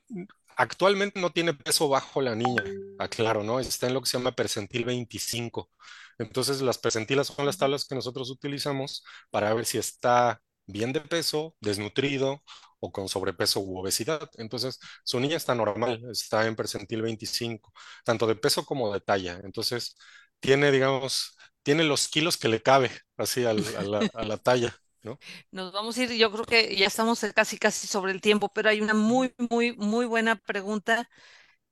actualmente 0.60 1.20
no 1.22 1.32
tiene 1.32 1.54
peso 1.56 1.90
bajo 1.90 2.22
la 2.22 2.36
niña, 2.36 2.64
aclaro, 3.00 3.44
¿no? 3.44 3.60
Está 3.60 3.88
en 3.88 3.96
lo 3.96 4.02
que 4.02 4.10
se 4.10 4.18
llama 4.20 4.34
percentil 4.34 4.86
25. 4.86 5.72
Entonces, 6.20 6.62
las 6.62 6.78
percentilas 6.78 7.28
son 7.28 7.46
las 7.46 7.58
tablas 7.58 7.86
que 7.86 7.96
nosotros 7.96 8.30
utilizamos 8.30 9.04
para 9.32 9.54
ver 9.54 9.66
si 9.66 9.78
está 9.80 10.42
bien 10.68 10.94
de 10.94 11.02
peso, 11.02 11.56
desnutrido 11.62 12.44
o 12.80 12.92
con 12.92 13.10
sobrepeso 13.10 13.60
u 13.62 13.80
obesidad. 13.80 14.30
Entonces, 14.38 14.80
su 15.04 15.20
niña 15.20 15.38
está 15.38 15.56
normal, 15.56 16.04
está 16.12 16.46
en 16.48 16.56
percentil 16.56 17.02
25, 17.04 17.74
tanto 18.06 18.28
de 18.28 18.36
peso 18.36 18.66
como 18.66 18.94
de 18.94 19.02
talla. 19.02 19.40
Entonces, 19.44 19.96
tiene, 20.40 20.72
digamos, 20.72 21.38
tiene 21.64 21.84
los 21.84 22.08
kilos 22.10 22.38
que 22.38 22.50
le 22.50 22.62
cabe 22.62 22.92
así 23.18 23.46
a 23.46 23.54
la 23.54 24.38
talla, 24.38 24.76
¿no? 25.04 25.20
Nos 25.52 25.72
vamos 25.74 25.98
a 25.98 26.04
ir, 26.04 26.12
yo 26.14 26.32
creo 26.32 26.46
que 26.46 26.76
ya 26.76 26.88
estamos 26.88 27.20
casi 27.36 27.58
casi 27.58 27.88
sobre 27.88 28.12
el 28.12 28.22
tiempo, 28.22 28.50
pero 28.54 28.70
hay 28.70 28.82
una 28.82 28.94
muy, 28.94 29.34
muy, 29.50 29.76
muy 29.78 30.06
buena 30.06 30.36
pregunta. 30.36 31.10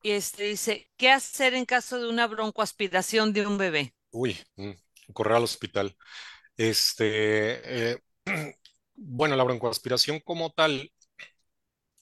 Y 0.03 0.11
este 0.11 0.45
dice, 0.45 0.91
¿qué 0.97 1.11
hacer 1.11 1.53
en 1.55 1.65
caso 1.65 1.99
de 1.99 2.09
una 2.09 2.27
broncoaspiración 2.27 3.33
de 3.33 3.47
un 3.47 3.57
bebé? 3.57 3.95
Uy, 4.11 4.37
mm, 4.55 4.71
correr 5.13 5.35
al 5.37 5.43
hospital. 5.43 5.95
Este, 6.57 7.93
eh, 7.93 7.97
bueno, 8.95 9.35
la 9.35 9.43
broncoaspiración 9.43 10.21
como 10.21 10.51
tal, 10.51 10.91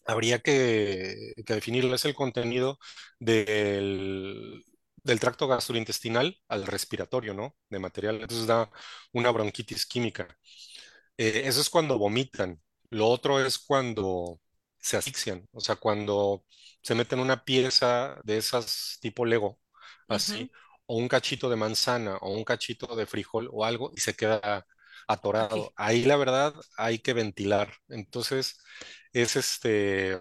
habría 0.05 0.39
que, 0.39 1.33
que 1.45 1.53
definirla. 1.55 1.95
Es 1.95 2.05
el 2.05 2.13
contenido 2.15 2.79
del, 3.19 4.63
del 5.03 5.19
tracto 5.19 5.47
gastrointestinal 5.47 6.37
al 6.47 6.65
respiratorio, 6.67 7.33
¿no? 7.33 7.55
De 7.69 7.79
material. 7.79 8.21
Entonces 8.21 8.47
da 8.47 8.69
una 9.13 9.31
bronquitis 9.31 9.85
química. 9.85 10.27
Eh, 11.17 11.43
eso 11.45 11.61
es 11.61 11.69
cuando 11.69 11.97
vomitan. 11.97 12.61
Lo 12.89 13.07
otro 13.07 13.39
es 13.45 13.57
cuando 13.59 14.39
se 14.79 14.97
asfixian, 14.97 15.47
o 15.51 15.59
sea, 15.59 15.75
cuando 15.77 16.45
se 16.81 16.93
meten 16.95 17.19
una 17.19 17.43
pieza 17.43 18.19
de 18.23 18.37
esas 18.37 18.97
tipo 19.01 19.25
Lego, 19.25 19.59
así, 20.07 20.51
o 20.85 20.97
un 20.97 21.07
cachito 21.07 21.49
de 21.49 21.55
manzana, 21.55 22.17
o 22.17 22.31
un 22.33 22.43
cachito 22.43 22.95
de 22.95 23.05
frijol 23.07 23.49
o 23.51 23.65
algo, 23.65 23.91
y 23.95 24.01
se 24.01 24.13
queda 24.15 24.65
atorado. 25.07 25.73
Ahí 25.75 26.03
la 26.05 26.17
verdad 26.17 26.53
hay 26.77 26.99
que 26.99 27.13
ventilar. 27.13 27.73
Entonces, 27.89 28.57
es 29.13 29.35
este, 29.35 30.19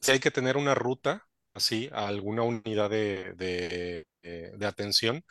sí 0.00 0.12
hay 0.12 0.20
que 0.20 0.30
tener 0.30 0.56
una 0.56 0.74
ruta, 0.74 1.24
así, 1.54 1.88
a 1.92 2.06
alguna 2.08 2.42
unidad 2.42 2.90
de, 2.90 3.34
de 3.34 4.06
de- 4.22 4.52
de 4.56 4.66
atención 4.66 5.22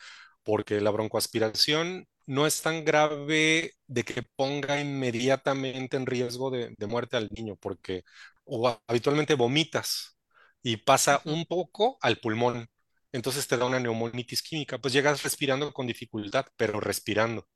porque 0.44 0.80
la 0.80 0.90
broncoaspiración 0.90 2.06
no 2.26 2.46
es 2.46 2.62
tan 2.62 2.84
grave 2.84 3.72
de 3.86 4.04
que 4.04 4.22
ponga 4.36 4.80
inmediatamente 4.80 5.96
en 5.96 6.06
riesgo 6.06 6.50
de, 6.50 6.74
de 6.78 6.86
muerte 6.86 7.16
al 7.16 7.28
niño, 7.30 7.56
porque 7.56 8.04
o 8.44 8.80
habitualmente 8.86 9.34
vomitas 9.34 10.18
y 10.62 10.76
pasa 10.78 11.20
un 11.24 11.44
poco 11.46 11.98
al 12.00 12.18
pulmón. 12.18 12.68
Entonces 13.12 13.46
te 13.46 13.56
da 13.56 13.66
una 13.66 13.78
neumonitis 13.80 14.42
química, 14.42 14.78
pues 14.78 14.92
llegas 14.94 15.22
respirando 15.22 15.72
con 15.72 15.86
dificultad, 15.86 16.46
pero 16.56 16.80
respirando. 16.80 17.46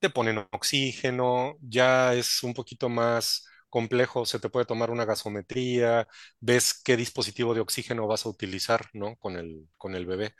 Te 0.00 0.10
ponen 0.10 0.38
oxígeno, 0.52 1.56
ya 1.60 2.14
es 2.14 2.42
un 2.42 2.54
poquito 2.54 2.88
más 2.88 3.46
complejo, 3.70 4.26
se 4.26 4.38
te 4.40 4.48
puede 4.50 4.66
tomar 4.66 4.90
una 4.90 5.04
gasometría, 5.04 6.06
ves 6.40 6.74
qué 6.84 6.96
dispositivo 6.96 7.54
de 7.54 7.60
oxígeno 7.60 8.06
vas 8.06 8.26
a 8.26 8.28
utilizar, 8.28 8.86
¿no? 8.92 9.16
Con 9.16 9.36
el, 9.38 9.68
con 9.78 9.94
el 9.94 10.06
bebé. 10.06 10.34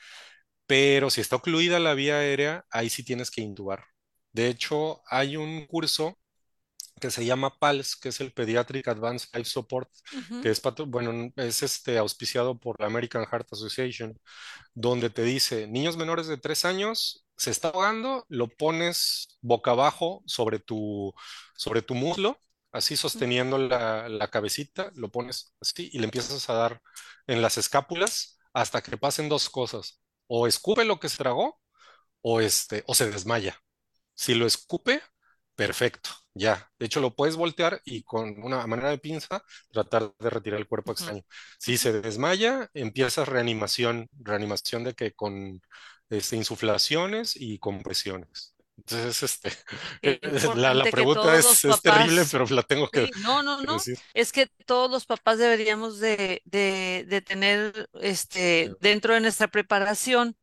Pero 0.73 1.11
si 1.11 1.20
está 1.20 1.37
ocluida 1.37 1.79
la 1.79 1.93
vía 1.95 2.16
aérea, 2.16 2.64
ahí 2.70 2.89
sí 2.89 3.05
tienes 3.05 3.31
que 3.31 3.43
intubar. 3.43 3.85
De 4.33 4.49
hecho, 4.49 5.03
hay 5.07 5.37
un 5.37 5.66
curso 5.66 6.18
que 7.01 7.11
se 7.11 7.27
llama 7.27 7.59
PALS, 7.59 7.97
que 7.97 8.11
es 8.11 8.20
el 8.23 8.33
Pediatric 8.33 8.89
Advanced 8.89 9.29
Life 9.35 9.51
Support, 9.51 9.91
que 10.41 10.51
es, 10.51 10.62
bueno, 10.89 11.33
es 11.37 11.62
este, 11.62 11.99
auspiciado 11.99 12.59
por 12.59 12.81
la 12.81 12.87
American 12.87 13.27
Heart 13.27 13.49
Association, 13.53 14.18
donde 14.75 15.11
te 15.11 15.25
dice, 15.25 15.68
niños 15.68 15.97
menores 15.99 16.27
de 16.29 16.39
tres 16.39 16.64
años, 16.64 17.27
se 17.37 17.51
está 17.51 17.68
ahogando, 17.70 18.27
lo 18.31 18.49
pones 18.49 19.39
boca 19.43 19.73
abajo 19.73 20.23
sobre 20.27 20.61
tu, 20.61 21.14
sobre 21.57 21.83
tu 21.83 21.95
muslo, 21.95 22.41
así 22.73 22.97
sosteniendo 22.97 23.59
la, 23.59 24.09
la 24.09 24.31
cabecita, 24.31 24.93
lo 24.97 25.11
pones 25.11 25.55
así 25.61 25.91
y 25.93 25.99
le 26.01 26.07
empiezas 26.07 26.49
a 26.51 26.55
dar 26.55 26.83
en 27.29 27.43
las 27.43 27.59
escápulas 27.59 28.39
hasta 28.55 28.83
que 28.83 28.99
pasen 28.99 29.29
dos 29.31 29.51
cosas. 29.51 30.02
O 30.35 30.47
escupe 30.47 30.85
lo 30.85 30.99
que 31.01 31.09
se 31.09 31.18
tragó 31.18 31.61
o, 32.22 32.41
este, 32.41 32.85
o 32.87 32.95
se 32.95 33.11
desmaya. 33.11 33.57
Si 34.14 34.35
lo 34.35 34.47
escupe, 34.47 35.03
perfecto, 35.57 36.11
ya. 36.35 36.70
De 36.78 36.87
hecho, 36.87 37.01
lo 37.01 37.14
puedes 37.16 37.37
voltear 37.37 37.80
y 37.85 38.03
con 38.05 38.43
una 38.45 38.66
manera 38.66 38.91
de 38.91 38.99
pinza 38.99 39.43
tratar 39.72 40.14
de 40.18 40.30
retirar 40.30 40.61
el 40.61 40.68
cuerpo 40.68 40.93
extraño. 40.93 41.22
Si 41.59 41.76
se 41.78 41.93
desmaya, 42.03 42.70
empiezas 42.74 43.28
reanimación, 43.28 44.09
reanimación 44.20 44.85
de 44.85 44.95
que 44.95 45.12
con 45.14 45.61
este, 46.11 46.37
insuflaciones 46.37 47.37
y 47.37 47.59
compresiones. 47.59 48.55
Entonces, 48.87 49.22
este, 49.22 49.53
Qué 50.03 50.18
la, 50.57 50.74
la 50.74 50.85
que 50.85 50.91
pregunta 50.91 51.37
es, 51.37 51.62
terrible, 51.83 52.24
pero 52.30 52.47
la 52.47 52.62
tengo 52.62 52.89
que, 52.89 53.07
sí, 53.07 53.12
no, 53.22 53.43
no, 53.43 53.62
no, 53.62 53.74
decir. 53.74 53.99
es 54.12 54.33
que 54.33 54.49
todos 54.66 54.91
los 54.91 55.07
papás 55.07 55.39
deberíamos 55.39 56.01
de, 56.01 56.43
de, 56.45 57.05
de 57.09 57.20
tener 57.22 57.89
este 58.01 58.72
dentro 58.80 59.14
de 59.14 59.20
nuestra 59.20 59.49
preparación, 59.49 60.37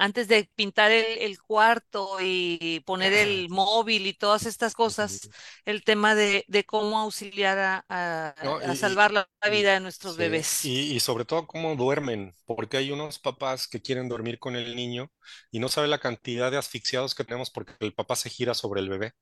antes 0.00 0.28
de 0.28 0.50
pintar 0.56 0.90
el, 0.92 1.18
el 1.18 1.40
cuarto 1.42 2.18
y 2.20 2.80
poner 2.86 3.12
el 3.12 3.48
móvil 3.50 4.06
y 4.06 4.14
todas 4.14 4.46
estas 4.46 4.74
cosas, 4.74 5.30
el 5.66 5.84
tema 5.84 6.14
de, 6.14 6.44
de 6.48 6.64
cómo 6.64 6.98
auxiliar 6.98 7.58
a, 7.58 7.86
a- 7.88 8.34
No, 8.42 8.60
a 8.64 8.74
y, 8.74 8.76
salvar 8.76 9.12
la 9.12 9.28
y- 9.44 9.50
vida 9.50 9.74
de 9.74 9.80
nuestros 9.80 10.16
sí, 10.16 10.18
bebés. 10.18 10.74
y, 10.90 10.94
y 10.96 11.00
sobre 11.00 11.24
todo 11.24 11.46
cómo 11.46 11.76
duermen, 11.76 12.34
porque 12.46 12.76
hay 12.78 12.90
unos 12.90 13.18
papás 13.18 13.68
que 13.68 13.82
quieren 13.82 14.08
dormir 14.08 14.38
con 14.38 14.56
el 14.56 14.74
niño 14.76 15.10
y 15.50 15.58
no 15.58 15.68
sabe 15.68 15.88
la 15.88 15.98
cantidad 16.00 16.50
de 16.50 16.56
asfixiados 16.58 17.14
que 17.14 17.24
tenemos 17.24 17.50
porque 17.50 17.74
el 17.80 17.94
papá 17.94 18.16
se 18.16 18.30
gira 18.30 18.54
sobre 18.54 18.80
el 18.80 18.88
bebé 18.88 19.12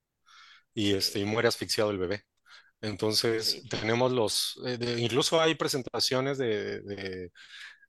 y, 0.74 0.94
este, 0.94 1.20
y 1.20 1.24
muere 1.26 1.48
asfixiado 1.48 1.90
el 1.90 1.98
bebé. 1.98 2.24
Entonces, 2.82 3.62
tenemos 3.70 4.12
los, 4.12 4.60
eh, 4.66 4.78
de- 4.78 5.00
incluso 5.00 5.40
hay 5.40 5.54
presentaciones 5.56 6.38
de, 6.38 6.80
de, 6.82 7.32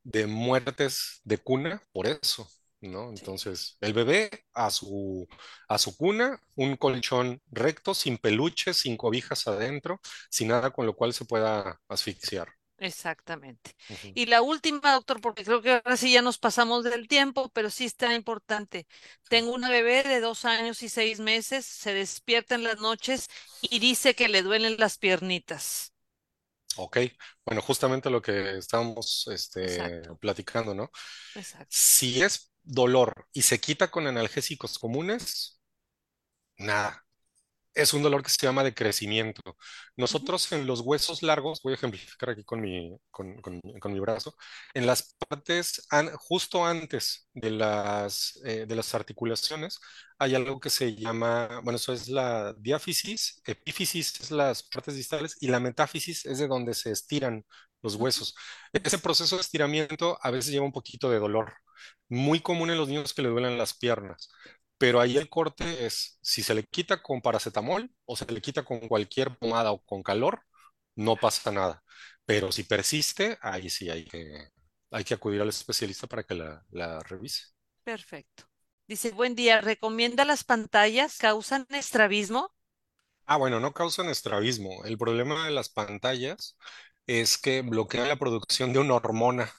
de 0.03 0.27
muertes 0.27 1.21
de 1.25 1.37
cuna 1.39 1.81
por 1.93 2.07
eso. 2.07 2.49
¿No? 2.81 3.09
Entonces, 3.09 3.77
el 3.81 3.93
bebé 3.93 4.29
a 4.53 4.69
su, 4.71 5.27
a 5.67 5.77
su 5.77 5.95
cuna, 5.97 6.39
un 6.55 6.75
colchón 6.77 7.41
recto, 7.51 7.93
sin 7.93 8.17
peluches, 8.17 8.77
sin 8.77 8.97
cobijas 8.97 9.47
adentro, 9.47 9.99
sin 10.29 10.49
nada 10.49 10.71
con 10.71 10.85
lo 10.85 10.95
cual 10.95 11.13
se 11.13 11.25
pueda 11.25 11.79
asfixiar. 11.87 12.49
exactamente. 12.77 13.75
Y 14.13 14.25
la 14.27 14.41
última, 14.41 14.93
doctor, 14.93 15.19
porque 15.21 15.43
creo 15.43 15.61
que 15.61 15.71
ahora 15.73 15.97
sí 15.97 16.13
ya 16.13 16.21
nos 16.21 16.37
pasamos 16.37 16.83
del 16.83 17.07
tiempo, 17.07 17.49
pero 17.49 17.69
sí 17.69 17.85
está 17.85 18.13
importante. 18.15 18.87
Tengo 19.27 19.53
una 19.53 19.69
bebé 19.69 20.03
de 20.03 20.21
dos 20.21 20.45
años 20.45 20.81
y 20.83 20.89
seis 20.89 21.19
meses, 21.19 21.65
se 21.65 21.93
despierta 21.93 22.55
en 22.55 22.63
las 22.63 22.79
noches 22.79 23.27
y 23.61 23.79
dice 23.79 24.15
que 24.15 24.29
le 24.29 24.43
duelen 24.43 24.77
las 24.79 24.97
piernitas. 24.97 25.93
Ok, 26.75 26.97
bueno, 27.45 27.61
justamente 27.61 28.09
lo 28.09 28.21
que 28.21 28.57
estábamos 28.57 29.27
este, 29.31 30.01
platicando, 30.19 30.73
¿no? 30.73 30.91
exacto. 31.33 31.79
Si 31.79 32.21
es 32.21 32.51
dolor 32.69 33.27
y 33.33 33.43
se 33.43 33.59
quita 33.59 33.89
con 33.91 34.07
analgésicos 34.07 34.79
comunes, 34.79 35.59
nada. 36.57 37.03
Es 37.75 37.93
un 37.93 38.03
dolor 38.03 38.23
que 38.23 38.29
se 38.31 38.45
llama 38.45 38.63
de 38.65 38.73
crecimiento. 38.75 39.41
Nosotros 39.97 40.51
en 40.51 40.67
los 40.67 40.81
huesos 40.81 41.23
largos, 41.23 41.61
voy 41.63 41.73
a 41.73 41.75
ejemplificar 41.77 42.31
aquí 42.31 42.43
con 42.43 42.61
mi, 42.61 42.97
con, 43.11 43.41
con- 43.41 43.61
con 43.79 43.93
mi 43.93 43.99
brazo, 44.01 44.35
en 44.73 44.87
las 44.87 45.15
partes 45.29 45.85
an- 45.91 46.11
justo 46.17 46.65
antes 46.65 47.29
de 47.33 47.51
las, 47.51 48.39
eh, 48.45 48.65
de 48.67 48.75
las 48.75 48.95
articulaciones, 48.95 49.79
hay 50.19 50.35
algo 50.35 50.59
que 50.59 50.69
se 50.71 50.95
llama, 50.95 51.61
bueno, 51.63 51.77
eso 51.77 51.93
es 51.93 52.09
la 52.09 52.53
diáfisis, 52.59 53.41
epífisis 53.45 54.19
es 54.21 54.31
las 54.31 54.63
partes 54.63 54.95
distales 54.95 55.37
y 55.41 55.47
la 55.49 55.59
metáfisis 55.61 56.25
es 56.25 56.39
de 56.39 56.47
donde 56.47 56.73
se 56.75 56.91
estiran 56.91 57.45
los 57.83 57.95
huesos. 57.95 58.35
Ese 58.73 58.99
proceso 58.99 59.35
de 59.37 59.41
estiramiento 59.43 60.17
a 60.21 60.31
veces 60.31 60.51
lleva 60.51 60.65
un 60.65 60.73
poquito 60.73 61.09
de 61.11 61.19
dolor, 61.19 61.53
muy 62.09 62.41
común 62.41 62.69
en 62.71 62.77
los 62.77 62.87
niños 62.89 63.13
que 63.13 63.21
le 63.21 63.29
duelen 63.29 63.57
las 63.57 63.73
piernas. 63.73 64.29
Pero 64.77 65.01
ahí 65.01 65.17
el 65.17 65.29
corte 65.29 65.85
es, 65.85 66.19
si 66.21 66.41
se 66.43 66.53
le 66.55 66.63
quita 66.65 67.01
con 67.01 67.21
paracetamol 67.21 67.91
o 68.05 68.15
se 68.15 68.25
le 68.31 68.41
quita 68.41 68.63
con 68.63 68.79
cualquier 68.87 69.37
pomada 69.37 69.71
o 69.71 69.83
con 69.83 70.03
calor, 70.03 70.41
no 70.95 71.15
pasa 71.17 71.51
nada. 71.51 71.83
Pero 72.25 72.51
si 72.51 72.63
persiste, 72.63 73.37
ahí 73.41 73.69
sí 73.69 73.89
hay 73.89 74.05
que, 74.05 74.49
hay 74.91 75.03
que 75.03 75.13
acudir 75.15 75.41
al 75.41 75.49
especialista 75.49 76.07
para 76.07 76.23
que 76.23 76.35
la, 76.35 76.63
la 76.71 76.99
revise. 77.01 77.43
Perfecto. 77.83 78.45
Dice, 78.87 79.11
buen 79.11 79.35
día, 79.35 79.59
¿recomienda 79.61 80.23
las 80.23 80.45
pantallas? 80.45 81.17
¿Causan 81.17 81.67
estrabismo? 81.71 82.53
Ah, 83.25 83.37
bueno, 83.37 83.59
no 83.59 83.73
causan 83.73 84.09
estrabismo. 84.09 84.83
El 84.85 84.97
problema 84.97 85.45
de 85.45 85.51
las 85.51 85.69
pantallas 85.69 86.57
es 87.05 87.37
que 87.37 87.61
bloquean 87.61 88.07
la 88.07 88.17
producción 88.17 88.73
de 88.73 88.79
una 88.79 88.95
hormona, 88.95 89.51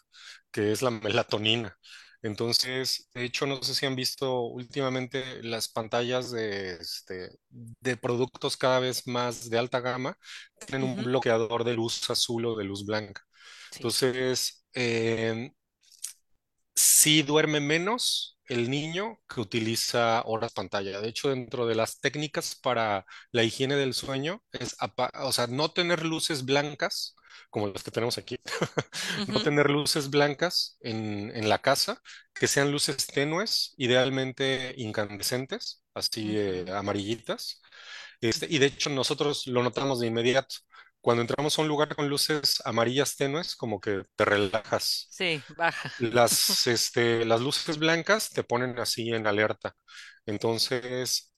que 0.50 0.72
es 0.72 0.82
la 0.82 0.90
melatonina. 0.90 1.78
Entonces, 2.22 3.08
de 3.14 3.24
hecho, 3.24 3.46
no 3.46 3.62
sé 3.62 3.74
si 3.74 3.86
han 3.86 3.96
visto 3.96 4.42
últimamente 4.42 5.42
las 5.42 5.68
pantallas 5.68 6.30
de, 6.30 6.74
este, 6.74 7.30
de 7.48 7.96
productos 7.96 8.56
cada 8.56 8.78
vez 8.80 9.06
más 9.06 9.48
de 9.50 9.58
alta 9.58 9.80
gama, 9.80 10.18
tienen 10.66 10.88
un 10.88 10.96
bloqueador 11.04 11.64
de 11.64 11.74
luz 11.74 12.10
azul 12.10 12.44
o 12.46 12.56
de 12.56 12.64
luz 12.64 12.84
blanca. 12.84 13.22
Sí. 13.70 13.78
Entonces, 13.78 14.64
em, 14.74 15.52
sí 16.74 17.22
duerme 17.22 17.60
menos 17.60 18.38
el 18.46 18.70
niño 18.70 19.18
que 19.28 19.40
utiliza 19.40 20.22
horas 20.22 20.52
pantalla. 20.52 21.00
De 21.00 21.08
hecho, 21.08 21.28
dentro 21.30 21.66
de 21.66 21.74
las 21.76 22.00
técnicas 22.00 22.56
para 22.56 23.06
la 23.32 23.44
higiene 23.44 23.76
del 23.76 23.94
sueño 23.94 24.42
es, 24.52 24.76
o 25.20 25.32
sea, 25.32 25.46
no 25.46 25.70
tener 25.70 26.04
luces 26.04 26.44
blancas 26.44 27.14
como 27.50 27.68
las 27.68 27.82
que 27.82 27.90
tenemos 27.90 28.18
aquí, 28.18 28.38
no 29.26 29.40
Ujú, 29.40 29.40
tener 29.40 29.70
luces 29.70 30.10
blancas 30.10 30.76
en, 30.80 31.30
en 31.34 31.48
la 31.48 31.58
casa, 31.60 32.00
que 32.34 32.46
sean 32.48 32.70
luces 32.72 33.06
tenues, 33.06 33.74
idealmente 33.78 34.74
incandescentes, 34.76 35.84
así 35.94 36.36
eh, 36.38 36.64
amarillitas. 36.74 37.60
Este, 38.20 38.46
y 38.50 38.58
de 38.58 38.66
hecho 38.66 38.90
nosotros 38.90 39.46
lo 39.46 39.62
notamos 39.62 40.00
de 40.00 40.08
inmediato. 40.08 40.56
Cuando 41.00 41.22
entramos 41.22 41.58
a 41.58 41.62
un 41.62 41.68
lugar 41.68 41.94
con 41.96 42.08
luces 42.08 42.62
amarillas 42.66 43.16
tenues, 43.16 43.56
como 43.56 43.80
que 43.80 44.04
te 44.16 44.24
relajas 44.24 45.08
Sí, 45.08 45.44
baja. 45.48 45.92
las, 45.98 46.66
este, 46.66 47.24
las 47.24 47.40
luces 47.40 47.78
blancas 47.78 48.30
te 48.30 48.44
ponen 48.44 48.78
así 48.78 49.10
en 49.10 49.26
alerta. 49.26 49.74
Entonces, 50.26 51.32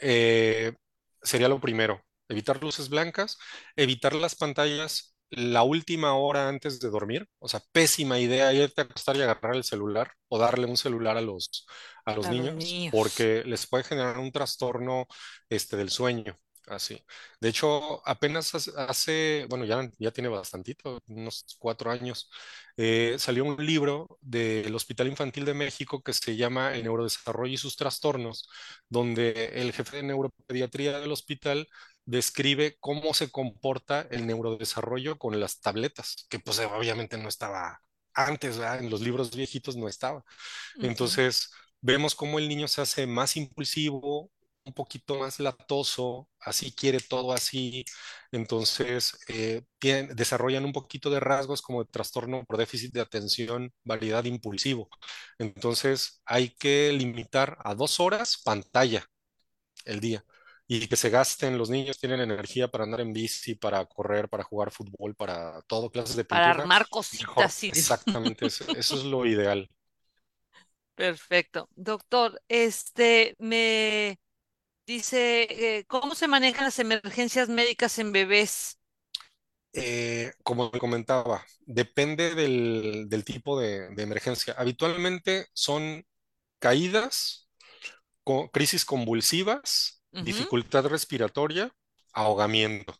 eh, 0.00 0.74
sería 1.22 1.48
lo 1.48 1.60
primero, 1.60 2.02
evitar 2.28 2.62
luces 2.62 2.88
blancas, 2.88 3.38
evitar 3.76 4.14
las 4.14 4.34
pantallas 4.36 5.11
la 5.32 5.62
última 5.64 6.14
hora 6.14 6.48
antes 6.48 6.80
de 6.80 6.90
dormir. 6.90 7.28
O 7.38 7.48
sea, 7.48 7.60
pésima 7.72 8.18
idea 8.18 8.52
irte 8.52 8.82
a 8.82 8.84
acostar 8.84 9.16
y 9.16 9.22
agarrar 9.22 9.56
el 9.56 9.64
celular 9.64 10.12
o 10.28 10.38
darle 10.38 10.66
un 10.66 10.76
celular 10.76 11.16
a 11.16 11.20
los, 11.22 11.66
a 12.04 12.14
los 12.14 12.28
A 12.28 12.32
los 12.32 12.54
niños 12.54 12.86
porque 12.90 13.42
les 13.46 13.66
puede 13.66 13.84
generar 13.84 14.18
un 14.18 14.32
trastorno, 14.32 15.06
este, 15.48 15.76
del 15.76 15.90
sueño. 15.90 16.38
Así. 16.68 17.02
De 17.40 17.48
hecho, 17.48 18.06
apenas 18.08 18.54
hace, 18.54 18.70
hace- 18.76 19.46
bueno, 19.50 19.64
ya, 19.64 19.90
ya 19.98 20.12
tiene 20.12 20.28
bastantito, 20.28 21.00
unos 21.08 21.44
cuatro 21.58 21.90
años, 21.90 22.30
eh, 22.76 23.16
salió 23.18 23.44
un 23.44 23.64
libro 23.66 24.16
del 24.20 24.72
Hospital 24.74 25.08
Infantil 25.08 25.44
de 25.44 25.54
México 25.54 26.02
que 26.02 26.12
se 26.12 26.36
llama 26.36 26.74
El 26.74 26.84
neurodesarrollo 26.84 27.52
y 27.54 27.56
sus 27.58 27.76
trastornos, 27.76 28.48
donde 28.88 29.46
el 29.60 29.72
jefe 29.72 29.96
de 29.98 30.02
neuropediatría 30.04 31.00
del 31.00 31.10
hospital 31.12 31.66
describe 32.04 32.76
cómo 32.80 33.14
se 33.14 33.30
comporta 33.30 34.02
el 34.10 34.26
neurodesarrollo 34.26 35.18
con 35.18 35.38
las 35.40 35.60
tabletas, 35.60 36.26
que 36.30 36.38
pues 36.40 36.58
obviamente 36.60 37.18
no 37.18 37.28
estaba 37.28 37.80
antes, 38.14 38.58
¿verdad? 38.58 38.80
En 38.80 38.90
los 38.90 39.00
libros 39.00 39.34
viejitos 39.36 39.76
no 39.76 39.88
estaba. 39.88 40.24
Entonces, 40.80 41.50
vemos 41.80 42.14
cómo 42.14 42.38
el 42.38 42.48
niño 42.48 42.68
se 42.68 42.82
hace 42.82 43.06
más 43.06 43.36
impulsivo, 43.36 44.30
un 44.64 44.74
poquito 44.74 45.18
más 45.18 45.40
latoso, 45.40 46.28
así 46.40 46.72
quiere 46.74 47.00
todo 47.00 47.32
así. 47.32 47.84
Entonces, 48.30 49.18
eh, 49.28 49.62
tienen- 49.78 50.14
desarrollan 50.16 50.64
un 50.64 50.72
poquito 50.72 51.10
de 51.10 51.20
rasgos 51.20 51.62
como 51.62 51.82
de 51.84 51.90
trastorno 51.90 52.44
por 52.44 52.58
déficit 52.58 52.92
de 52.94 53.00
atención, 53.00 53.72
variedad 53.84 54.24
impulsivo. 54.24 54.88
Entonces, 55.38 56.22
hay 56.24 56.50
que 56.50 56.92
limitar 56.92 57.58
a 57.64 57.74
dos 57.74 58.00
horas 58.00 58.38
pantalla 58.44 59.04
el 59.84 60.00
día. 60.00 60.24
Y 60.72 60.86
que 60.88 60.96
se 60.96 61.10
gasten, 61.10 61.58
los 61.58 61.70
niños 61.70 61.98
tienen 61.98 62.20
energía 62.20 62.68
para 62.68 62.84
andar 62.84 63.00
en 63.02 63.12
bici, 63.12 63.54
para 63.56 63.84
correr, 63.86 64.28
para 64.28 64.44
jugar 64.44 64.70
fútbol, 64.70 65.14
para 65.14 65.60
todo, 65.66 65.90
clases 65.90 66.16
de 66.16 66.24
Para 66.28 66.50
pintura, 66.50 66.50
armar 66.50 66.88
mejor. 67.10 67.50
cositas 67.50 67.62
y 67.64 67.72
Exactamente, 67.72 68.46
eso, 68.46 68.64
eso 68.72 68.96
es 68.96 69.04
lo 69.04 69.26
ideal. 69.26 69.68
Perfecto. 70.94 71.68
Doctor, 71.74 72.40
este 72.48 73.34
me 73.38 74.18
dice, 74.86 75.78
eh, 75.78 75.86
¿cómo 75.86 76.14
se 76.16 76.28
manejan 76.28 76.64
las 76.66 76.78
emergencias 76.80 77.48
médicas 77.50 77.98
en 78.00 78.12
bebés? 78.12 78.78
Eh, 79.74 80.32
como 80.42 80.70
me 80.70 80.78
comentaba, 80.78 81.44
depende 81.60 82.34
del, 82.34 83.06
del 83.08 83.24
tipo 83.24 83.58
de, 83.58 83.88
de 83.94 84.02
emergencia. 84.02 84.54
Habitualmente 84.58 85.46
son 85.54 86.04
caídas, 86.60 87.48
co- 88.24 88.50
crisis 88.52 88.84
convulsivas, 88.86 90.01
Dificultad 90.18 90.86
respiratoria, 90.86 91.72
ahogamiento, 92.12 92.94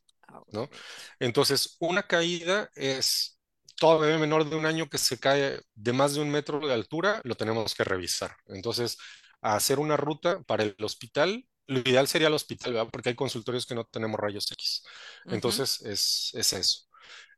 ¿no? 0.51 0.69
Ahogamiento. 0.69 0.93
Entonces, 1.19 1.77
una 1.81 2.05
caída 2.07 2.71
es 2.75 3.39
todo 3.77 3.99
bebé 4.01 4.19
menor 4.19 4.49
de 4.49 4.57
un 4.57 4.67
año 4.67 4.89
que 4.89 4.99
se 4.99 5.19
cae 5.19 5.61
de 5.75 5.93
más 5.93 6.15
de 6.15 6.21
un 6.21 6.31
metro 6.31 6.61
de 6.67 6.73
altura, 6.75 7.21
lo 7.25 7.35
tenemos 7.37 7.75
que 7.75 7.85
revisar. 7.85 8.37
Entonces, 8.47 8.99
hacer 9.41 9.79
una 9.81 9.97
ruta 9.97 10.43
para 10.45 10.63
el 10.65 10.77
hospital. 10.83 11.47
Lo 11.67 11.81
ideal 11.81 12.09
sería 12.09 12.29
el 12.29 12.35
hospital, 12.35 12.73
¿verdad? 12.75 12.89
Porque 12.93 13.11
hay 13.11 13.15
consultorios 13.15 13.67
que 13.67 13.75
no 13.75 13.85
tenemos 13.85 14.19
rayos 14.21 14.51
X. 14.53 14.83
Entonces, 15.29 15.81
es, 15.83 16.31
es 16.35 16.53
eso. 16.53 16.81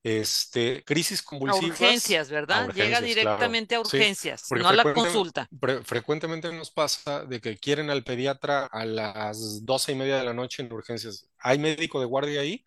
Este, 0.02 0.84
crisis 0.84 1.22
A 1.22 1.24
convulsivas 1.24 1.80
urgencias, 1.80 2.30
a 2.30 2.32
¿verdad? 2.34 2.68
Llega 2.74 3.00
claro. 3.00 3.06
directamente 3.06 3.74
a 3.74 3.80
urgencias, 3.80 4.44
no 4.50 4.68
a 4.68 4.72
la 4.74 4.92
consulta. 4.92 5.48
fre- 5.50 5.82
frecuentemente 5.82 6.52
nos 6.52 6.70
pasa 6.70 7.24
de 7.24 7.40
que 7.40 7.56
quieren 7.56 7.88
al 7.90 8.04
pediatra 8.04 8.66
a 8.66 8.84
las 8.84 9.64
doce 9.64 9.92
y 9.92 9.94
media 9.94 10.18
de 10.18 10.24
la 10.24 10.34
noche 10.34 10.62
en 10.62 10.72
urgencias. 10.72 11.28
Hay 11.38 11.58
médico 11.58 12.00
de 12.00 12.06
guardia 12.06 12.42
ahí, 12.42 12.64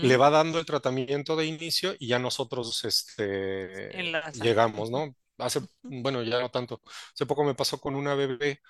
le 0.00 0.16
va 0.16 0.30
dando 0.30 0.58
el 0.58 0.66
tratamiento 0.66 1.36
de 1.36 1.46
inicio 1.46 1.94
y 1.98 2.08
ya 2.08 2.18
nosotros 2.18 2.84
este, 2.84 3.90
llegamos, 4.42 4.90
¿no? 4.90 5.14
Hace, 5.38 5.60
bueno, 5.82 6.22
ya 6.22 6.40
no 6.40 6.50
tanto. 6.50 6.80
Hace 7.14 7.26
poco 7.26 7.44
me 7.44 7.54
pasó 7.54 7.80
con 7.80 7.94
una 7.96 8.14
bebé 8.14 8.60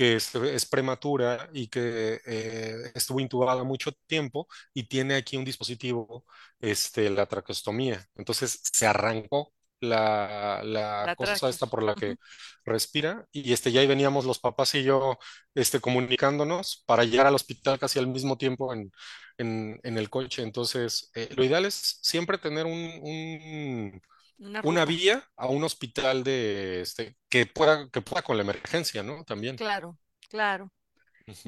que 0.00 0.16
es, 0.16 0.34
es 0.34 0.66
prematura 0.66 1.50
y 1.52 1.68
que 1.68 2.20
eh, 2.26 2.92
estuvo 2.94 3.20
intubada 3.20 3.64
mucho 3.64 3.92
tiempo 4.06 4.48
y 4.74 4.84
tiene 4.84 5.14
aquí 5.16 5.36
un 5.36 5.44
dispositivo, 5.44 6.24
este, 6.60 7.10
la 7.10 7.26
traqueostomía. 7.26 8.06
Entonces 8.16 8.60
se 8.72 8.86
arrancó 8.86 9.52
la, 9.80 10.62
la 10.64 11.06
La 11.06 11.16
cosa 11.16 11.48
esta 11.50 11.66
por 11.66 11.82
la 11.82 11.96
que 11.96 12.16
respira 12.64 13.26
y 13.32 13.52
este, 13.52 13.72
ya 13.72 13.80
ahí 13.80 13.86
veníamos 13.86 14.24
los 14.24 14.38
papás 14.38 14.74
y 14.74 14.82
yo 14.84 15.18
este, 15.54 15.80
comunicándonos 15.80 16.82
para 16.86 17.04
llegar 17.04 17.26
al 17.26 17.34
hospital 17.34 17.78
casi 17.78 17.98
al 17.98 18.06
mismo 18.08 18.36
tiempo 18.38 18.72
en, 18.74 18.92
en, 19.38 19.80
en 19.82 19.98
el 19.98 20.10
coche. 20.10 20.42
Entonces, 20.42 21.10
eh, 21.14 21.28
lo 21.36 21.44
ideal 21.44 21.64
es 21.66 21.98
siempre 22.02 22.38
tener 22.38 22.66
un, 22.66 22.72
un 23.02 24.02
Una 24.40 24.62
una 24.62 24.84
vía 24.84 25.24
a 25.36 25.46
un 25.48 25.64
hospital 25.64 26.22
de 26.24 26.80
este 26.82 27.16
que 27.28 27.46
pueda 27.46 27.88
que 27.90 28.02
pueda 28.02 28.22
con 28.22 28.36
la 28.36 28.42
emergencia, 28.42 29.02
¿no? 29.02 29.24
También. 29.24 29.56
Claro, 29.56 29.98
claro. 30.28 30.72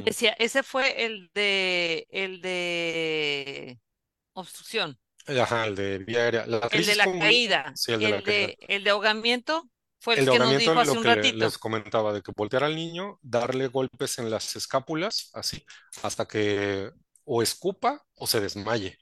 Decía, 0.05 0.33
ese 0.39 0.63
fue 0.65 1.05
el 1.07 1.31
de, 1.35 2.07
el 2.11 2.41
de 2.43 3.81
obstrucción, 4.35 4.99
Ajá, 5.27 5.67
el 5.67 5.75
de 5.77 5.99
vía 5.99 6.21
aérea. 6.25 6.47
La 6.47 6.61
el 6.71 6.87
de 6.87 6.95
la 6.97 7.07
convul- 7.07 7.19
caída, 7.19 7.73
sí, 7.75 7.93
el 7.93 8.03
de 8.03 8.09
la 8.09 8.21
el 8.21 8.23
caída. 8.23 8.53
de, 8.53 8.59
el 8.69 8.85
de 8.85 8.91
ahogamiento 8.91 9.69
fue 10.01 10.15
El 10.15 10.25
el 10.25 10.31
que 10.31 10.39
nos 10.41 10.49
ahogamiento, 10.49 10.57
dijo 10.57 10.81
hace 10.81 10.85
lo 10.87 10.99
un 10.99 11.05
que 11.05 11.09
ratito. 11.15 11.37
les 11.39 11.59
comentaba, 11.59 12.13
de 12.13 12.23
que 12.23 12.33
voltear 12.37 12.65
al 12.65 12.77
niño, 12.77 13.19
darle 13.23 13.69
golpes 13.69 14.19
en 14.19 14.31
las 14.31 14.55
escápulas, 14.57 15.31
así, 15.35 15.65
hasta 16.03 16.27
que 16.27 16.91
o 17.25 17.43
escupa 17.43 18.05
o 18.17 18.27
se 18.27 18.41
desmaye, 18.41 18.99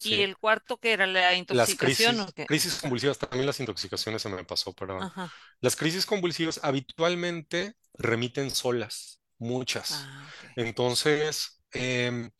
Y 0.00 0.22
el 0.22 0.36
cuarto 0.36 0.78
que 0.78 0.92
era 0.92 1.06
la 1.06 1.22
Las 1.22 1.38
intoxicación, 1.38 2.20
¿o 2.20 2.32
crisis, 2.46 2.76
convulsivas, 2.76 3.18
también 3.18 3.46
las 3.46 3.58
intoxicaciones 3.60 4.22
se 4.22 4.28
me 4.28 4.44
pasó, 4.44 4.72
perdón. 4.72 5.02
Ajá. 5.02 5.32
Las 5.60 5.76
crisis 5.76 6.06
convulsivas 6.06 6.60
habitualmente 6.62 7.74
remiten 7.94 8.50
solas, 8.50 9.20
muchas. 9.38 9.92
Ah. 9.92 10.30
Entonces, 10.56 11.62
em, 11.72 12.30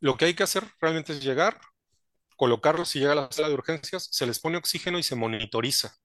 lo 0.00 0.16
que 0.16 0.26
hay 0.26 0.34
que 0.34 0.44
hacer 0.44 0.64
realmente 0.80 1.12
es 1.12 1.22
llegar, 1.22 1.60
colocarlos 2.36 2.90
si 2.90 3.00
llega 3.00 3.12
a 3.12 3.16
la 3.16 3.32
sala 3.32 3.48
de 3.48 3.54
urgencias, 3.54 4.08
se 4.10 4.26
les 4.26 4.38
pone 4.38 4.58
oxígeno 4.58 4.98
y 4.98 5.02
se 5.02 5.16
monitoriza 5.16 5.96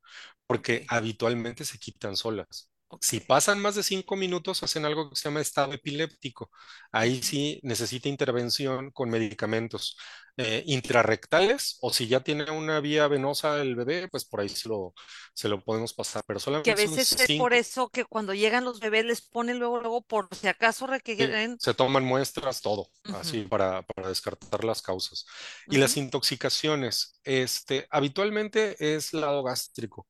porque 0.47 0.85
habitualmente 0.89 1.63
se 1.63 1.77
quitan 1.77 2.17
solas. 2.17 2.70
Si 2.99 3.19
pasan 3.21 3.59
más 3.61 3.75
de 3.75 3.83
cinco 3.83 4.15
minutos, 4.15 4.63
hacen 4.63 4.85
algo 4.85 5.09
que 5.09 5.15
se 5.15 5.23
llama 5.29 5.41
estado 5.41 5.73
epiléptico. 5.73 6.51
Ahí 6.91 7.21
sí 7.23 7.59
necesita 7.63 8.09
intervención 8.09 8.91
con 8.91 9.09
medicamentos 9.09 9.97
eh, 10.37 10.63
intrarrectales 10.67 11.77
o 11.81 11.91
si 11.93 12.07
ya 12.07 12.21
tiene 12.21 12.49
una 12.51 12.79
vía 12.79 13.07
venosa 13.07 13.61
el 13.61 13.75
bebé, 13.75 14.07
pues 14.09 14.25
por 14.25 14.41
ahí 14.41 14.49
se 14.49 14.69
lo, 14.69 14.93
se 15.33 15.49
lo 15.49 15.63
podemos 15.63 15.93
pasar, 15.93 16.23
pero 16.27 16.39
Que 16.63 16.71
a 16.71 16.75
solamente 16.75 16.75
veces 16.75 17.15
es 17.19 17.33
por 17.33 17.53
eso 17.53 17.89
que 17.89 18.05
cuando 18.05 18.33
llegan 18.33 18.65
los 18.65 18.79
bebés 18.79 19.05
les 19.05 19.21
ponen 19.21 19.59
luego, 19.59 19.79
luego, 19.79 20.01
por 20.03 20.27
si 20.35 20.47
acaso 20.47 20.87
Sí, 21.17 21.27
requieren. 21.27 21.57
se 21.57 21.73
toman 21.73 22.03
muestras, 22.03 22.61
todo, 22.61 22.87
así 23.11 23.43
para, 23.43 23.83
para 23.83 24.07
descartar 24.09 24.63
las 24.63 24.81
causas. 24.81 25.25
Y 25.69 25.77
las 25.77 25.97
intoxicaciones, 25.97 27.19
este, 27.23 27.87
habitualmente 27.91 28.75
es 28.95 29.13
lado 29.13 29.43
gástrico. 29.43 30.07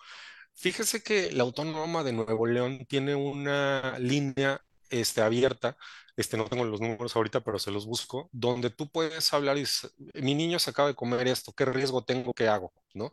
Fíjese 0.61 1.01
que 1.01 1.31
la 1.31 1.41
Autónoma 1.41 2.03
de 2.03 2.13
Nuevo 2.13 2.45
León 2.45 2.85
tiene 2.85 3.15
una 3.15 3.97
línea 3.97 4.63
este, 4.91 5.21
abierta, 5.21 5.75
este, 6.15 6.37
no 6.37 6.45
tengo 6.45 6.63
los 6.65 6.79
números 6.79 7.15
ahorita, 7.15 7.41
pero 7.41 7.57
se 7.57 7.71
los 7.71 7.87
busco, 7.87 8.29
donde 8.31 8.69
tú 8.69 8.87
puedes 8.87 9.33
hablar 9.33 9.57
y 9.57 9.61
dices, 9.61 9.91
mi 10.13 10.35
niño 10.35 10.59
se 10.59 10.69
acaba 10.69 10.89
de 10.89 10.93
comer 10.93 11.27
esto, 11.27 11.51
¿qué 11.53 11.65
riesgo 11.65 12.03
tengo? 12.03 12.31
¿Qué 12.35 12.47
hago? 12.47 12.71
¿No? 12.93 13.11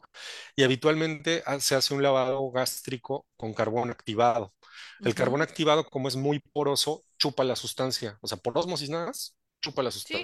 Y 0.56 0.62
habitualmente 0.62 1.42
ah, 1.46 1.58
se 1.58 1.74
hace 1.74 1.94
un 1.94 2.02
lavado 2.02 2.50
gástrico 2.50 3.26
con 3.38 3.54
carbón 3.54 3.90
activado. 3.90 4.52
El 5.00 5.14
carbón 5.14 5.40
activado, 5.40 5.86
como 5.88 6.08
es 6.08 6.16
muy 6.16 6.40
poroso, 6.40 7.02
chupa 7.18 7.44
la 7.44 7.56
sustancia, 7.56 8.18
o 8.20 8.28
sea, 8.28 8.36
por 8.36 8.58
ósmosis 8.58 8.90
nada 8.90 9.06
más, 9.06 9.38
chupa 9.62 9.82
la 9.82 9.90
Sí. 9.90 10.22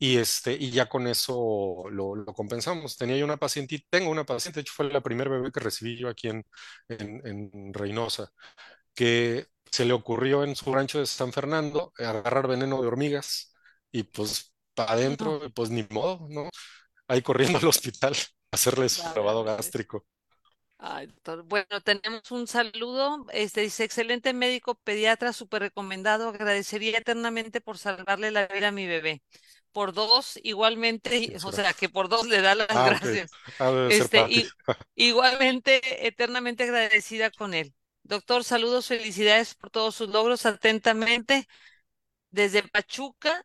Y, 0.00 0.18
este, 0.18 0.54
y 0.54 0.72
ya 0.72 0.88
con 0.88 1.06
eso 1.08 1.84
lo, 1.92 2.16
lo 2.16 2.26
compensamos. 2.34 2.98
Tenía 2.98 3.18
yo 3.18 3.26
una 3.26 3.38
paciente, 3.38 3.76
y 3.76 3.86
tengo 3.90 4.10
una 4.10 4.24
paciente, 4.26 4.58
de 4.60 4.62
hecho 4.62 4.74
fue 4.76 4.90
la 4.92 5.02
primer 5.02 5.30
bebé 5.30 5.52
que 5.52 5.60
recibí 5.60 5.98
yo 5.98 6.08
aquí 6.10 6.28
en, 6.28 6.46
en, 6.88 7.26
en 7.26 7.74
Reynosa, 7.74 8.30
que 8.94 9.46
se 9.70 9.84
le 9.84 9.92
ocurrió 9.94 10.44
en 10.44 10.56
su 10.56 10.72
rancho 10.74 10.98
de 11.00 11.06
San 11.06 11.32
Fernando 11.32 11.92
agarrar 11.98 12.48
veneno 12.48 12.80
de 12.82 12.88
hormigas 12.88 13.54
y 13.92 14.04
pues 14.04 14.54
para 14.74 14.92
No, 15.18 15.30
adentro, 15.32 15.40
pues 15.54 15.70
ni 15.70 15.84
modo, 15.90 16.26
¿no? 16.30 16.50
Ahí 17.08 17.22
corriendo 17.22 17.58
al 17.58 17.68
hospital 17.68 18.14
a 18.52 18.56
hacerle 18.56 18.88
su 18.90 19.02
ya 19.02 19.14
lavado 19.14 19.44
veo, 19.44 19.44
gástrico. 19.44 20.06
Ay. 20.78 21.08
Bueno, 21.44 21.80
tenemos 21.84 22.30
un 22.30 22.46
saludo. 22.46 23.26
Este 23.32 23.60
dice, 23.60 23.84
excelente 23.84 24.32
médico 24.32 24.76
pediatra, 24.76 25.32
súper 25.34 25.62
recomendado. 25.62 26.28
Agradecería 26.30 26.98
eternamente 26.98 27.60
por 27.60 27.76
salvarle 27.78 28.30
la 28.30 28.46
vida 28.46 28.68
a 28.68 28.72
mi 28.72 28.86
bebé. 28.86 29.22
Por 29.72 29.92
dos, 29.92 30.38
igualmente, 30.42 31.16
y- 31.18 31.32
¿Quién 31.32 31.40
o 31.42 31.52
sea, 31.52 31.74
que 31.74 31.88
por 31.88 32.08
dos 32.08 32.26
le 32.26 32.40
da 32.42 32.54
las 32.54 32.68
Ah, 32.74 32.82
gracias. 32.82 33.38
Este, 33.86 34.26
y 34.30 34.54
igualmente, 34.94 36.06
eternamente 36.06 36.64
agradecida 36.64 37.30
con 37.30 37.54
él. 37.54 37.74
Doctor, 38.02 38.44
saludos, 38.44 38.86
felicidades 38.88 39.54
por 39.54 39.70
todos 39.70 39.94
sus 39.94 40.08
logros. 40.10 40.46
Atentamente, 40.46 41.46
desde 42.30 42.62
Pachuca, 42.64 43.44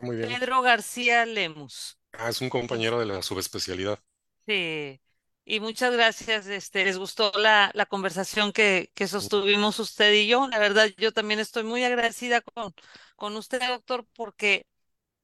Muy 0.00 0.16
bien. 0.16 0.40
Pedro 0.40 0.60
García 0.62 1.24
Lemus. 1.26 1.98
Ah, 2.14 2.28
es 2.30 2.40
un 2.40 2.48
compañero 2.48 2.98
de 2.98 3.06
la 3.06 3.22
subespecialidad. 3.22 4.00
Sí, 4.46 5.00
y 5.44 5.60
muchas 5.60 5.92
gracias. 5.92 6.46
Este, 6.46 6.84
les 6.84 6.98
gustó 6.98 7.32
la, 7.36 7.70
la 7.74 7.86
conversación 7.86 8.52
que, 8.52 8.92
que 8.94 9.08
sostuvimos 9.08 9.78
usted 9.80 10.12
y 10.12 10.28
yo. 10.28 10.46
La 10.48 10.58
verdad, 10.58 10.88
yo 10.98 11.12
también 11.12 11.40
estoy 11.40 11.64
muy 11.64 11.82
agradecida 11.84 12.40
con, 12.42 12.72
con 13.16 13.36
usted, 13.36 13.60
doctor, 13.66 14.06
porque 14.14 14.66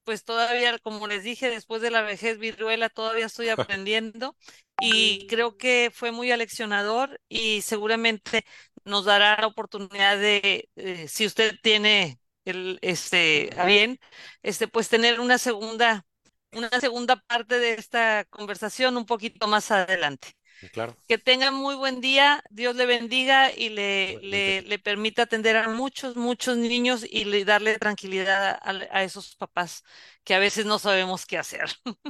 pues 0.04 0.24
todavía, 0.24 0.78
como 0.80 1.06
les 1.06 1.22
dije, 1.24 1.48
después 1.50 1.82
de 1.82 1.90
la 1.90 2.02
vejez 2.02 2.38
viruela, 2.38 2.88
todavía 2.88 3.26
estoy 3.26 3.48
aprendiendo 3.50 4.36
y 4.78 5.26
creo 5.28 5.56
que 5.56 5.90
fue 5.94 6.12
muy 6.12 6.30
aleccionador 6.32 7.20
y 7.28 7.62
seguramente 7.62 8.44
nos 8.84 9.04
dará 9.04 9.36
la 9.40 9.46
oportunidad 9.46 10.18
de, 10.18 10.68
eh, 10.76 11.08
si 11.08 11.26
usted 11.26 11.54
tiene 11.62 12.18
el, 12.44 12.78
este, 12.82 13.50
a 13.56 13.64
bien, 13.66 13.98
este, 14.42 14.68
pues 14.68 14.88
tener 14.88 15.20
una 15.20 15.38
segunda, 15.38 16.04
una 16.52 16.70
segunda 16.80 17.16
parte 17.16 17.58
de 17.58 17.74
esta 17.74 18.24
conversación 18.30 18.96
un 18.96 19.06
poquito 19.06 19.46
más 19.48 19.70
adelante. 19.70 20.28
Claro, 20.70 20.96
Que 21.08 21.18
tenga 21.18 21.50
muy 21.50 21.74
buen 21.74 22.00
día, 22.00 22.42
Dios 22.50 22.74
le 22.76 22.86
bendiga 22.86 23.52
y 23.52 23.68
le, 23.70 24.18
le, 24.22 24.62
le 24.62 24.78
permita 24.78 25.22
atender 25.22 25.56
a 25.56 25.68
muchos, 25.68 26.16
muchos 26.16 26.56
niños 26.56 27.04
y 27.08 27.24
le, 27.24 27.44
darle 27.44 27.78
tranquilidad 27.78 28.58
a, 28.62 28.70
a 28.98 29.02
esos 29.04 29.36
papás 29.36 29.84
que 30.24 30.34
a 30.34 30.38
veces 30.38 30.64
no 30.66 30.78
sabemos 30.78 31.26
qué 31.26 31.38
hacer. 31.38 31.66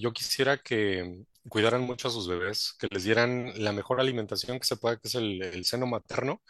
Yo 0.00 0.12
quisiera 0.12 0.58
que 0.58 1.24
cuidaran 1.48 1.82
mucho 1.82 2.08
a 2.08 2.10
sus 2.10 2.28
bebés, 2.28 2.74
que 2.78 2.88
les 2.90 3.04
dieran 3.04 3.52
la 3.62 3.72
mejor 3.72 4.00
alimentación 4.00 4.58
que 4.58 4.66
se 4.66 4.76
pueda, 4.76 4.96
que 4.98 5.08
es 5.08 5.14
el, 5.14 5.42
el 5.42 5.64
seno 5.64 5.86
materno, 5.86 6.42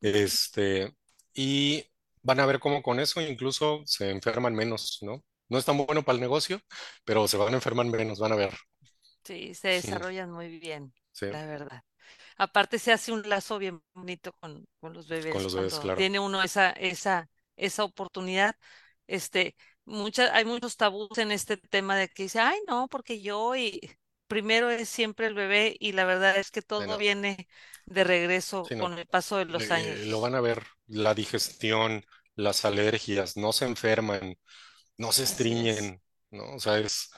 este, 0.00 0.94
y 1.34 1.84
van 2.22 2.40
a 2.40 2.46
ver 2.46 2.60
cómo 2.60 2.82
con 2.82 3.00
eso 3.00 3.20
incluso 3.22 3.82
se 3.86 4.10
enferman 4.10 4.54
menos, 4.54 4.98
¿no? 5.02 5.24
No 5.48 5.58
es 5.58 5.64
tan 5.64 5.78
bueno 5.78 6.04
para 6.04 6.16
el 6.16 6.20
negocio, 6.22 6.60
pero 7.04 7.28
se 7.28 7.36
van 7.38 7.52
a 7.54 7.56
enfermar 7.56 7.86
menos, 7.86 8.18
van 8.20 8.32
a 8.32 8.36
ver. 8.36 8.54
Sí, 9.24 9.54
se 9.54 9.68
desarrollan 9.68 10.30
muy 10.30 10.58
bien, 10.58 10.94
Sí, 11.12 11.26
la 11.28 11.46
verdad. 11.46 11.82
Aparte 12.38 12.78
se 12.78 12.92
hace 12.92 13.12
un 13.12 13.28
lazo 13.28 13.58
bien 13.58 13.82
bonito 13.94 14.32
con, 14.40 14.66
con 14.80 14.94
los 14.94 15.08
con 15.28 15.42
bebés 15.42 15.42
los 15.42 15.54
bebés, 15.54 15.78
cuando 15.78 15.80
claro. 15.80 16.06
tiene 16.06 16.20
uno 16.20 16.42
esa, 16.42 16.70
esa, 16.72 17.30
esa 17.56 17.84
oportunidad. 17.84 18.56
Este, 19.06 19.56
muchas, 19.84 20.30
hay 20.32 20.44
muchos 20.46 20.76
tabús 20.76 21.18
en 21.18 21.32
este 21.32 21.56
tema 21.58 21.96
de 21.96 22.08
que 22.08 22.24
dice, 22.24 22.40
ay, 22.40 22.58
no, 22.68 22.88
porque 22.88 23.20
yo 23.22 23.56
y 23.56 23.80
primero 24.28 24.70
es 24.70 24.88
siempre 24.88 25.26
el 25.28 25.34
bebé 25.34 25.76
y 25.80 25.92
la 25.92 26.04
verdad 26.04 26.36
es 26.38 26.50
que 26.50 26.62
todo 26.62 26.98
viene 26.98 27.48
de 27.86 28.04
regreso 28.04 28.68
Sí, 28.68 28.76
no. 28.76 28.88
con 28.88 28.98
el 28.98 29.06
paso 29.06 29.36
de 29.38 29.46
los 29.46 29.70
Eh, 29.70 30.04
lo 30.06 30.20
años. 30.20 30.20
van 30.20 30.34
a 30.34 30.40
ver, 30.40 30.64
la 30.86 31.14
digestión, 31.14 32.04
las 32.34 32.64
alergias, 32.64 33.36
no 33.36 33.52
se 33.52 33.66
enferman, 33.66 34.36
no 34.98 35.12
se 35.12 35.24
estriñen, 35.24 36.02
¿no? 36.30 36.54
O 36.56 36.60
sea, 36.60 36.78
es, 36.78 37.10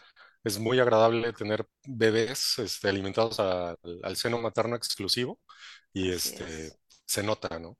es 0.45 0.59
muy 0.59 0.81
agradable 0.81 1.33
tener 1.33 1.67
bebés 1.87 2.59
este, 2.59 2.89
alimentados 2.89 3.41
al 3.41 3.77
al 4.03 4.17
seno 4.17 4.39
materno 4.41 4.77
exclusivo 4.77 5.41
y 5.93 6.13
así 6.15 6.37
este, 6.37 6.45
es. 6.45 6.79
se 7.07 7.23
nota, 7.23 7.59
¿no? 7.59 7.79